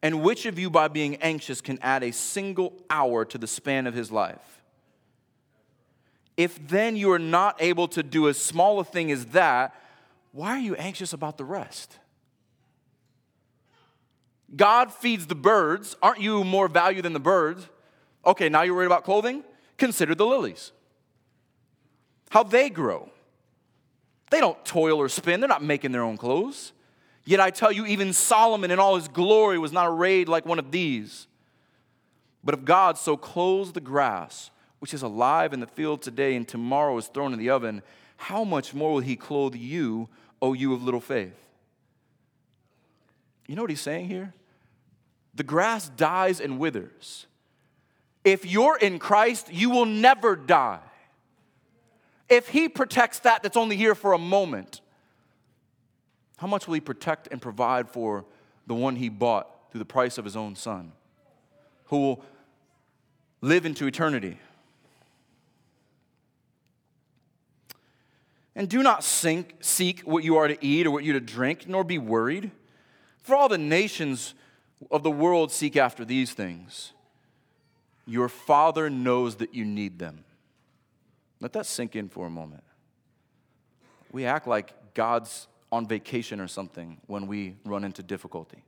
And 0.00 0.22
which 0.22 0.46
of 0.46 0.56
you, 0.56 0.70
by 0.70 0.86
being 0.86 1.16
anxious, 1.16 1.60
can 1.60 1.80
add 1.82 2.04
a 2.04 2.12
single 2.12 2.72
hour 2.88 3.24
to 3.24 3.36
the 3.36 3.48
span 3.48 3.88
of 3.88 3.94
his 3.94 4.12
life? 4.12 4.62
If 6.36 6.68
then 6.68 6.94
you 6.94 7.10
are 7.10 7.18
not 7.18 7.60
able 7.60 7.88
to 7.88 8.04
do 8.04 8.28
as 8.28 8.38
small 8.38 8.78
a 8.78 8.84
thing 8.84 9.10
as 9.10 9.26
that, 9.26 9.74
why 10.30 10.50
are 10.50 10.60
you 10.60 10.76
anxious 10.76 11.12
about 11.12 11.38
the 11.38 11.44
rest? 11.44 11.98
God 14.54 14.92
feeds 14.92 15.26
the 15.26 15.34
birds. 15.34 15.96
Aren't 16.00 16.20
you 16.20 16.44
more 16.44 16.68
value 16.68 17.02
than 17.02 17.14
the 17.14 17.18
birds? 17.18 17.66
Okay, 18.24 18.48
now 18.48 18.62
you're 18.62 18.76
worried 18.76 18.86
about 18.86 19.02
clothing? 19.02 19.42
Consider 19.76 20.14
the 20.14 20.24
lilies. 20.24 20.70
How 22.30 22.44
they 22.44 22.70
grow. 22.70 23.10
They 24.30 24.40
don't 24.40 24.62
toil 24.64 24.98
or 24.98 25.08
spin, 25.08 25.40
they're 25.40 25.48
not 25.48 25.62
making 25.62 25.92
their 25.92 26.02
own 26.02 26.16
clothes. 26.16 26.72
Yet 27.24 27.40
I 27.40 27.50
tell 27.50 27.72
you, 27.72 27.86
even 27.86 28.12
Solomon 28.12 28.70
in 28.70 28.78
all 28.78 28.96
his 28.96 29.08
glory 29.08 29.58
was 29.58 29.72
not 29.72 29.88
arrayed 29.88 30.28
like 30.28 30.46
one 30.46 30.58
of 30.58 30.70
these. 30.70 31.26
But 32.44 32.54
if 32.54 32.64
God 32.64 32.96
so 32.96 33.16
clothes 33.16 33.72
the 33.72 33.80
grass, 33.80 34.50
which 34.78 34.94
is 34.94 35.02
alive 35.02 35.52
in 35.52 35.58
the 35.58 35.66
field 35.66 36.02
today 36.02 36.36
and 36.36 36.46
tomorrow 36.46 36.96
is 36.98 37.08
thrown 37.08 37.32
in 37.32 37.40
the 37.40 37.50
oven, 37.50 37.82
how 38.16 38.44
much 38.44 38.72
more 38.72 38.92
will 38.92 39.00
he 39.00 39.16
clothe 39.16 39.56
you, 39.56 40.08
O 40.40 40.52
you 40.52 40.72
of 40.72 40.84
little 40.84 41.00
faith? 41.00 41.34
You 43.48 43.56
know 43.56 43.62
what 43.62 43.70
he's 43.70 43.80
saying 43.80 44.06
here? 44.06 44.32
The 45.34 45.42
grass 45.42 45.88
dies 45.88 46.40
and 46.40 46.58
withers. 46.58 47.26
If 48.24 48.46
you're 48.46 48.76
in 48.76 48.98
Christ, 48.98 49.52
you 49.52 49.70
will 49.70 49.84
never 49.84 50.34
die. 50.34 50.80
If 52.28 52.48
he 52.48 52.68
protects 52.68 53.20
that 53.20 53.42
that's 53.42 53.56
only 53.56 53.76
here 53.76 53.94
for 53.94 54.12
a 54.12 54.18
moment, 54.18 54.80
how 56.38 56.46
much 56.46 56.66
will 56.66 56.74
he 56.74 56.80
protect 56.80 57.28
and 57.30 57.40
provide 57.40 57.88
for 57.88 58.24
the 58.66 58.74
one 58.74 58.96
he 58.96 59.08
bought 59.08 59.48
through 59.70 59.78
the 59.78 59.84
price 59.84 60.18
of 60.18 60.24
his 60.24 60.36
own 60.36 60.56
son, 60.56 60.92
who 61.86 61.98
will 61.98 62.24
live 63.40 63.64
into 63.64 63.86
eternity? 63.86 64.38
And 68.56 68.68
do 68.68 68.82
not 68.82 69.04
sink, 69.04 69.54
seek 69.60 70.00
what 70.00 70.24
you 70.24 70.36
are 70.36 70.48
to 70.48 70.56
eat 70.64 70.86
or 70.86 70.90
what 70.90 71.04
you 71.04 71.12
to 71.12 71.20
drink, 71.20 71.68
nor 71.68 71.84
be 71.84 71.98
worried. 71.98 72.50
For 73.22 73.36
all 73.36 73.48
the 73.48 73.58
nations 73.58 74.34
of 74.90 75.02
the 75.02 75.10
world 75.10 75.52
seek 75.52 75.76
after 75.76 76.04
these 76.04 76.32
things. 76.32 76.92
Your 78.06 78.28
Father 78.28 78.88
knows 78.88 79.36
that 79.36 79.54
you 79.54 79.64
need 79.64 79.98
them. 79.98 80.24
Let 81.40 81.52
that 81.52 81.66
sink 81.66 81.96
in 81.96 82.08
for 82.08 82.26
a 82.26 82.30
moment. 82.30 82.64
We 84.12 84.24
act 84.24 84.46
like 84.46 84.94
God's 84.94 85.48
on 85.70 85.86
vacation 85.86 86.40
or 86.40 86.48
something 86.48 86.98
when 87.06 87.26
we 87.26 87.56
run 87.64 87.84
into 87.84 88.02
difficulty. 88.02 88.64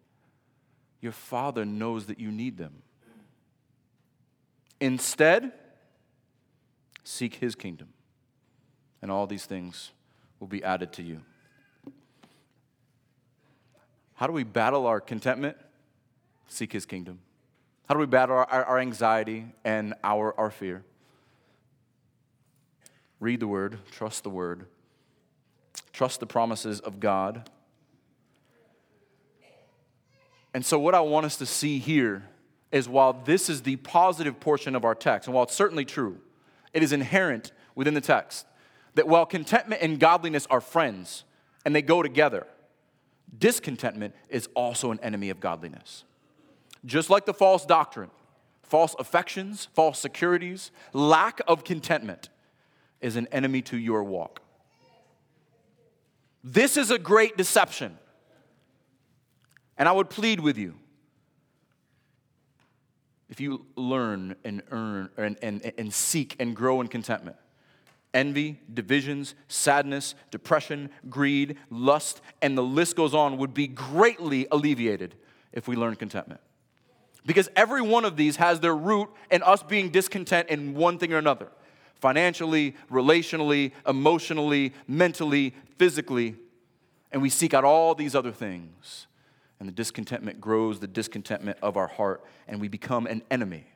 Your 1.01 1.13
Father 1.13 1.65
knows 1.65 2.07
that 2.07 2.19
you 2.19 2.31
need 2.31 2.59
them. 2.59 2.83
Instead, 4.81 5.53
seek 7.05 7.37
His 7.37 7.55
kingdom 7.55 7.89
and 9.01 9.11
all 9.11 9.27
these 9.27 9.47
things 9.47 9.93
will 10.41 10.49
be 10.49 10.63
added 10.63 10.93
to 10.95 11.03
you. 11.03 11.21
How 14.15 14.27
do 14.27 14.33
we 14.33 14.45
battle 14.45 14.87
our 14.87 15.01
contentment? 15.01 15.57
Seek 16.49 16.73
his 16.73 16.85
kingdom. 16.87 17.21
How 17.89 17.95
do 17.95 18.01
we 18.01 18.07
battle 18.07 18.37
our, 18.37 18.47
our 18.47 18.79
anxiety 18.79 19.47
and 19.65 19.95
our, 20.03 20.39
our 20.39 20.51
fear? 20.51 20.85
Read 23.21 23.41
the 23.41 23.49
word, 23.49 23.79
trust 23.91 24.23
the 24.23 24.31
word, 24.31 24.67
trust 25.93 26.21
the 26.21 26.27
promises 26.27 26.81
of 26.81 27.01
God. 27.01 27.51
And 30.55 30.65
so, 30.65 30.79
what 30.79 30.95
I 30.95 31.01
want 31.01 31.27
us 31.27 31.37
to 31.37 31.47
see 31.47 31.79
here 31.79 32.25
is 32.71 32.89
while 32.89 33.13
this 33.13 33.49
is 33.49 33.63
the 33.63 33.77
positive 33.77 34.41
portion 34.41 34.75
of 34.75 34.85
our 34.85 34.95
text, 34.95 35.27
and 35.27 35.35
while 35.35 35.45
it's 35.45 35.55
certainly 35.55 35.85
true, 35.85 36.19
it 36.73 36.83
is 36.83 36.93
inherent 36.93 37.53
within 37.75 37.95
the 37.95 38.01
text 38.01 38.47
that 38.95 39.07
while 39.07 39.27
contentment 39.27 39.83
and 39.83 40.01
godliness 40.01 40.47
are 40.51 40.61
friends 40.61 41.25
and 41.65 41.75
they 41.75 41.83
go 41.83 42.03
together, 42.03 42.47
discontentment 43.39 44.15
is 44.29 44.49
also 44.55 44.91
an 44.91 44.99
enemy 45.03 45.31
of 45.31 45.41
godliness. 45.41 46.05
Just 46.85 47.11
like 47.11 47.27
the 47.27 47.35
false 47.35 47.65
doctrine, 47.65 48.11
false 48.63 48.95
affections, 48.99 49.69
false 49.75 49.99
securities, 49.99 50.71
lack 50.93 51.41
of 51.47 51.65
contentment 51.65 52.29
is 53.01 53.17
an 53.17 53.29
enemy 53.33 53.63
to 53.63 53.77
your 53.77 54.03
walk. 54.05 54.41
This 56.43 56.77
is 56.77 56.91
a 56.91 56.99
great 56.99 57.37
deception. 57.37 57.99
And 59.77 59.89
I 59.89 59.93
would 59.93 60.11
plead 60.11 60.41
with 60.41 60.59
you 60.59 60.75
if 63.29 63.41
you 63.41 63.67
learn 63.77 64.35
and 64.45 64.63
earn 64.71 65.11
and, 65.17 65.39
and, 65.43 65.73
and 65.77 65.93
seek 65.93 66.35
and 66.41 66.57
grow 66.57 66.81
in 66.81 66.89
contentment, 66.89 67.37
envy, 68.15 68.61
divisions, 68.73 69.35
sadness, 69.47 70.15
depression, 70.31 70.91
greed, 71.09 71.57
lust, 71.71 72.21
and 72.41 72.57
the 72.57 72.63
list 72.63 72.97
goes 72.97 73.15
on 73.15 73.37
would 73.37 73.55
be 73.55 73.69
greatly 73.69 74.47
alleviated 74.51 75.15
if 75.53 75.69
we 75.69 75.77
learn 75.77 75.95
contentment. 75.95 76.41
Because 77.27 77.51
every 77.55 77.83
one 77.83 78.05
of 78.05 78.17
these 78.17 78.37
has 78.37 78.61
their 78.61 78.75
root 78.75 79.11
in 79.31 79.43
us 79.43 79.63
being 79.63 79.91
discontent 79.91 80.49
in 80.49 80.75
one 80.75 80.99
thing 80.99 81.13
or 81.13 81.19
another 81.19 81.49
financially, 82.01 82.75
relationally, 82.91 83.73
emotionally, 83.87 84.73
mentally, 84.87 85.55
physically. 85.79 86.37
And 87.13 87.23
we 87.23 87.31
seek 87.31 87.55
out 87.55 87.65
all 87.65 87.95
these 87.95 88.15
other 88.15 88.33
things. 88.33 89.07
And 89.61 89.69
the 89.69 89.73
discontentment 89.73 90.41
grows, 90.41 90.79
the 90.79 90.87
discontentment 90.87 91.59
of 91.63 91.77
our 91.77 91.89
heart, 91.89 92.25
and 92.47 92.61
we 92.61 92.69
become 92.69 93.07
an 93.07 93.23
enemy 93.31 93.67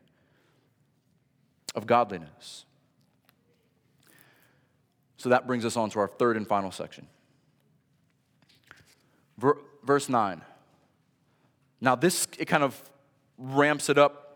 of 1.75 1.87
godliness. 1.87 2.65
So 5.17 5.29
that 5.29 5.47
brings 5.47 5.65
us 5.65 5.77
on 5.77 5.91
to 5.91 5.99
our 6.01 6.09
third 6.09 6.37
and 6.37 6.47
final 6.47 6.71
section. 6.71 7.07
Ver, 9.39 9.57
verse 9.85 10.09
9. 10.09 10.43
Now, 11.81 11.97
this, 11.97 12.29
it 12.39 12.47
kind 12.47 12.63
of 12.63 12.81
ramps 13.39 13.89
it 13.89 13.99
up, 13.99 14.32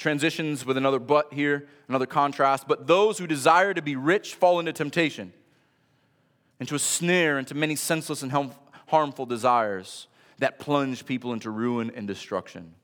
transitions 0.00 0.64
with 0.64 0.78
another 0.78 0.98
but 0.98 1.32
here, 1.32 1.68
another 1.86 2.06
contrast. 2.06 2.66
But 2.66 2.86
those 2.86 3.18
who 3.18 3.26
desire 3.26 3.74
to 3.74 3.82
be 3.82 3.96
rich 3.96 4.34
fall 4.34 4.58
into 4.58 4.72
temptation, 4.72 5.32
into 6.58 6.74
a 6.74 6.78
snare, 6.78 7.38
into 7.38 7.54
many 7.54 7.76
senseless 7.76 8.22
and 8.22 8.52
harmful 8.86 9.26
desires 9.26 10.08
that 10.38 10.58
plunge 10.58 11.04
people 11.04 11.34
into 11.34 11.50
ruin 11.50 11.92
and 11.94 12.08
destruction. 12.08 12.74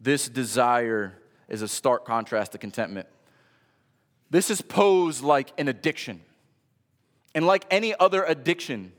This 0.00 0.28
desire 0.28 1.18
is 1.48 1.62
a 1.62 1.68
stark 1.68 2.04
contrast 2.04 2.52
to 2.52 2.58
contentment. 2.58 3.08
This 4.30 4.50
is 4.50 4.62
posed 4.62 5.24
like 5.24 5.52
an 5.58 5.66
addiction. 5.66 6.20
And 7.34 7.44
like 7.44 7.66
any 7.72 7.92
other 7.98 8.22
addiction, 8.22 8.92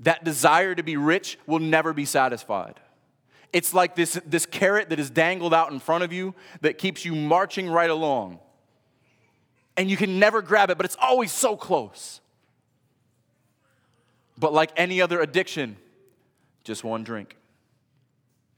that 0.00 0.24
desire 0.24 0.74
to 0.74 0.82
be 0.82 0.96
rich 0.96 1.38
will 1.46 1.60
never 1.60 1.92
be 1.92 2.04
satisfied. 2.04 2.80
It's 3.56 3.72
like 3.72 3.94
this, 3.94 4.20
this 4.26 4.44
carrot 4.44 4.90
that 4.90 5.00
is 5.00 5.08
dangled 5.08 5.54
out 5.54 5.72
in 5.72 5.80
front 5.80 6.04
of 6.04 6.12
you 6.12 6.34
that 6.60 6.76
keeps 6.76 7.06
you 7.06 7.14
marching 7.14 7.70
right 7.70 7.88
along. 7.88 8.38
And 9.78 9.90
you 9.90 9.96
can 9.96 10.18
never 10.18 10.42
grab 10.42 10.68
it, 10.68 10.76
but 10.76 10.84
it's 10.84 10.96
always 11.00 11.32
so 11.32 11.56
close. 11.56 12.20
But 14.36 14.52
like 14.52 14.72
any 14.76 15.00
other 15.00 15.22
addiction, 15.22 15.78
just 16.64 16.84
one 16.84 17.02
drink, 17.02 17.38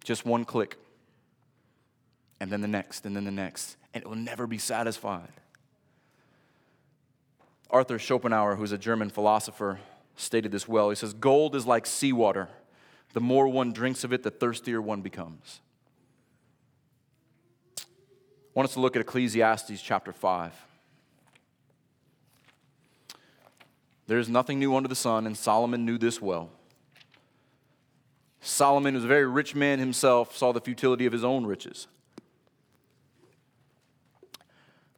just 0.03 0.27
one 0.27 0.45
click, 0.45 0.77
and 2.41 2.51
then 2.51 2.61
the 2.61 2.67
next, 2.67 3.07
and 3.07 3.15
then 3.15 3.25
the 3.25 3.31
next, 3.31 3.77
and 3.95 4.03
it 4.03 4.09
will 4.09 4.17
never 4.17 4.49
be 4.49 4.59
satisfied. 4.59 5.31
Arthur 7.71 8.01
Schopenhauer, 8.01 8.57
who's 8.57 8.73
a 8.73 8.79
German 8.79 9.11
philosopher, 9.11 9.79
stated 10.17 10.51
this 10.51 10.67
well. 10.67 10.89
He 10.91 10.97
says, 10.97 11.13
Gold 11.13 11.55
is 11.55 11.67
like 11.67 11.87
seawater. 11.87 12.49
The 13.13 13.21
more 13.21 13.49
one 13.49 13.73
drinks 13.73 14.05
of 14.05 14.13
it, 14.13 14.23
the 14.23 14.31
thirstier 14.31 14.81
one 14.81 15.01
becomes. 15.01 15.61
I 17.79 17.85
want 18.55 18.69
us 18.69 18.75
to 18.75 18.81
look 18.81 18.97
at 18.97 19.01
Ecclesiastes 19.01 19.81
chapter 19.81 20.13
5. 20.13 20.53
There 24.07 24.19
is 24.19 24.29
nothing 24.29 24.59
new 24.59 24.75
under 24.75 24.89
the 24.89 24.97
sun, 24.97 25.27
and 25.27 25.37
Solomon 25.37 25.85
knew 25.85 25.99
this 25.99 26.21
well. 26.21 26.51
Solomon, 28.41 28.95
who 28.95 28.99
was 28.99 29.05
a 29.05 29.09
very 29.09 29.27
rich 29.27 29.55
man 29.55 29.79
himself, 29.79 30.37
saw 30.37 30.53
the 30.53 30.61
futility 30.61 31.07
of 31.07 31.13
his 31.13 31.25
own 31.25 31.45
riches. 31.45 31.87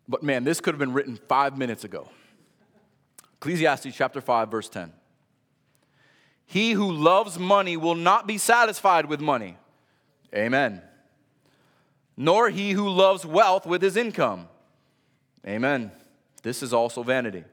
But 0.09 0.23
man, 0.23 0.45
this 0.45 0.61
could 0.61 0.75
have 0.75 0.79
been 0.79 0.93
written 0.93 1.19
five 1.29 1.59
minutes 1.59 1.85
ago. 1.85 2.09
Ecclesiastes 3.35 3.95
chapter 3.95 4.21
5, 4.21 4.51
verse 4.51 4.69
10. 4.69 4.93
He 6.51 6.73
who 6.73 6.91
loves 6.91 7.39
money 7.39 7.77
will 7.77 7.95
not 7.95 8.27
be 8.27 8.37
satisfied 8.37 9.07
with 9.07 9.21
money. 9.21 9.57
Amen. 10.35 10.83
Nor 12.17 12.51
he 12.51 12.73
who 12.73 12.89
loves 12.89 13.25
wealth 13.25 13.67
with 13.67 13.81
his 13.81 13.97
income. 13.97 14.49
Amen. 15.47 15.93
This 16.43 16.61
is 16.65 16.73
also 16.73 17.05
vanity. 17.05 17.45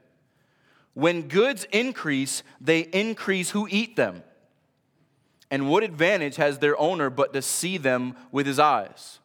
When 0.96 1.28
goods 1.28 1.68
increase, 1.72 2.42
they 2.60 2.80
increase 2.80 3.52
who 3.52 3.68
eat 3.70 3.98
them. 3.98 4.24
And 5.52 5.70
what 5.70 5.84
advantage 5.84 6.38
has 6.38 6.58
their 6.58 6.76
owner 6.80 7.12
but 7.12 7.34
to 7.34 7.44
see 7.44 7.78
them 7.78 8.16
with 8.32 8.48
his 8.48 8.58
eyes? 8.58 9.20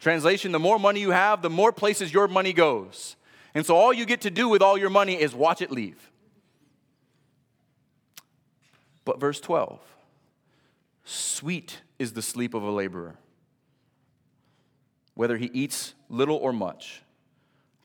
Translation 0.00 0.50
The 0.50 0.58
more 0.58 0.80
money 0.80 0.98
you 0.98 1.12
have, 1.12 1.40
the 1.40 1.48
more 1.48 1.70
places 1.70 2.12
your 2.12 2.26
money 2.26 2.52
goes. 2.52 3.14
And 3.54 3.64
so 3.64 3.76
all 3.76 3.92
you 3.92 4.06
get 4.06 4.22
to 4.22 4.30
do 4.30 4.48
with 4.48 4.60
all 4.60 4.76
your 4.76 4.90
money 4.90 5.14
is 5.14 5.36
watch 5.36 5.62
it 5.62 5.70
leave. 5.70 6.11
But 9.04 9.20
verse 9.20 9.40
12 9.40 9.80
Sweet 11.04 11.82
is 11.98 12.12
the 12.12 12.22
sleep 12.22 12.54
of 12.54 12.62
a 12.62 12.70
laborer, 12.70 13.16
whether 15.14 15.36
he 15.36 15.50
eats 15.52 15.94
little 16.08 16.36
or 16.36 16.52
much, 16.52 17.02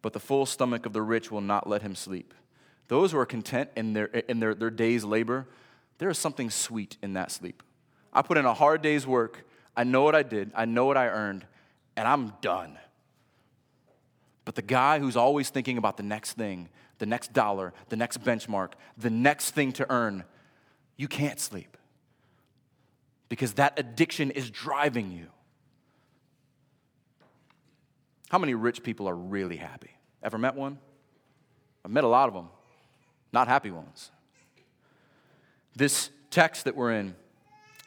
but 0.01 0.13
the 0.13 0.19
full 0.19 0.45
stomach 0.45 0.85
of 0.85 0.93
the 0.93 1.01
rich 1.01 1.31
will 1.31 1.41
not 1.41 1.67
let 1.67 1.81
him 1.81 1.95
sleep. 1.95 2.33
Those 2.87 3.11
who 3.11 3.17
are 3.17 3.25
content 3.25 3.69
in 3.75 3.93
their, 3.93 4.05
in 4.05 4.39
their, 4.39 4.53
their 4.53 4.69
day's 4.69 5.03
labor, 5.03 5.47
there 5.97 6.09
is 6.09 6.17
something 6.17 6.49
sweet 6.49 6.97
in 7.01 7.13
that 7.13 7.31
sleep. 7.31 7.63
I 8.13 8.21
put 8.21 8.37
in 8.37 8.45
a 8.45 8.53
hard 8.53 8.81
day's 8.81 9.05
work. 9.05 9.45
I 9.75 9.83
know 9.83 10.03
what 10.03 10.15
I 10.15 10.23
did, 10.23 10.51
I 10.55 10.65
know 10.65 10.85
what 10.85 10.97
I 10.97 11.07
earned, 11.07 11.45
and 11.95 12.07
I'm 12.07 12.33
done. 12.41 12.77
But 14.45 14.55
the 14.55 14.61
guy 14.61 14.99
who's 14.99 15.17
always 15.17 15.49
thinking 15.49 15.77
about 15.77 15.97
the 15.97 16.03
next 16.03 16.33
thing, 16.33 16.69
the 16.99 17.05
next 17.05 17.33
dollar, 17.33 17.73
the 17.89 17.95
next 17.95 18.23
benchmark, 18.23 18.71
the 18.97 19.09
next 19.09 19.51
thing 19.51 19.73
to 19.73 19.91
earn, 19.91 20.23
you 20.97 21.07
can't 21.07 21.39
sleep 21.39 21.77
because 23.29 23.53
that 23.53 23.77
addiction 23.77 24.31
is 24.31 24.49
driving 24.49 25.11
you. 25.11 25.27
How 28.29 28.37
many 28.37 28.55
rich 28.55 28.83
people 28.83 29.07
are 29.07 29.15
really 29.15 29.57
happy? 29.57 29.91
Ever 30.21 30.37
met 30.37 30.55
one? 30.55 30.79
I've 31.85 31.91
met 31.91 32.03
a 32.03 32.07
lot 32.07 32.27
of 32.27 32.33
them 32.33 32.49
not 33.31 33.47
happy 33.47 33.71
ones. 33.71 34.11
This 35.75 36.09
text 36.31 36.65
that 36.65 36.75
we're 36.75 36.93
in, 36.93 37.15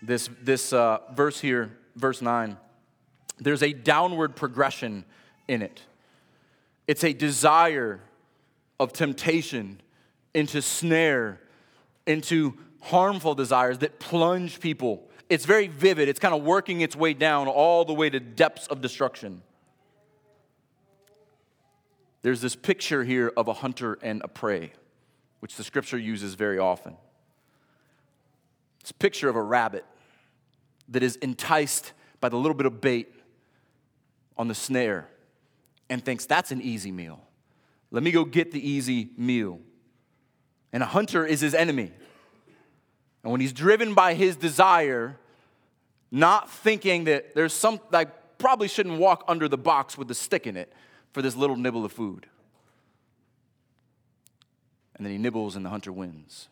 this, 0.02 0.28
this 0.42 0.72
uh, 0.72 0.98
verse 1.12 1.40
here, 1.40 1.76
verse 1.96 2.22
9, 2.22 2.56
there's 3.38 3.62
a 3.62 3.72
downward 3.72 4.36
progression 4.36 5.04
in 5.48 5.62
it. 5.62 5.82
It's 6.86 7.04
a 7.04 7.12
desire 7.12 8.00
of 8.78 8.92
temptation 8.92 9.80
into 10.34 10.62
snare, 10.62 11.40
into 12.06 12.56
harmful 12.80 13.34
desires 13.34 13.78
that 13.78 13.98
plunge 14.00 14.60
people. 14.60 15.08
It's 15.28 15.44
very 15.44 15.68
vivid. 15.68 16.08
It's 16.08 16.18
kind 16.18 16.34
of 16.34 16.42
working 16.42 16.80
its 16.80 16.96
way 16.96 17.14
down 17.14 17.48
all 17.48 17.84
the 17.84 17.92
way 17.92 18.10
to 18.10 18.18
depths 18.20 18.66
of 18.66 18.80
destruction. 18.80 19.42
There's 22.22 22.40
this 22.40 22.56
picture 22.56 23.04
here 23.04 23.32
of 23.36 23.48
a 23.48 23.54
hunter 23.54 23.98
and 24.02 24.22
a 24.22 24.28
prey 24.28 24.72
which 25.40 25.56
the 25.56 25.64
scripture 25.64 25.98
uses 25.98 26.34
very 26.34 26.58
often. 26.58 26.96
It's 28.80 28.90
a 28.90 28.94
picture 28.94 29.28
of 29.28 29.36
a 29.36 29.42
rabbit 29.42 29.84
that 30.88 31.02
is 31.02 31.16
enticed 31.16 31.92
by 32.20 32.28
the 32.28 32.36
little 32.36 32.54
bit 32.54 32.66
of 32.66 32.80
bait 32.80 33.14
on 34.36 34.48
the 34.48 34.54
snare 34.54 35.08
and 35.88 36.04
thinks 36.04 36.26
that's 36.26 36.50
an 36.52 36.60
easy 36.60 36.92
meal. 36.92 37.20
Let 37.90 38.02
me 38.02 38.10
go 38.10 38.24
get 38.24 38.52
the 38.52 38.68
easy 38.68 39.10
meal. 39.16 39.60
And 40.72 40.82
a 40.82 40.86
hunter 40.86 41.26
is 41.26 41.40
his 41.40 41.54
enemy. 41.54 41.92
And 43.22 43.32
when 43.32 43.40
he's 43.40 43.52
driven 43.52 43.94
by 43.94 44.14
his 44.14 44.36
desire, 44.36 45.16
not 46.10 46.50
thinking 46.50 47.04
that 47.04 47.34
there's 47.34 47.52
some, 47.52 47.80
I 47.92 48.06
probably 48.38 48.68
shouldn't 48.68 48.98
walk 48.98 49.24
under 49.28 49.48
the 49.48 49.58
box 49.58 49.98
with 49.98 50.08
the 50.08 50.14
stick 50.14 50.46
in 50.46 50.56
it 50.56 50.72
for 51.12 51.22
this 51.22 51.36
little 51.36 51.56
nibble 51.56 51.84
of 51.84 51.92
food 51.92 52.26
and 55.00 55.06
then 55.06 55.12
he 55.12 55.18
nibbles 55.18 55.56
and 55.56 55.64
the 55.64 55.70
hunter 55.70 55.90
wins. 55.90 56.48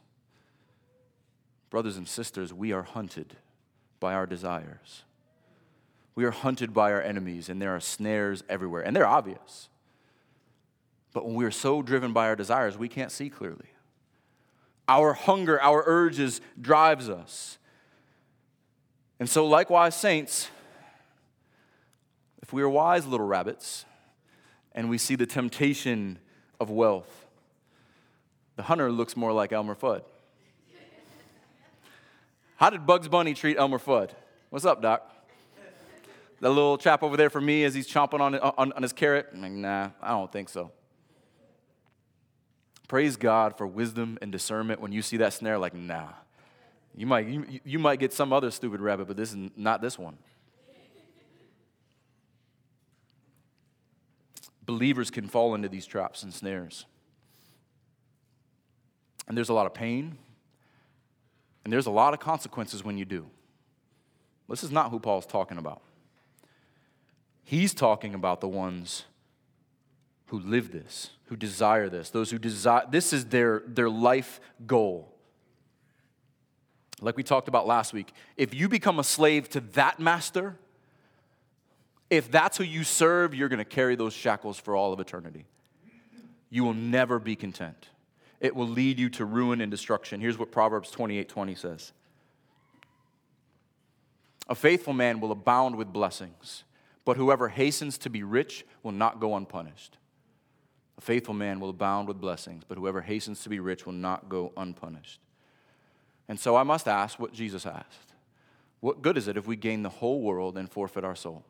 Brothers 1.68 1.98
and 1.98 2.08
sisters, 2.08 2.50
we 2.50 2.72
are 2.72 2.82
hunted 2.82 3.36
by 4.00 4.14
our 4.14 4.24
desires. 4.24 5.02
We 6.14 6.24
are 6.24 6.30
hunted 6.30 6.72
by 6.72 6.92
our 6.92 7.02
enemies, 7.02 7.50
and 7.50 7.60
there 7.60 7.76
are 7.76 7.80
snares 7.80 8.42
everywhere, 8.48 8.80
and 8.80 8.96
they're 8.96 9.06
obvious. 9.06 9.68
But 11.12 11.26
when 11.26 11.34
we 11.34 11.44
are 11.44 11.50
so 11.50 11.82
driven 11.82 12.14
by 12.14 12.26
our 12.28 12.36
desires, 12.36 12.78
we 12.78 12.88
can't 12.88 13.12
see 13.12 13.28
clearly. 13.28 13.66
Our 14.88 15.12
hunger, 15.12 15.60
our 15.60 15.84
urges 15.86 16.40
drives 16.60 17.10
us. 17.10 17.58
And 19.20 19.28
so, 19.28 19.46
likewise, 19.46 19.94
saints, 19.94 20.48
if 22.42 22.52
we 22.52 22.62
are 22.62 22.68
wise 22.68 23.06
little 23.06 23.26
rabbits 23.26 23.84
and 24.72 24.88
we 24.88 24.96
see 24.96 25.16
the 25.16 25.26
temptation 25.26 26.18
of 26.58 26.70
wealth, 26.70 27.26
the 28.56 28.62
hunter 28.62 28.90
looks 28.90 29.16
more 29.16 29.32
like 29.32 29.52
Elmer 29.52 29.74
Fudd. 29.74 30.02
How 32.56 32.70
did 32.70 32.86
Bugs 32.86 33.06
Bunny 33.06 33.34
treat 33.34 33.56
Elmer 33.56 33.78
Fudd? 33.78 34.10
What's 34.50 34.64
up, 34.64 34.82
Doc? 34.82 35.14
The 36.40 36.48
little 36.48 36.78
chap 36.78 37.02
over 37.02 37.16
there 37.16 37.30
for 37.30 37.40
me 37.40 37.64
as 37.64 37.74
he's 37.74 37.88
chomping 37.88 38.20
on, 38.20 38.34
on, 38.36 38.72
on 38.72 38.82
his 38.82 38.92
carrot? 38.92 39.28
I'm 39.32 39.42
like, 39.42 39.52
nah, 39.52 39.90
I 40.00 40.10
don't 40.10 40.32
think 40.32 40.48
so. 40.48 40.70
Praise 42.88 43.16
God 43.16 43.56
for 43.56 43.66
wisdom 43.66 44.18
and 44.22 44.32
discernment 44.32 44.80
when 44.80 44.92
you 44.92 45.02
see 45.02 45.18
that 45.18 45.34
snare, 45.34 45.58
like, 45.58 45.74
nah. 45.74 46.08
You 46.96 47.06
might, 47.06 47.26
you, 47.26 47.60
you 47.64 47.78
might 47.78 48.00
get 48.00 48.14
some 48.14 48.32
other 48.32 48.50
stupid 48.50 48.80
rabbit, 48.80 49.06
but 49.06 49.16
this 49.16 49.30
is 49.32 49.50
not 49.56 49.82
this 49.82 49.98
one. 49.98 50.16
Believers 54.64 55.10
can 55.10 55.28
fall 55.28 55.54
into 55.54 55.68
these 55.68 55.86
traps 55.86 56.22
and 56.22 56.32
snares. 56.32 56.86
And 59.28 59.36
there's 59.36 59.50
a 59.50 59.54
lot 59.54 59.66
of 59.66 59.74
pain, 59.74 60.16
and 61.64 61.72
there's 61.72 61.86
a 61.86 61.90
lot 61.90 62.14
of 62.14 62.20
consequences 62.20 62.82
when 62.82 62.96
you 62.96 63.04
do. 63.04 63.26
This 64.48 64.64
is 64.64 64.70
not 64.70 64.90
who 64.90 64.98
Paul's 64.98 65.26
talking 65.26 65.58
about. 65.58 65.82
He's 67.44 67.74
talking 67.74 68.14
about 68.14 68.40
the 68.40 68.48
ones 68.48 69.04
who 70.28 70.38
live 70.40 70.72
this, 70.72 71.10
who 71.26 71.36
desire 71.36 71.88
this, 71.88 72.10
those 72.10 72.30
who 72.30 72.38
desire, 72.38 72.82
this 72.90 73.12
is 73.12 73.26
their, 73.26 73.62
their 73.66 73.90
life 73.90 74.40
goal. 74.66 75.14
Like 77.00 77.16
we 77.16 77.22
talked 77.22 77.48
about 77.48 77.66
last 77.66 77.92
week, 77.92 78.12
if 78.36 78.54
you 78.54 78.68
become 78.68 78.98
a 78.98 79.04
slave 79.04 79.48
to 79.50 79.60
that 79.72 79.98
master, 80.00 80.56
if 82.10 82.30
that's 82.30 82.58
who 82.58 82.64
you 82.64 82.84
serve, 82.84 83.34
you're 83.34 83.48
going 83.48 83.58
to 83.58 83.64
carry 83.64 83.96
those 83.96 84.12
shackles 84.12 84.58
for 84.58 84.74
all 84.76 84.92
of 84.92 85.00
eternity. 85.00 85.44
You 86.50 86.64
will 86.64 86.74
never 86.74 87.18
be 87.18 87.36
content. 87.36 87.88
It 88.40 88.54
will 88.54 88.68
lead 88.68 88.98
you 88.98 89.10
to 89.10 89.24
ruin 89.24 89.60
and 89.60 89.70
destruction. 89.70 90.20
Here's 90.20 90.38
what 90.38 90.50
Proverbs 90.50 90.90
28 90.90 91.28
20 91.28 91.54
says 91.54 91.92
A 94.48 94.54
faithful 94.54 94.92
man 94.92 95.20
will 95.20 95.32
abound 95.32 95.76
with 95.76 95.92
blessings, 95.92 96.64
but 97.04 97.16
whoever 97.16 97.48
hastens 97.48 97.98
to 97.98 98.10
be 98.10 98.22
rich 98.22 98.64
will 98.82 98.92
not 98.92 99.20
go 99.20 99.36
unpunished. 99.36 99.98
A 100.98 101.00
faithful 101.00 101.34
man 101.34 101.60
will 101.60 101.70
abound 101.70 102.08
with 102.08 102.20
blessings, 102.20 102.64
but 102.66 102.76
whoever 102.76 103.00
hastens 103.00 103.42
to 103.44 103.48
be 103.48 103.60
rich 103.60 103.86
will 103.86 103.92
not 103.92 104.28
go 104.28 104.52
unpunished. 104.56 105.20
And 106.28 106.38
so 106.38 106.56
I 106.56 106.64
must 106.64 106.88
ask 106.88 107.18
what 107.18 107.32
Jesus 107.32 107.64
asked 107.64 108.12
What 108.80 109.00
good 109.00 109.16
is 109.16 109.28
it 109.28 109.36
if 109.36 109.46
we 109.46 109.56
gain 109.56 109.82
the 109.82 109.88
whole 109.88 110.20
world 110.20 110.58
and 110.58 110.70
forfeit 110.70 111.04
our 111.04 111.14
soul? 111.14 111.44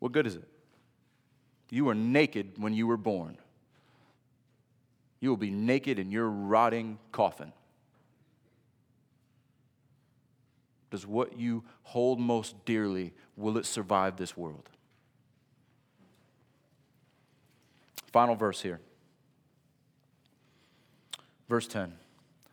What 0.00 0.12
good 0.12 0.26
is 0.26 0.36
it? 0.36 0.48
You 1.70 1.84
were 1.84 1.94
naked 1.94 2.52
when 2.56 2.74
you 2.74 2.86
were 2.86 2.96
born. 2.96 3.38
You 5.20 5.30
will 5.30 5.36
be 5.36 5.50
naked 5.50 5.98
in 5.98 6.10
your 6.10 6.28
rotting 6.28 6.98
coffin. 7.12 7.52
Does 10.90 11.06
what 11.06 11.38
you 11.38 11.64
hold 11.82 12.18
most 12.18 12.64
dearly, 12.64 13.12
will 13.36 13.58
it 13.58 13.66
survive 13.66 14.16
this 14.16 14.36
world? 14.36 14.68
Final 18.12 18.34
verse 18.34 18.62
here. 18.62 18.80
Verse 21.48 21.66
10 21.66 21.94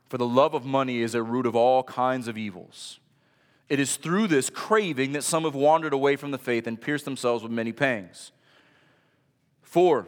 For 0.10 0.18
the 0.18 0.28
love 0.28 0.54
of 0.54 0.66
money 0.66 1.00
is 1.00 1.16
a 1.16 1.24
root 1.24 1.46
of 1.46 1.56
all 1.56 1.84
kinds 1.84 2.28
of 2.28 2.38
evils. 2.38 3.00
It 3.68 3.80
is 3.80 3.96
through 3.96 4.28
this 4.28 4.50
craving 4.50 5.14
that 5.14 5.24
some 5.24 5.44
have 5.44 5.56
wandered 5.56 5.94
away 5.94 6.18
from 6.18 6.32
the 6.32 6.38
faith 6.38 6.68
and 6.68 6.80
pierced 6.80 7.06
themselves 7.06 7.42
with 7.42 7.52
many 7.52 7.72
pangs. 7.72 8.32
Four, 9.64 10.08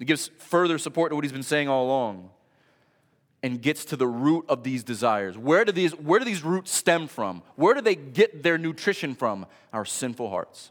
it 0.00 0.06
gives 0.06 0.28
further 0.38 0.78
support 0.78 1.10
to 1.10 1.14
what 1.14 1.24
he's 1.24 1.32
been 1.32 1.42
saying 1.42 1.68
all 1.68 1.84
along 1.84 2.30
and 3.42 3.60
gets 3.60 3.84
to 3.84 3.96
the 3.96 4.06
root 4.06 4.46
of 4.48 4.62
these 4.62 4.82
desires. 4.82 5.36
Where 5.36 5.66
do 5.66 5.72
these, 5.72 5.92
where 5.92 6.18
do 6.18 6.24
these 6.24 6.42
roots 6.42 6.72
stem 6.72 7.06
from? 7.08 7.42
Where 7.56 7.74
do 7.74 7.82
they 7.82 7.94
get 7.94 8.42
their 8.42 8.56
nutrition 8.56 9.14
from? 9.14 9.44
Our 9.70 9.84
sinful 9.84 10.30
hearts. 10.30 10.70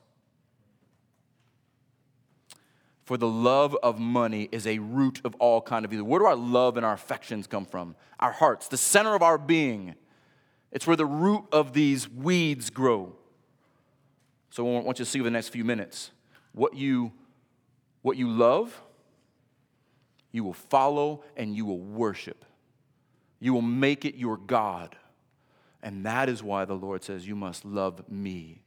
For 3.03 3.17
the 3.17 3.27
love 3.27 3.75
of 3.83 3.99
money 3.99 4.47
is 4.51 4.65
a 4.65 4.79
root 4.79 5.19
of 5.25 5.35
all 5.35 5.61
kind 5.61 5.83
of 5.83 5.91
evil. 5.91 6.05
Where 6.05 6.19
do 6.19 6.25
our 6.25 6.35
love 6.35 6.77
and 6.77 6.85
our 6.85 6.93
affections 6.93 7.47
come 7.47 7.65
from? 7.65 7.95
Our 8.19 8.31
hearts, 8.31 8.69
the 8.69 8.77
center 8.77 9.13
of 9.13 9.21
our 9.21 9.37
being. 9.37 9.95
It's 10.71 10.87
where 10.87 10.95
the 10.95 11.05
root 11.05 11.45
of 11.51 11.73
these 11.73 12.09
weeds 12.09 12.69
grow. 12.69 13.13
So 14.49 14.67
I 14.67 14.81
want 14.81 14.99
you 14.99 15.05
to 15.05 15.11
see 15.11 15.19
over 15.19 15.25
the 15.25 15.31
next 15.31 15.49
few 15.49 15.65
minutes 15.65 16.11
what 16.53 16.75
you, 16.75 17.11
what 18.03 18.17
you 18.17 18.29
love, 18.29 18.81
you 20.31 20.43
will 20.43 20.53
follow 20.53 21.23
and 21.35 21.55
you 21.55 21.65
will 21.65 21.79
worship. 21.79 22.45
You 23.39 23.53
will 23.53 23.61
make 23.61 24.05
it 24.05 24.15
your 24.15 24.37
God. 24.37 24.95
And 25.81 26.05
that 26.05 26.29
is 26.29 26.41
why 26.41 26.63
the 26.63 26.73
Lord 26.73 27.03
says, 27.03 27.27
You 27.27 27.35
must 27.35 27.65
love 27.65 28.09
me 28.09 28.61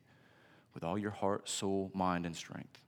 with 0.75 0.85
all 0.85 0.99
your 0.99 1.11
heart, 1.11 1.49
soul, 1.49 1.91
mind, 1.95 2.27
and 2.27 2.37
strength. 2.37 2.83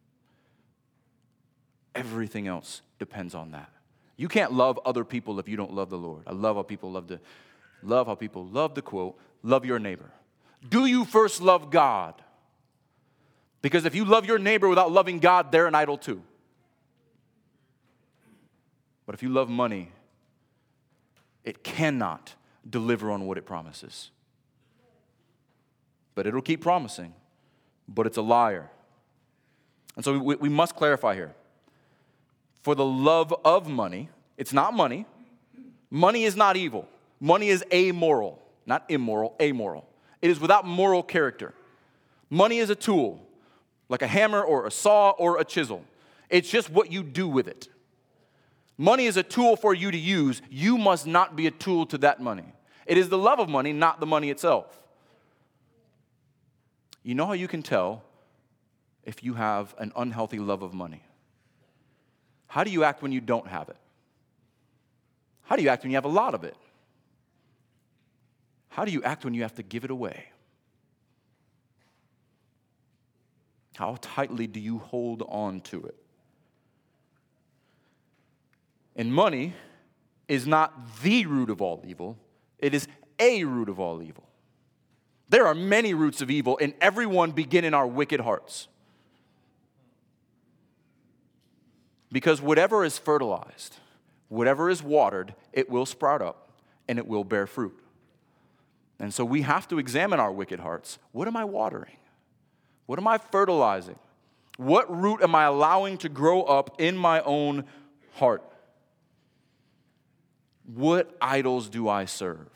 Everything 1.98 2.46
else 2.46 2.82
depends 2.98 3.34
on 3.34 3.50
that. 3.50 3.70
You 4.16 4.28
can't 4.28 4.52
love 4.52 4.78
other 4.84 5.04
people 5.04 5.38
if 5.38 5.48
you 5.48 5.56
don't 5.56 5.72
love 5.72 5.90
the 5.90 5.98
Lord. 5.98 6.22
I 6.26 6.32
love 6.32 6.56
how 6.56 6.62
people 6.62 6.92
love 6.92 7.08
to 7.08 7.20
love 7.82 8.06
how 8.06 8.14
people 8.14 8.44
love 8.46 8.74
the 8.74 8.82
quote, 8.82 9.18
love 9.42 9.64
your 9.64 9.78
neighbor. 9.78 10.10
Do 10.68 10.86
you 10.86 11.04
first 11.04 11.40
love 11.40 11.70
God? 11.70 12.14
Because 13.62 13.84
if 13.84 13.94
you 13.94 14.04
love 14.04 14.26
your 14.26 14.38
neighbor 14.38 14.68
without 14.68 14.92
loving 14.92 15.18
God, 15.18 15.52
they're 15.52 15.66
an 15.66 15.74
idol 15.74 15.98
too. 15.98 16.22
But 19.06 19.14
if 19.14 19.22
you 19.22 19.28
love 19.28 19.48
money, 19.48 19.90
it 21.44 21.64
cannot 21.64 22.34
deliver 22.68 23.10
on 23.10 23.26
what 23.26 23.38
it 23.38 23.46
promises. 23.46 24.10
But 26.14 26.26
it'll 26.26 26.42
keep 26.42 26.60
promising, 26.60 27.14
but 27.88 28.06
it's 28.06 28.18
a 28.18 28.22
liar. 28.22 28.70
And 29.96 30.04
so 30.04 30.18
we, 30.18 30.34
we 30.36 30.48
must 30.48 30.76
clarify 30.76 31.14
here. 31.14 31.34
For 32.62 32.74
the 32.74 32.84
love 32.84 33.34
of 33.44 33.68
money, 33.68 34.08
it's 34.36 34.52
not 34.52 34.74
money. 34.74 35.06
Money 35.90 36.24
is 36.24 36.36
not 36.36 36.56
evil. 36.56 36.88
Money 37.20 37.48
is 37.48 37.64
amoral, 37.72 38.40
not 38.66 38.84
immoral, 38.88 39.34
amoral. 39.40 39.88
It 40.20 40.30
is 40.30 40.40
without 40.40 40.66
moral 40.66 41.02
character. 41.02 41.54
Money 42.30 42.58
is 42.58 42.70
a 42.70 42.74
tool, 42.74 43.20
like 43.88 44.02
a 44.02 44.06
hammer 44.06 44.42
or 44.42 44.66
a 44.66 44.70
saw 44.70 45.10
or 45.10 45.40
a 45.40 45.44
chisel. 45.44 45.84
It's 46.28 46.50
just 46.50 46.70
what 46.70 46.92
you 46.92 47.02
do 47.02 47.26
with 47.28 47.48
it. 47.48 47.68
Money 48.76 49.06
is 49.06 49.16
a 49.16 49.22
tool 49.22 49.56
for 49.56 49.74
you 49.74 49.90
to 49.90 49.98
use. 49.98 50.40
You 50.50 50.78
must 50.78 51.06
not 51.06 51.34
be 51.34 51.46
a 51.46 51.50
tool 51.50 51.86
to 51.86 51.98
that 51.98 52.20
money. 52.20 52.44
It 52.86 52.96
is 52.96 53.08
the 53.08 53.18
love 53.18 53.40
of 53.40 53.48
money, 53.48 53.72
not 53.72 53.98
the 53.98 54.06
money 54.06 54.30
itself. 54.30 54.80
You 57.02 57.14
know 57.14 57.26
how 57.26 57.32
you 57.32 57.48
can 57.48 57.62
tell 57.62 58.04
if 59.04 59.24
you 59.24 59.34
have 59.34 59.74
an 59.78 59.92
unhealthy 59.96 60.38
love 60.38 60.62
of 60.62 60.74
money? 60.74 61.02
How 62.48 62.64
do 62.64 62.70
you 62.70 62.82
act 62.82 63.02
when 63.02 63.12
you 63.12 63.20
don't 63.20 63.46
have 63.46 63.68
it? 63.68 63.76
How 65.42 65.56
do 65.56 65.62
you 65.62 65.68
act 65.68 65.84
when 65.84 65.90
you 65.90 65.96
have 65.96 66.04
a 66.04 66.08
lot 66.08 66.34
of 66.34 66.44
it? 66.44 66.56
How 68.68 68.84
do 68.84 68.92
you 68.92 69.02
act 69.02 69.24
when 69.24 69.34
you 69.34 69.42
have 69.42 69.54
to 69.54 69.62
give 69.62 69.84
it 69.84 69.90
away? 69.90 70.26
How 73.76 73.96
tightly 74.00 74.46
do 74.46 74.60
you 74.60 74.78
hold 74.78 75.22
on 75.28 75.60
to 75.62 75.84
it? 75.84 75.94
And 78.96 79.14
money 79.14 79.54
is 80.26 80.46
not 80.46 80.74
the 81.02 81.26
root 81.26 81.50
of 81.50 81.62
all 81.62 81.82
evil, 81.86 82.18
it 82.58 82.74
is 82.74 82.88
a 83.18 83.44
root 83.44 83.68
of 83.68 83.78
all 83.78 84.02
evil. 84.02 84.24
There 85.28 85.46
are 85.46 85.54
many 85.54 85.94
roots 85.94 86.20
of 86.22 86.30
evil, 86.30 86.58
and 86.60 86.74
every 86.80 87.06
one 87.06 87.32
begin 87.32 87.64
in 87.64 87.74
our 87.74 87.86
wicked 87.86 88.20
hearts. 88.20 88.68
Because 92.10 92.40
whatever 92.40 92.84
is 92.84 92.98
fertilized, 92.98 93.76
whatever 94.28 94.70
is 94.70 94.82
watered, 94.82 95.34
it 95.52 95.68
will 95.68 95.86
sprout 95.86 96.22
up 96.22 96.50
and 96.88 96.98
it 96.98 97.06
will 97.06 97.24
bear 97.24 97.46
fruit. 97.46 97.78
And 98.98 99.12
so 99.12 99.24
we 99.24 99.42
have 99.42 99.68
to 99.68 99.78
examine 99.78 100.18
our 100.18 100.32
wicked 100.32 100.60
hearts. 100.60 100.98
What 101.12 101.28
am 101.28 101.36
I 101.36 101.44
watering? 101.44 101.96
What 102.86 102.98
am 102.98 103.06
I 103.06 103.18
fertilizing? 103.18 103.98
What 104.56 104.90
root 104.94 105.22
am 105.22 105.34
I 105.34 105.44
allowing 105.44 105.98
to 105.98 106.08
grow 106.08 106.42
up 106.42 106.80
in 106.80 106.96
my 106.96 107.20
own 107.22 107.64
heart? 108.14 108.42
What 110.74 111.16
idols 111.20 111.68
do 111.68 111.88
I 111.88 112.06
serve? 112.06 112.48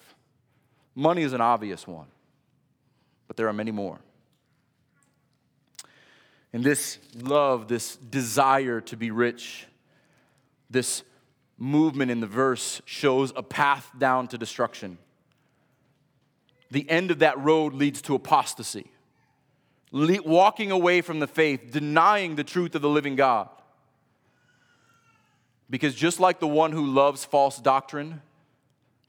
Money 0.94 1.22
is 1.22 1.32
an 1.32 1.40
obvious 1.40 1.86
one, 1.86 2.08
but 3.28 3.36
there 3.36 3.46
are 3.46 3.52
many 3.52 3.70
more. 3.70 4.00
And 6.52 6.62
this 6.62 6.98
love, 7.14 7.68
this 7.68 7.96
desire 7.96 8.80
to 8.82 8.96
be 8.96 9.10
rich, 9.10 9.66
this 10.68 11.02
movement 11.56 12.10
in 12.10 12.20
the 12.20 12.26
verse 12.26 12.82
shows 12.84 13.32
a 13.36 13.42
path 13.42 13.90
down 13.98 14.28
to 14.28 14.38
destruction. 14.38 14.98
The 16.70 16.88
end 16.90 17.10
of 17.10 17.20
that 17.20 17.38
road 17.38 17.74
leads 17.74 18.02
to 18.02 18.14
apostasy, 18.14 18.90
Le- 19.90 20.22
walking 20.22 20.70
away 20.70 21.02
from 21.02 21.20
the 21.20 21.26
faith, 21.26 21.70
denying 21.70 22.36
the 22.36 22.44
truth 22.44 22.74
of 22.74 22.82
the 22.82 22.88
living 22.88 23.16
God. 23.16 23.48
Because 25.68 25.94
just 25.94 26.20
like 26.20 26.40
the 26.40 26.48
one 26.48 26.72
who 26.72 26.86
loves 26.86 27.24
false 27.24 27.58
doctrine 27.58 28.20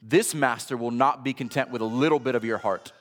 This 0.06 0.36
master 0.36 0.76
will 0.76 0.91
not 0.91 1.24
be 1.24 1.32
content 1.32 1.72
with 1.72 1.82
a 1.82 1.86
little 1.86 2.20
bit 2.20 2.36
of 2.36 2.44
your 2.44 2.58
heart. 2.58 2.91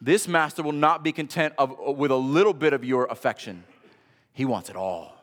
This 0.00 0.28
master 0.28 0.62
will 0.62 0.72
not 0.72 1.02
be 1.02 1.12
content 1.12 1.54
of, 1.58 1.74
with 1.96 2.10
a 2.10 2.16
little 2.16 2.52
bit 2.52 2.72
of 2.72 2.84
your 2.84 3.06
affection. 3.06 3.64
He 4.32 4.44
wants 4.44 4.68
it 4.68 4.76
all. 4.76 5.16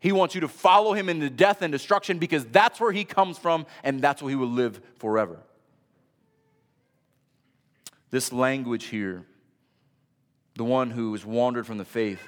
He 0.00 0.12
wants 0.12 0.34
you 0.34 0.40
to 0.40 0.48
follow 0.48 0.94
him 0.94 1.10
into 1.10 1.28
death 1.28 1.60
and 1.60 1.70
destruction 1.70 2.18
because 2.18 2.46
that's 2.46 2.80
where 2.80 2.92
he 2.92 3.04
comes 3.04 3.36
from 3.36 3.66
and 3.84 4.00
that's 4.00 4.22
where 4.22 4.30
he 4.30 4.36
will 4.36 4.48
live 4.48 4.80
forever. 4.96 5.38
This 8.10 8.32
language 8.32 8.86
here, 8.86 9.24
the 10.56 10.64
one 10.64 10.90
who 10.90 11.12
has 11.12 11.24
wandered 11.24 11.66
from 11.66 11.76
the 11.76 11.84
faith, 11.84 12.20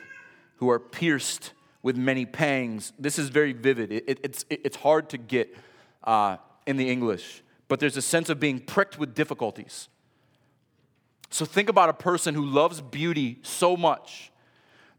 who 0.57 0.69
are 0.71 0.79
pierced 0.79 1.53
with 1.83 1.97
many 1.97 2.27
pangs, 2.27 2.93
this 2.99 3.19
is 3.19 3.31
very 3.31 3.53
vivid. 3.53 3.91
It, 3.91 4.05
it, 4.07 4.21
it's, 4.23 4.45
it, 4.51 4.61
it's 4.65 4.77
hard 4.77 5.09
to 5.09 5.19
get 5.19 5.57
uh, 6.05 6.37
in 6.67 6.77
the 6.77 6.89
English, 6.91 7.43
but 7.69 7.81
there's 7.81 7.97
a 7.97 8.03
sense 8.03 8.29
of 8.29 8.39
being 8.39 8.61
pricked 8.61 8.99
with 8.99 9.15
difficulties. 9.15 9.89
So 11.33 11.47
think 11.47 11.71
about 11.71 11.89
a 11.89 11.95
person 11.95 12.35
who 12.35 12.45
loves 12.45 12.83
beauty 12.83 13.39
so 13.41 13.75
much 13.75 14.31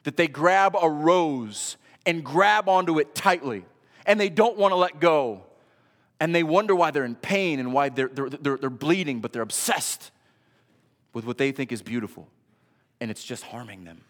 that 0.02 0.18
they 0.18 0.28
grab 0.28 0.76
a 0.82 0.90
rose 0.90 1.78
and 2.08 2.24
grab 2.24 2.68
onto 2.68 2.98
it 2.98 3.14
tightly 3.14 3.66
and 4.08 4.20
they 4.20 4.30
don't 4.30 4.58
want 4.58 4.72
to 4.72 4.76
let 4.76 5.00
go. 5.00 5.44
And 6.20 6.34
they 6.34 6.42
wonder 6.42 6.76
why 6.76 6.90
they're 6.90 7.06
in 7.06 7.16
pain 7.16 7.60
and 7.60 7.72
why 7.72 7.90
they're, 7.90 8.08
they're, 8.08 8.30
they're, 8.30 8.58
they're 8.58 8.70
bleeding, 8.72 9.20
but 9.20 9.32
they're 9.32 9.44
obsessed 9.44 10.10
with 11.14 11.24
what 11.24 11.38
they 11.38 11.52
think 11.52 11.72
is 11.72 11.84
beautiful 11.84 12.28
and 13.00 13.12
it's 13.12 13.24
just 13.24 13.44
harming 13.44 13.84
them. 13.84 14.02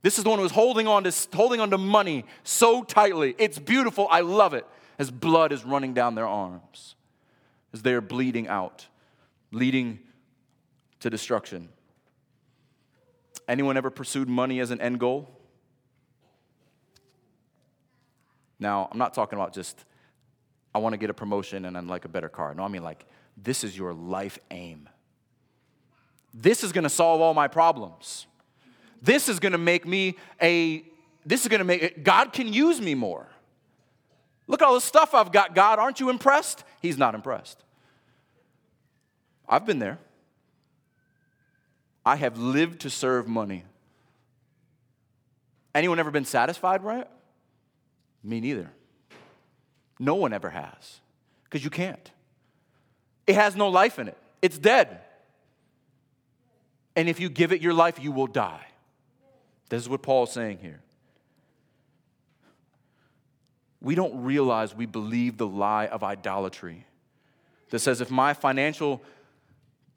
This 0.00 0.16
is 0.16 0.24
the 0.24 0.30
one 0.30 0.38
who's 0.38 0.52
holding 0.52 0.88
on 0.88 1.04
to, 1.04 1.12
holding 1.34 1.60
on 1.60 1.70
to 1.70 1.78
money 1.78 2.24
so 2.44 2.82
tightly. 2.82 3.34
It's 3.36 3.58
beautiful. 3.58 4.08
I 4.10 4.20
love 4.20 4.54
it. 4.54 4.66
As 4.98 5.10
blood 5.10 5.52
is 5.52 5.66
running 5.66 5.92
down 5.92 6.14
their 6.14 6.26
arms, 6.26 6.94
as 7.74 7.82
they 7.82 7.92
are 7.92 8.00
bleeding 8.00 8.48
out, 8.48 8.86
leading 9.52 9.98
to 11.06 11.10
destruction. 11.10 11.68
Anyone 13.46 13.76
ever 13.76 13.90
pursued 13.90 14.28
money 14.28 14.58
as 14.58 14.72
an 14.72 14.80
end 14.80 14.98
goal? 14.98 15.30
Now, 18.58 18.88
I'm 18.90 18.98
not 18.98 19.14
talking 19.14 19.38
about 19.38 19.54
just, 19.54 19.84
I 20.74 20.78
want 20.78 20.94
to 20.94 20.96
get 20.96 21.08
a 21.08 21.14
promotion 21.14 21.64
and 21.64 21.76
then 21.76 21.86
like 21.86 22.06
a 22.06 22.08
better 22.08 22.28
car. 22.28 22.54
No, 22.54 22.64
I 22.64 22.68
mean 22.68 22.82
like, 22.82 23.06
this 23.36 23.62
is 23.62 23.78
your 23.78 23.94
life 23.94 24.40
aim. 24.50 24.88
This 26.34 26.64
is 26.64 26.72
going 26.72 26.82
to 26.82 26.90
solve 26.90 27.20
all 27.20 27.34
my 27.34 27.46
problems. 27.46 28.26
This 29.00 29.28
is 29.28 29.38
going 29.38 29.52
to 29.52 29.58
make 29.58 29.86
me 29.86 30.16
a, 30.42 30.84
this 31.24 31.42
is 31.42 31.48
going 31.48 31.60
to 31.60 31.64
make, 31.64 32.02
God 32.02 32.32
can 32.32 32.52
use 32.52 32.80
me 32.80 32.96
more. 32.96 33.28
Look 34.48 34.60
at 34.60 34.66
all 34.66 34.74
the 34.74 34.80
stuff 34.80 35.14
I've 35.14 35.30
got, 35.30 35.54
God. 35.54 35.78
Aren't 35.78 36.00
you 36.00 36.10
impressed? 36.10 36.64
He's 36.82 36.98
not 36.98 37.14
impressed. 37.14 37.62
I've 39.48 39.64
been 39.64 39.78
there. 39.78 40.00
I 42.06 42.14
have 42.14 42.38
lived 42.38 42.82
to 42.82 42.90
serve 42.90 43.26
money. 43.26 43.64
Anyone 45.74 45.98
ever 45.98 46.12
been 46.12 46.24
satisfied, 46.24 46.84
right? 46.84 47.08
Me 48.22 48.40
neither. 48.40 48.70
No 49.98 50.14
one 50.14 50.32
ever 50.32 50.50
has, 50.50 51.00
because 51.44 51.64
you 51.64 51.70
can't. 51.70 52.10
It 53.26 53.34
has 53.34 53.56
no 53.56 53.68
life 53.68 53.98
in 53.98 54.06
it, 54.06 54.16
it's 54.40 54.56
dead. 54.56 55.00
And 56.94 57.10
if 57.10 57.20
you 57.20 57.28
give 57.28 57.52
it 57.52 57.60
your 57.60 57.74
life, 57.74 57.98
you 58.00 58.10
will 58.10 58.26
die. 58.26 58.64
This 59.68 59.82
is 59.82 59.88
what 59.88 60.02
Paul's 60.02 60.32
saying 60.32 60.58
here. 60.62 60.80
We 63.82 63.94
don't 63.94 64.24
realize 64.24 64.74
we 64.74 64.86
believe 64.86 65.36
the 65.36 65.46
lie 65.46 65.86
of 65.88 66.02
idolatry 66.02 66.86
that 67.70 67.80
says 67.80 68.00
if 68.00 68.10
my 68.10 68.32
financial 68.32 69.02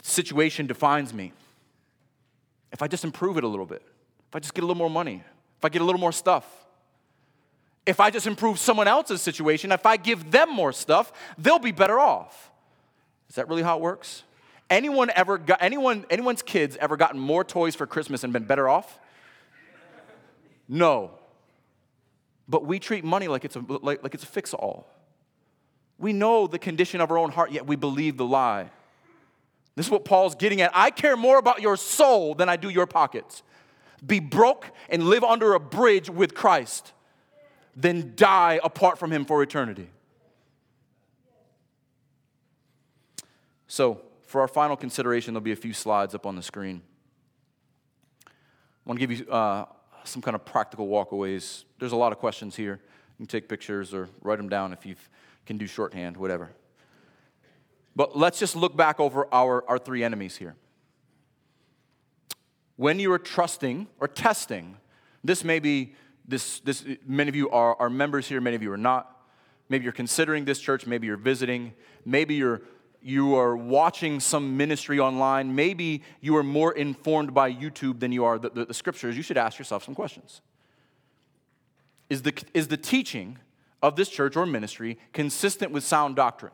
situation 0.01 0.68
defines 0.68 1.14
me, 1.14 1.32
if 2.72 2.82
I 2.82 2.88
just 2.88 3.03
improve 3.03 3.38
it 3.38 3.43
a 3.43 3.47
little 3.47 3.65
bit, 3.65 3.82
if 4.30 4.36
I 4.36 4.39
just 4.39 4.53
get 4.53 4.63
a 4.63 4.67
little 4.67 4.78
more 4.78 4.89
money, 4.89 5.24
if 5.57 5.65
I 5.65 5.70
get 5.70 5.82
a 5.82 5.86
little 5.86 5.99
more 5.99 6.11
stuff, 6.11 6.45
if 7.86 7.99
I 7.99 8.09
just 8.11 8.28
improve 8.28 8.59
someone 8.59 8.88
else's 8.88 9.22
situation, 9.22 9.72
if 9.72 9.86
I 9.86 9.97
give 9.97 10.32
them 10.32 10.53
more 10.53 10.72
stuff, 10.72 11.11
they'll 11.38 11.59
be 11.59 11.72
better 11.72 11.99
off. 11.99 12.51
Is 13.30 13.36
that 13.36 13.47
really 13.47 13.63
how 13.63 13.78
it 13.78 13.82
works? 13.82 14.24
Anyone 14.70 15.09
ever 15.15 15.39
got 15.39 15.61
anyone 15.61 16.05
anyone's 16.09 16.43
kids 16.43 16.78
ever 16.80 16.95
gotten 16.95 17.20
more 17.20 17.43
toys 17.43 17.76
for 17.76 17.88
Christmas 17.88 18.24
and 18.24 18.32
been 18.32 18.43
better 18.43 18.70
off? 18.70 18.99
No. 20.67 21.11
But 22.47 22.65
we 22.65 22.78
treat 22.80 23.03
money 23.03 23.28
like 23.28 23.45
it's 23.45 23.55
a 23.55 23.65
like, 23.67 24.03
like 24.03 24.13
it's 24.13 24.24
a 24.24 24.28
fix-all. 24.28 24.88
We 25.97 26.13
know 26.13 26.45
the 26.45 26.59
condition 26.59 27.01
of 27.01 27.09
our 27.11 27.17
own 27.17 27.32
heart, 27.32 27.51
yet 27.51 27.65
we 27.65 27.76
believe 27.76 28.17
the 28.17 28.26
lie. 28.26 28.70
This 29.80 29.86
is 29.86 29.92
what 29.92 30.04
Paul's 30.04 30.36
getting 30.36 30.60
at. 30.60 30.72
I 30.74 30.92
care 30.92 31.16
more 31.16 31.38
about 31.38 31.62
your 31.62 31.78
soul 31.78 32.36
than 32.36 32.50
I 32.50 32.58
do 32.58 32.68
your 32.68 32.86
pockets. 32.86 33.44
Be 34.06 34.20
broke 34.20 34.66
and 34.90 35.04
live 35.04 35.24
under 35.24 35.54
a 35.54 35.60
bridge 35.62 36.10
with 36.10 36.36
Christ 36.36 36.92
than 37.78 38.12
die 38.18 38.60
apart 38.62 39.00
from 39.00 39.14
Him 39.14 39.24
for 39.24 39.42
eternity. 39.42 39.90
So, 43.68 44.02
for 44.24 44.42
our 44.42 44.50
final 44.50 44.76
consideration, 44.76 45.34
there'll 45.34 45.46
be 45.46 45.54
a 45.54 45.56
few 45.56 45.72
slides 45.72 46.14
up 46.14 46.26
on 46.26 46.36
the 46.36 46.44
screen. 46.44 46.82
I 48.28 48.32
want 48.84 49.00
to 49.00 49.08
give 49.08 49.18
you 49.18 49.32
uh, 49.32 49.64
some 50.04 50.22
kind 50.22 50.36
of 50.36 50.44
practical 50.44 50.90
walkaways. 50.90 51.64
There's 51.80 51.94
a 51.94 51.96
lot 51.96 52.12
of 52.12 52.18
questions 52.18 52.54
here. 52.54 52.82
You 53.18 53.26
can 53.26 53.28
take 53.28 53.48
pictures 53.48 53.94
or 53.94 54.10
write 54.24 54.40
them 54.40 54.50
down 54.50 54.74
if 54.74 54.86
you 54.86 54.96
can 55.46 55.58
do 55.58 55.68
shorthand, 55.68 56.18
whatever. 56.18 56.50
But 58.00 58.16
let's 58.16 58.39
just 58.39 58.56
look 58.56 58.78
back 58.78 59.02
over 59.02 59.28
our, 59.30 59.68
our 59.68 59.78
three 59.78 60.06
enemies 60.06 60.38
here. 60.38 60.56
When 62.78 62.97
you 62.97 63.12
are 63.12 63.20
trusting 63.20 63.88
or 64.00 64.08
testing, 64.08 64.78
this 65.22 65.43
may 65.43 65.60
be, 65.60 65.95
this, 66.26 66.62
this, 66.62 66.86
many 67.06 67.28
of 67.28 67.36
you 67.36 67.50
are, 67.50 67.76
are 67.78 67.89
members 67.89 68.26
here, 68.26 68.39
many 68.39 68.56
of 68.56 68.64
you 68.64 68.72
are 68.72 68.78
not. 68.78 69.22
Maybe 69.68 69.84
you're 69.84 69.91
considering 69.91 70.45
this 70.45 70.62
church, 70.62 70.88
maybe 70.88 71.08
you're 71.08 71.18
visiting, 71.18 71.74
maybe 72.06 72.36
you're 72.36 72.62
you 73.02 73.36
are 73.36 73.58
watching 73.58 74.22
some 74.22 74.56
ministry 74.56 74.97
online, 74.97 75.54
maybe 75.54 76.02
you 76.22 76.38
are 76.38 76.43
more 76.43 76.72
informed 76.72 77.34
by 77.34 77.52
YouTube 77.52 78.00
than 78.00 78.14
you 78.14 78.24
are 78.24 78.39
the, 78.39 78.50
the, 78.50 78.66
the, 78.66 78.74
scriptures, 78.74 79.18
you 79.18 79.24
should 79.24 79.38
ask 79.38 79.60
yourself 79.60 79.84
some 79.84 79.95
questions. 79.95 80.39
Is 82.10 82.22
the, 82.22 82.34
is 82.54 82.70
the 82.70 82.78
teaching 82.78 83.39
of 83.82 83.97
this 83.97 84.08
church 84.08 84.38
or 84.38 84.45
ministry 84.45 84.97
consistent 85.12 85.74
with 85.74 85.84
sound 85.84 86.16
doctrine? 86.16 86.54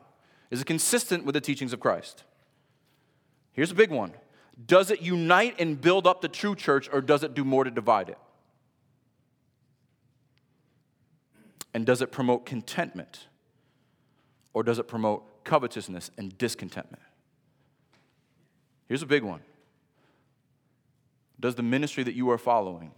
Is 0.50 0.60
it 0.60 0.66
consistent 0.66 1.24
with 1.24 1.34
the 1.34 1.40
teachings 1.40 1.72
of 1.72 1.80
Christ? 1.80 2.24
Here's 3.52 3.70
a 3.70 3.74
big 3.74 3.90
one 3.90 4.12
Does 4.66 4.90
it 4.90 5.02
unite 5.02 5.56
and 5.58 5.80
build 5.80 6.06
up 6.06 6.20
the 6.20 6.28
true 6.28 6.54
church, 6.54 6.88
or 6.92 7.00
does 7.00 7.22
it 7.22 7.34
do 7.34 7.44
more 7.44 7.64
to 7.64 7.70
divide 7.70 8.08
it? 8.08 8.18
And 11.74 11.84
does 11.84 12.00
it 12.00 12.10
promote 12.10 12.46
contentment, 12.46 13.26
or 14.54 14.62
does 14.62 14.78
it 14.78 14.88
promote 14.88 15.24
covetousness, 15.46 16.10
and 16.18 16.36
discontentment. 16.36 17.02
Here's 18.86 19.02
a 19.02 19.06
big 19.06 19.22
one 19.22 19.40
Does 21.40 21.54
the 21.54 21.62
ministry 21.62 22.02
that 22.02 22.14
you 22.14 22.28
are 22.30 22.36
following 22.36 22.92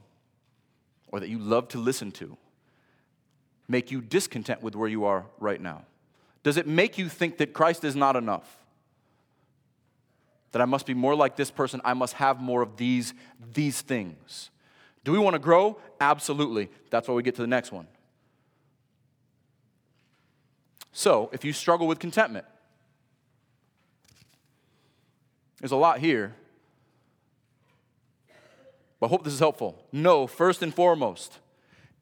or 1.13 1.21
that 1.21 1.29
you 1.29 1.39
love 1.39 1.69
to 1.69 1.79
listen 1.79 2.11
to 2.13 2.37
make 3.69 3.91
you 3.91 4.01
discontent 4.01 4.63
with 4.63 4.75
where 4.75 4.89
you 4.89 5.05
are 5.05 5.27
right 5.39 5.61
now? 5.61 5.85
Does 6.43 6.57
it 6.57 6.67
make 6.67 6.99
you 6.99 7.09
think 7.09 7.39
that 7.39 7.53
Christ 7.53 7.85
is 7.85 7.97
not 7.97 8.17
enough? 8.17 8.59
That 10.53 10.63
I 10.63 10.65
must 10.65 10.87
be 10.87 10.95
more 10.95 11.15
like 11.15 11.37
this 11.37 11.51
person, 11.51 11.81
I 11.85 11.95
must 11.95 12.15
have 12.15 12.41
more 12.41 12.63
of 12.63 12.77
these, 12.77 13.13
these 13.53 13.81
things. 13.81 14.51
Do 15.05 15.13
we 15.13 15.19
want 15.19 15.35
to 15.35 15.39
grow? 15.39 15.79
Absolutely. 16.01 16.71
That's 16.91 17.09
why 17.09 17.15
we 17.15 17.23
get 17.23 17.35
to 17.37 17.43
the 17.43 17.49
next 17.49 17.73
one. 17.73 17.87
So, 20.93 21.31
if 21.33 21.45
you 21.45 21.53
struggle 21.53 21.87
with 21.87 21.99
contentment, 21.99 22.45
there's 25.61 25.73
a 25.73 25.77
lot 25.77 25.99
here. 25.99 26.35
But 28.99 29.07
I 29.07 29.11
hope 29.11 29.25
this 29.25 29.33
is 29.33 29.39
helpful. 29.39 29.83
No, 29.93 30.27
first 30.27 30.63
and 30.63 30.75
foremost, 30.75 31.39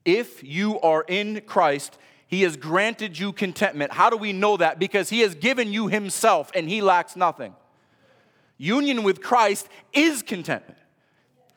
if 0.05 0.43
you 0.43 0.81
are 0.81 1.05
in 1.09 1.43
Christ, 1.43 1.99
He 2.29 2.43
has 2.43 2.57
granted 2.57 3.19
you 3.19 3.33
contentment. 3.33 3.93
How 3.93 4.11
do 4.11 4.17
we 4.17 4.33
know 4.33 4.57
that? 4.57 4.79
Because 4.79 5.11
He 5.11 5.21
has 5.21 5.35
given 5.35 5.73
you 5.73 5.89
Himself 5.89 6.51
and 6.55 6.69
He 6.69 6.81
lacks 6.81 7.17
nothing. 7.17 7.55
Union 8.59 9.03
with 9.03 9.23
Christ 9.23 9.69
is 9.93 10.23
contentment. 10.23 10.79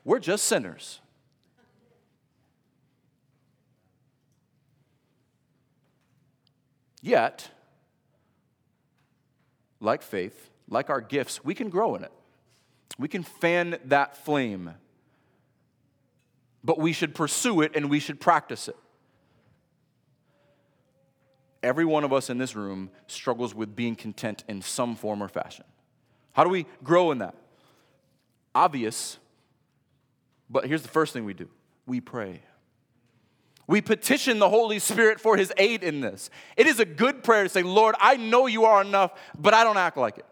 We're 0.04 0.20
just 0.20 0.46
sinners. 0.46 1.00
Yet, 7.02 7.50
like 9.80 10.02
faith, 10.02 10.50
like 10.68 10.90
our 10.90 11.02
gifts, 11.02 11.44
we 11.44 11.56
can 11.56 11.70
grow 11.70 11.96
in 11.96 12.04
it. 12.04 12.12
We 12.98 13.08
can 13.08 13.24
fan 13.24 13.80
that 13.86 14.18
flame. 14.18 14.72
But 16.64 16.78
we 16.78 16.92
should 16.92 17.16
pursue 17.16 17.62
it 17.62 17.76
and 17.76 17.90
we 17.90 18.00
should 18.00 18.20
practice 18.20 18.68
it. 18.68 18.76
Every 21.64 21.86
one 21.86 22.04
of 22.04 22.14
us 22.14 22.30
in 22.30 22.38
this 22.38 22.56
room 22.56 22.90
struggles 23.08 23.54
with 23.54 23.76
being 23.76 23.96
content 23.96 24.44
in 24.48 24.62
some 24.62 24.96
form 24.96 25.22
or 25.22 25.28
fashion. 25.28 25.66
How 26.34 26.44
do 26.44 26.50
we 26.50 26.66
grow 26.84 27.12
in 27.12 27.20
that? 27.20 27.36
Obvious, 28.56 29.18
but 30.50 30.66
here's 30.66 30.82
the 30.82 30.88
first 30.88 31.14
thing 31.14 31.26
we 31.26 31.34
do 31.34 31.50
we 31.86 32.02
pray. 32.02 32.42
We 33.68 33.82
petition 33.82 34.40
the 34.40 34.50
Holy 34.50 34.80
Spirit 34.80 35.20
for 35.20 35.38
his 35.38 35.54
aid 35.56 35.84
in 35.84 36.02
this. 36.02 36.32
It 36.58 36.66
is 36.66 36.80
a 36.80 36.86
good 36.86 37.24
prayer 37.24 37.44
to 37.44 37.50
say, 37.50 37.62
Lord, 37.62 37.94
I 38.00 38.18
know 38.18 38.48
you 38.48 38.66
are 38.66 38.82
enough, 38.82 39.12
but 39.38 39.54
I 39.54 39.64
don't 39.64 39.78
act 39.78 39.96
like 39.96 40.18
it. 40.18 40.26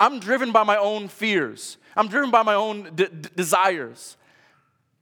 I'm 0.00 0.20
driven 0.20 0.52
by 0.52 0.62
my 0.62 0.78
own 0.78 1.08
fears, 1.08 1.76
I'm 1.96 2.08
driven 2.08 2.30
by 2.30 2.42
my 2.42 2.54
own 2.54 2.94
d- 2.94 3.08
d- 3.08 3.28
desires. 3.34 4.16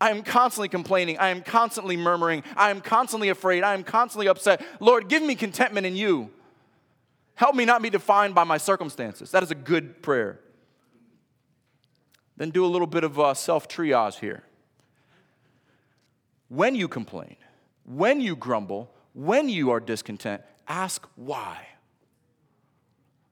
I 0.01 0.11
am 0.11 0.23
constantly 0.23 0.69
complaining. 0.69 1.19
I 1.19 1.29
am 1.29 1.43
constantly 1.43 1.97
murmuring. 1.97 2.43
I 2.57 2.71
am 2.71 2.81
constantly 2.81 3.29
afraid. 3.29 3.63
I 3.63 3.75
am 3.75 3.85
constantly 3.85 4.29
upset. 4.29 4.65
Lord, 4.81 5.09
give 5.09 5.23
me 5.23 5.35
contentment 5.35 5.87
in 5.87 5.97
you. 5.97 6.31
Help 7.37 7.55
me 7.55 7.65
not 7.65 7.83
be 7.83 7.91
defined 7.91 8.35
by 8.35 8.45
my 8.45 8.59
circumstances. 8.59 9.31
That 9.31 9.43
is 9.43 9.51
a 9.51 9.57
good 9.57 10.03
prayer. 10.03 10.41
Then 12.37 12.51
do 12.51 12.65
a 12.65 12.69
little 12.69 12.87
bit 12.87 13.05
of 13.05 13.19
uh, 13.19 13.35
self 13.35 13.69
triage 13.69 14.19
here. 14.19 14.43
When 16.49 16.75
you 16.75 16.89
complain, 16.89 17.37
when 17.85 18.21
you 18.21 18.37
grumble, 18.37 18.91
when 19.13 19.49
you 19.49 19.71
are 19.71 19.81
discontent, 19.81 20.43
ask 20.69 21.07
why. 21.17 21.67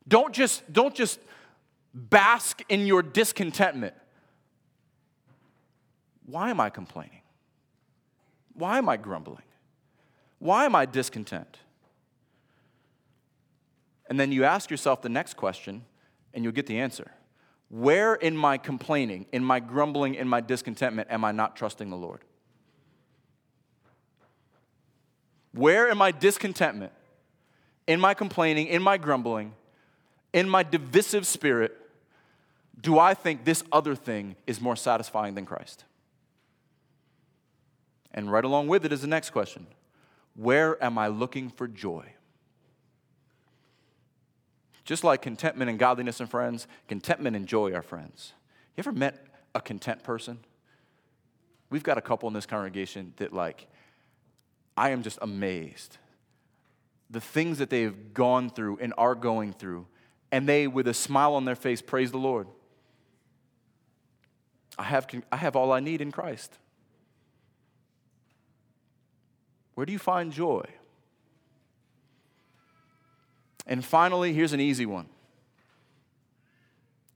Don't 0.08 0.32
just, 0.32 0.70
don't 0.72 0.94
just 0.94 1.20
bask 1.94 2.62
in 2.68 2.86
your 2.86 3.02
discontentment. 3.02 3.94
Why 6.26 6.50
am 6.50 6.60
I 6.60 6.70
complaining? 6.70 7.22
Why 8.54 8.78
am 8.78 8.88
I 8.88 8.96
grumbling? 8.96 9.42
Why 10.38 10.64
am 10.64 10.74
I 10.74 10.86
discontent? 10.86 11.58
And 14.08 14.18
then 14.20 14.32
you 14.32 14.44
ask 14.44 14.70
yourself 14.70 15.02
the 15.02 15.08
next 15.08 15.34
question, 15.34 15.84
and 16.34 16.44
you'll 16.44 16.52
get 16.52 16.66
the 16.66 16.78
answer. 16.78 17.12
Where 17.70 18.14
in 18.14 18.36
my 18.36 18.58
complaining, 18.58 19.26
in 19.32 19.42
my 19.44 19.58
grumbling, 19.60 20.14
in 20.14 20.28
my 20.28 20.40
discontentment 20.40 21.08
am 21.10 21.24
I 21.24 21.32
not 21.32 21.56
trusting 21.56 21.88
the 21.88 21.96
Lord? 21.96 22.20
Where 25.52 25.88
in 25.88 25.96
my 25.96 26.10
discontentment, 26.10 26.92
in 27.86 28.00
my 28.00 28.14
complaining, 28.14 28.66
in 28.66 28.82
my 28.82 28.96
grumbling, 28.96 29.54
in 30.32 30.48
my 30.48 30.62
divisive 30.62 31.26
spirit, 31.26 31.76
do 32.80 32.98
I 32.98 33.14
think 33.14 33.44
this 33.44 33.62
other 33.70 33.94
thing 33.94 34.36
is 34.46 34.60
more 34.60 34.76
satisfying 34.76 35.34
than 35.34 35.46
Christ? 35.46 35.84
And 38.14 38.30
right 38.30 38.44
along 38.44 38.68
with 38.68 38.84
it 38.84 38.92
is 38.92 39.00
the 39.00 39.06
next 39.06 39.30
question 39.30 39.66
Where 40.34 40.82
am 40.82 40.98
I 40.98 41.08
looking 41.08 41.48
for 41.48 41.66
joy? 41.66 42.12
Just 44.84 45.04
like 45.04 45.22
contentment 45.22 45.70
and 45.70 45.78
godliness 45.78 46.20
and 46.20 46.28
friends, 46.28 46.66
contentment 46.88 47.36
and 47.36 47.46
joy 47.46 47.72
are 47.72 47.82
friends. 47.82 48.32
You 48.76 48.80
ever 48.82 48.92
met 48.92 49.26
a 49.54 49.60
content 49.60 50.02
person? 50.02 50.38
We've 51.70 51.84
got 51.84 51.98
a 51.98 52.02
couple 52.02 52.26
in 52.28 52.34
this 52.34 52.46
congregation 52.46 53.14
that, 53.16 53.32
like, 53.32 53.68
I 54.76 54.90
am 54.90 55.02
just 55.02 55.18
amazed. 55.22 55.98
The 57.10 57.20
things 57.20 57.58
that 57.58 57.70
they 57.70 57.82
have 57.82 58.12
gone 58.12 58.50
through 58.50 58.78
and 58.80 58.92
are 58.98 59.14
going 59.14 59.52
through, 59.52 59.86
and 60.30 60.48
they, 60.48 60.66
with 60.66 60.88
a 60.88 60.94
smile 60.94 61.34
on 61.34 61.44
their 61.44 61.54
face, 61.54 61.80
praise 61.80 62.10
the 62.10 62.18
Lord. 62.18 62.48
I 64.78 64.84
have, 64.84 65.06
I 65.30 65.36
have 65.36 65.54
all 65.54 65.72
I 65.72 65.80
need 65.80 66.00
in 66.00 66.10
Christ. 66.10 66.58
Where 69.74 69.86
do 69.86 69.92
you 69.92 69.98
find 69.98 70.32
joy? 70.32 70.64
And 73.66 73.84
finally, 73.84 74.32
here's 74.32 74.52
an 74.52 74.60
easy 74.60 74.86
one 74.86 75.08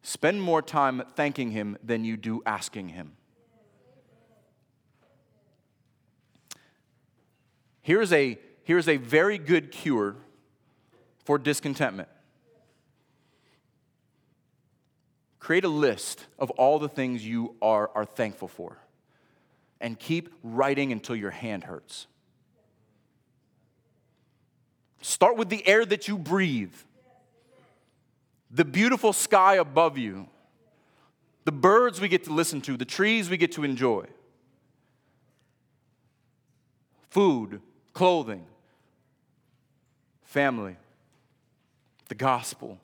spend 0.03 0.41
more 0.41 0.63
time 0.63 1.03
thanking 1.17 1.51
Him 1.51 1.77
than 1.83 2.05
you 2.05 2.17
do 2.17 2.43
asking 2.47 2.91
Him. 2.91 3.13
Here's 7.83 8.13
a, 8.13 8.39
here's 8.63 8.89
a 8.89 8.97
very 8.97 9.39
good 9.39 9.71
cure 9.71 10.17
for 11.25 11.39
discontentment. 11.39 12.09
Create 15.39 15.65
a 15.65 15.69
list 15.69 16.27
of 16.39 16.51
all 16.51 16.81
the 16.81 16.89
things 16.89 17.25
you 17.25 17.55
are, 17.63 17.91
are 17.95 18.05
thankful 18.05 18.49
for 18.49 18.79
and 19.81 19.99
keep 19.99 20.33
writing 20.43 20.91
until 20.91 21.15
your 21.15 21.31
hand 21.31 21.65
hurts. 21.65 22.09
Start 25.01 25.36
with 25.36 25.49
the 25.49 25.66
air 25.66 25.84
that 25.84 26.09
you 26.09 26.18
breathe, 26.18 26.74
the 28.51 28.64
beautiful 28.64 29.12
sky 29.12 29.57
above 29.57 29.99
you, 29.99 30.28
the 31.44 31.53
birds 31.53 32.01
we 32.01 32.09
get 32.09 32.24
to 32.24 32.32
listen 32.32 32.61
to, 32.62 32.76
the 32.76 32.84
trees 32.84 33.30
we 33.30 33.36
get 33.36 33.53
to 33.53 33.64
enjoy, 33.64 34.07
food, 37.11 37.61
clothing, 37.92 38.44
family, 40.22 40.76
the 42.09 42.14
gospel, 42.14 42.78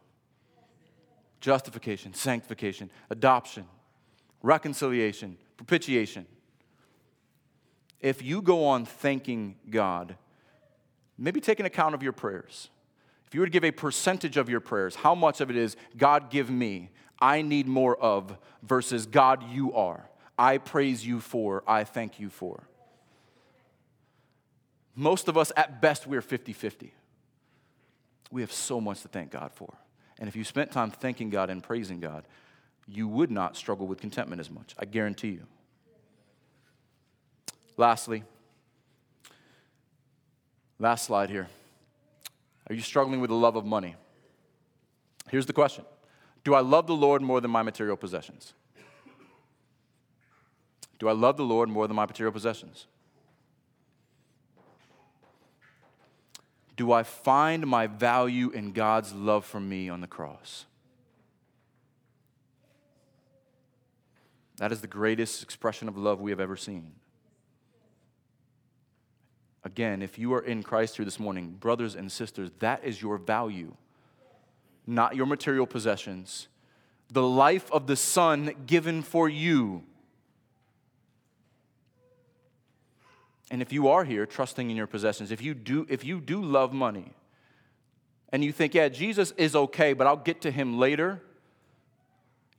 justification, 1.41 2.15
sanctification, 2.15 2.89
adoption, 3.11 3.67
reconciliation, 4.43 5.37
propitiation. 5.57 6.27
If 8.01 8.23
you 8.23 8.43
go 8.43 8.65
on 8.65 8.85
thanking 8.85 9.57
God, 9.71 10.17
maybe 11.19 11.41
take 11.41 11.61
an 11.61 11.67
account 11.67 11.95
of 11.95 12.03
your 12.03 12.13
prayers. 12.13 12.71
If 13.27 13.35
you 13.35 13.41
were 13.41 13.47
to 13.47 13.53
give 13.53 13.65
a 13.65 13.71
percentage 13.71 14.37
of 14.37 14.49
your 14.49 14.61
prayers, 14.61 14.95
how 14.95 15.15
much 15.15 15.41
of 15.41 15.51
it 15.51 15.57
is 15.57 15.77
God 15.97 16.31
give 16.31 16.51
me, 16.51 16.91
I 17.19 17.43
need 17.43 17.67
more 17.67 17.97
of, 17.97 18.37
versus 18.63 19.07
God 19.07 19.43
you 19.51 19.73
are, 19.73 20.09
I 20.39 20.59
praise 20.59 21.07
you 21.07 21.21
for, 21.21 21.63
I 21.67 21.85
thank 21.85 22.21
you 22.21 22.29
for. 22.29 22.65
Most 24.95 25.29
of 25.29 25.39
us, 25.39 25.53
at 25.57 25.81
best, 25.81 26.07
we're 26.07 26.21
50 26.21 26.53
50. 26.53 26.93
We 28.31 28.41
have 28.43 28.53
so 28.53 28.81
much 28.81 29.03
to 29.03 29.09
thank 29.09 29.31
God 29.31 29.53
for. 29.55 29.73
And 30.19 30.29
if 30.29 30.37
you 30.37 30.45
spent 30.45 30.71
time 30.71 30.91
thanking 30.91 31.31
God 31.31 31.51
and 31.51 31.63
praising 31.63 32.01
God, 32.01 32.25
you 32.87 33.09
would 33.09 33.31
not 33.31 33.57
struggle 33.57 33.87
with 33.87 34.01
contentment 34.01 34.41
as 34.41 34.51
much. 34.51 34.75
I 34.79 34.85
guarantee 34.85 35.31
you. 35.31 35.47
Lastly, 37.77 38.25
last 40.83 41.07
slide 41.07 41.31
here. 41.31 41.49
Are 42.69 42.75
you 42.75 42.83
struggling 42.83 43.21
with 43.21 43.31
the 43.31 43.37
love 43.37 43.57
of 43.57 43.65
money? 43.65 43.97
Here's 45.31 45.47
the 45.47 45.53
question 45.53 45.85
Do 46.45 46.55
I 46.55 46.61
love 46.61 46.87
the 46.87 46.95
Lord 46.95 47.23
more 47.23 47.41
than 47.41 47.51
my 47.51 47.63
material 47.63 47.97
possessions? 47.97 48.53
Do 50.99 51.09
I 51.09 51.13
love 51.13 51.37
the 51.37 51.45
Lord 51.45 51.69
more 51.69 51.89
than 51.89 51.97
my 51.97 52.07
material 52.07 52.33
possessions? 52.33 52.87
do 56.83 56.91
I 56.91 57.05
find 57.05 57.65
my 57.65 57.87
value 57.87 58.51
in 58.51 58.73
God's 58.73 59.13
love 59.13 59.45
for 59.45 59.61
me 59.61 59.89
on 59.89 60.01
the 60.01 60.09
cross? 60.09 60.65
That 64.57 64.73
is 64.73 64.81
the 64.81 64.89
greatest 64.89 65.45
expression 65.45 65.87
of 65.89 65.97
love 65.97 66.21
we 66.21 66.33
have 66.33 66.41
ever 66.41 66.57
seen. 66.57 66.93
Again, 69.65 70.03
if 70.03 70.19
you 70.19 70.35
are 70.35 70.41
in 70.41 70.63
Christ 70.63 70.97
here 70.97 71.05
this 71.05 71.21
morning, 71.21 71.57
brothers 71.59 71.95
and 71.95 72.11
sisters, 72.11 72.51
that 72.59 72.85
is 72.85 73.01
your 73.01 73.17
value, 73.17 73.75
not 74.87 75.15
your 75.15 75.27
material 75.27 75.67
possessions. 75.67 76.49
The 77.13 77.23
life 77.23 77.71
of 77.71 77.87
the 77.87 77.97
Son 77.97 78.55
given 78.67 79.03
for 79.03 79.29
you 79.29 79.85
And 83.53 83.61
if 83.61 83.71
you 83.71 83.89
are 83.89 84.03
here 84.03 84.25
trusting 84.25 84.71
in 84.71 84.77
your 84.79 84.87
possessions, 84.87 85.31
if 85.31 85.43
you 85.43 85.53
do, 85.53 85.87
if 85.91 86.07
you 86.07 86.21
do 86.21 86.43
love 86.43 86.73
money, 86.73 87.13
and 88.31 88.43
you 88.43 88.51
think, 88.51 88.73
yeah, 88.73 88.89
Jesus 88.89 89.35
is 89.37 89.55
okay, 89.55 89.93
but 89.93 90.07
I'll 90.07 90.17
get 90.17 90.41
to 90.41 90.51
him 90.51 90.79
later, 90.79 91.21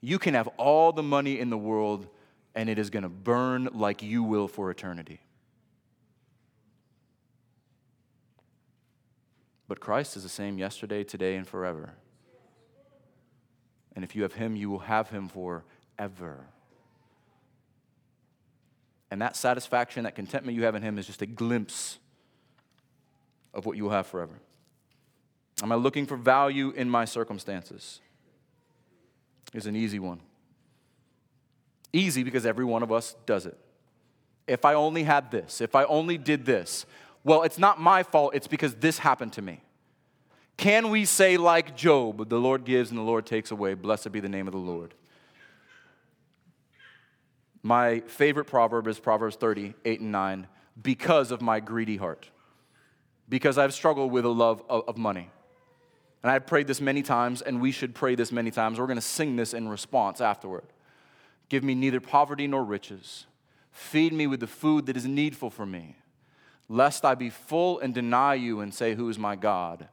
you 0.01 0.19
can 0.19 0.35
have 0.35 0.47
all 0.49 0.91
the 0.91 1.01
money 1.01 1.39
in 1.39 1.49
the 1.49 1.57
world 1.57 2.07
and 2.53 2.69
it 2.69 2.77
is 2.77 2.91
going 2.91 3.01
to 3.01 3.09
burn 3.09 3.69
like 3.73 4.03
you 4.03 4.21
will 4.21 4.47
for 4.47 4.69
eternity. 4.69 5.19
But 9.67 9.79
Christ 9.79 10.17
is 10.17 10.23
the 10.23 10.29
same 10.29 10.57
yesterday, 10.57 11.03
today, 11.03 11.35
and 11.35 11.47
forever. 11.47 11.93
And 13.95 14.03
if 14.03 14.15
you 14.15 14.23
have 14.23 14.33
him, 14.33 14.55
you 14.55 14.69
will 14.69 14.79
have 14.79 15.09
him 15.09 15.29
forever. 15.29 16.47
And 19.13 19.21
that 19.21 19.35
satisfaction, 19.35 20.05
that 20.05 20.15
contentment 20.15 20.57
you 20.57 20.63
have 20.63 20.73
in 20.73 20.81
Him 20.81 20.97
is 20.97 21.05
just 21.05 21.21
a 21.21 21.27
glimpse 21.27 21.99
of 23.53 23.63
what 23.63 23.77
you 23.77 23.83
will 23.83 23.91
have 23.91 24.07
forever. 24.07 24.33
Am 25.61 25.71
I 25.71 25.75
looking 25.75 26.07
for 26.07 26.17
value 26.17 26.71
in 26.71 26.89
my 26.89 27.05
circumstances? 27.05 28.01
Is 29.53 29.67
an 29.67 29.75
easy 29.75 29.99
one. 29.99 30.19
Easy 31.93 32.23
because 32.23 32.43
every 32.43 32.65
one 32.65 32.81
of 32.81 32.91
us 32.91 33.15
does 33.27 33.45
it. 33.45 33.55
If 34.47 34.65
I 34.65 34.73
only 34.73 35.03
had 35.03 35.29
this, 35.29 35.61
if 35.61 35.75
I 35.75 35.83
only 35.83 36.17
did 36.17 36.43
this, 36.43 36.87
well, 37.23 37.43
it's 37.43 37.57
not 37.57 37.79
my 37.79 38.03
fault, 38.03 38.35
it's 38.35 38.47
because 38.47 38.75
this 38.75 38.99
happened 38.99 39.33
to 39.33 39.41
me? 39.41 39.61
Can 40.57 40.89
we 40.89 41.05
say, 41.05 41.37
like 41.37 41.75
Job, 41.75 42.29
the 42.29 42.39
Lord 42.39 42.63
gives 42.63 42.89
and 42.89 42.99
the 42.99 43.03
Lord 43.03 43.25
takes 43.25 43.51
away, 43.51 43.73
blessed 43.73 44.11
be 44.11 44.19
the 44.19 44.29
name 44.29 44.47
of 44.47 44.51
the 44.51 44.59
Lord? 44.59 44.93
My 47.63 48.01
favorite 48.01 48.45
proverb 48.45 48.87
is 48.87 48.99
Proverbs 48.99 49.37
30, 49.37 49.73
8 49.85 49.99
and 50.01 50.11
9, 50.11 50.47
because 50.81 51.31
of 51.31 51.41
my 51.41 51.59
greedy 51.59 51.97
heart, 51.97 52.29
because 53.29 53.57
I've 53.57 53.73
struggled 53.73 54.11
with 54.11 54.25
a 54.25 54.29
love 54.29 54.61
of 54.69 54.97
money. 54.97 55.29
And 56.21 56.31
I've 56.31 56.47
prayed 56.47 56.67
this 56.67 56.79
many 56.79 57.01
times, 57.01 57.41
and 57.41 57.61
we 57.61 57.71
should 57.71 57.93
pray 57.93 58.15
this 58.15 58.31
many 58.31 58.49
times. 58.49 58.79
We're 58.79 58.87
going 58.87 58.95
to 58.95 59.01
sing 59.01 59.35
this 59.35 59.53
in 59.53 59.67
response 59.67 60.21
afterward. 60.21 60.63
Give 61.49 61.63
me 61.63 61.75
neither 61.75 61.99
poverty 61.99 62.47
nor 62.47 62.63
riches. 62.63 63.25
Feed 63.71 64.13
me 64.13 64.27
with 64.27 64.39
the 64.39 64.47
food 64.47 64.85
that 64.85 64.95
is 64.95 65.05
needful 65.05 65.49
for 65.49 65.65
me, 65.65 65.97
lest 66.69 67.05
I 67.05 67.15
be 67.15 67.29
full 67.29 67.79
and 67.79 67.93
deny 67.93 68.35
you 68.35 68.61
and 68.61 68.73
say, 68.73 68.95
Who 68.95 69.09
is 69.09 69.19
my 69.19 69.35
God? 69.35 69.87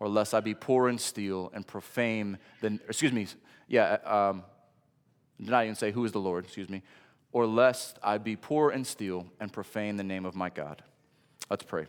Or 0.00 0.08
lest 0.08 0.34
I 0.34 0.40
be 0.40 0.54
poor 0.54 0.88
and 0.88 1.00
steal 1.00 1.50
and 1.54 1.66
profane 1.66 2.38
the, 2.60 2.78
excuse 2.88 3.12
me, 3.12 3.26
yeah, 3.66 3.98
um, 4.04 4.44
deny 5.42 5.64
you 5.64 5.68
and 5.70 5.78
say, 5.78 5.90
Who 5.90 6.04
is 6.04 6.12
the 6.12 6.20
Lord? 6.20 6.44
Excuse 6.44 6.68
me. 6.68 6.82
Or 7.32 7.46
lest 7.46 7.98
I 8.02 8.18
be 8.18 8.36
poor 8.36 8.70
and 8.70 8.86
steal 8.86 9.26
and 9.38 9.52
profane 9.52 9.96
the 9.96 10.04
name 10.04 10.24
of 10.24 10.34
my 10.34 10.48
God. 10.48 10.82
Let's 11.50 11.64
pray. 11.64 11.86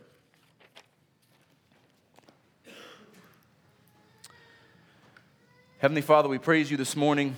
Heavenly 5.78 6.02
Father, 6.02 6.28
we 6.28 6.36
praise 6.36 6.70
you 6.70 6.76
this 6.76 6.94
morning. 6.94 7.34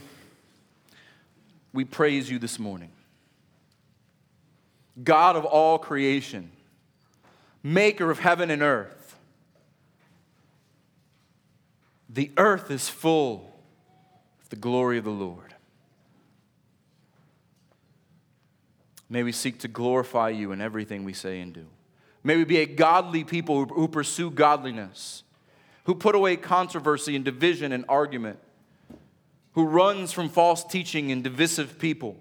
We 1.73 1.85
praise 1.85 2.29
you 2.29 2.41
this 2.41 2.59
morning. 2.59 2.91
God 5.03 5.37
of 5.37 5.45
all 5.45 5.79
creation, 5.79 6.51
maker 7.63 8.11
of 8.11 8.19
heaven 8.21 8.51
and 8.51 8.63
earth. 8.63 9.17
The 12.09 12.31
earth 12.37 12.71
is 12.71 12.89
full 12.89 13.55
of 14.43 14.49
the 14.51 14.57
glory 14.57 14.99
of 14.99 15.05
the 15.05 15.11
Lord. 15.11 15.55
May 19.09 19.23
we 19.23 19.33
seek 19.33 19.59
to 19.61 19.69
glorify 19.69 20.31
you 20.31 20.53
in 20.53 20.61
everything 20.61 21.05
we 21.05 21.13
say 21.13 21.41
and 21.41 21.53
do. 21.53 21.67
May 22.25 22.37
we 22.37 22.45
be 22.45 22.59
a 22.59 22.67
godly 22.67 23.25
people 23.25 23.65
who 23.67 23.89
pursue 23.89 24.31
godliness 24.31 25.23
who 25.85 25.95
put 25.95 26.15
away 26.15 26.37
controversy 26.37 27.17
and 27.17 27.25
division 27.25 27.73
and 27.73 27.85
argument, 27.89 28.39
who 29.53 29.65
runs 29.65 30.13
from 30.13 30.29
false 30.29 30.65
teaching 30.65 31.11
and 31.11 31.25
divisive 31.25 31.79
people, 31.79 32.17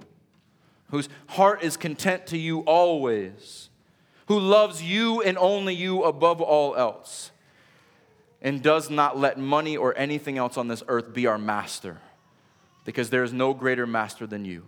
whose 0.90 1.08
heart 1.28 1.64
is 1.64 1.78
content 1.78 2.28
to 2.28 2.38
you 2.38 2.62
always, 2.62 3.70
who 4.28 4.40
loves 4.40 4.82
you 4.82 5.22
and 5.22 5.38
only 5.38 5.74
you 5.74 6.04
above 6.04 6.42
all 6.42 6.76
else, 6.76 7.32
and 8.42 8.62
does 8.62 8.90
not 8.90 9.18
let 9.18 9.38
money 9.38 9.78
or 9.78 9.98
anything 9.98 10.38
else 10.38 10.58
on 10.58 10.68
this 10.68 10.84
earth 10.88 11.14
be 11.14 11.28
our 11.28 11.38
master, 11.38 11.98
because 12.86 13.10
there 13.10 13.24
is 13.24 13.34
no 13.34 13.54
greater 13.54 13.86
master 13.86 14.26
than 14.26 14.46
you. 14.46 14.66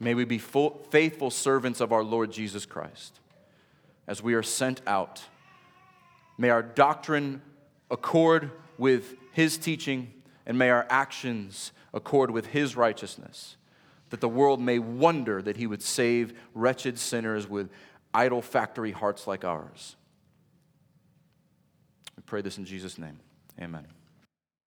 May 0.00 0.14
we 0.14 0.24
be 0.24 0.38
full, 0.38 0.86
faithful 0.90 1.30
servants 1.30 1.80
of 1.80 1.92
our 1.92 2.02
Lord 2.02 2.32
Jesus 2.32 2.66
Christ 2.66 3.20
as 4.06 4.22
we 4.22 4.34
are 4.34 4.42
sent 4.42 4.80
out 4.86 5.22
May 6.36 6.50
our 6.50 6.62
doctrine 6.62 7.42
accord 7.90 8.50
with 8.76 9.14
his 9.32 9.56
teaching, 9.56 10.12
and 10.46 10.58
may 10.58 10.70
our 10.70 10.86
actions 10.90 11.72
accord 11.92 12.30
with 12.30 12.46
his 12.46 12.76
righteousness, 12.76 13.56
that 14.14 14.20
the 14.20 14.28
world 14.28 14.60
may 14.60 14.78
wonder 14.78 15.42
that 15.42 15.56
he 15.56 15.66
would 15.66 15.82
save 15.82 16.34
wretched 16.54 16.96
sinners 17.00 17.48
with 17.48 17.68
idol 18.14 18.40
factory 18.40 18.92
hearts 18.92 19.26
like 19.26 19.44
ours. 19.44 19.96
We 22.16 22.22
pray 22.24 22.40
this 22.40 22.56
in 22.56 22.64
Jesus' 22.64 22.96
name. 22.96 23.18
Amen. 23.60 23.88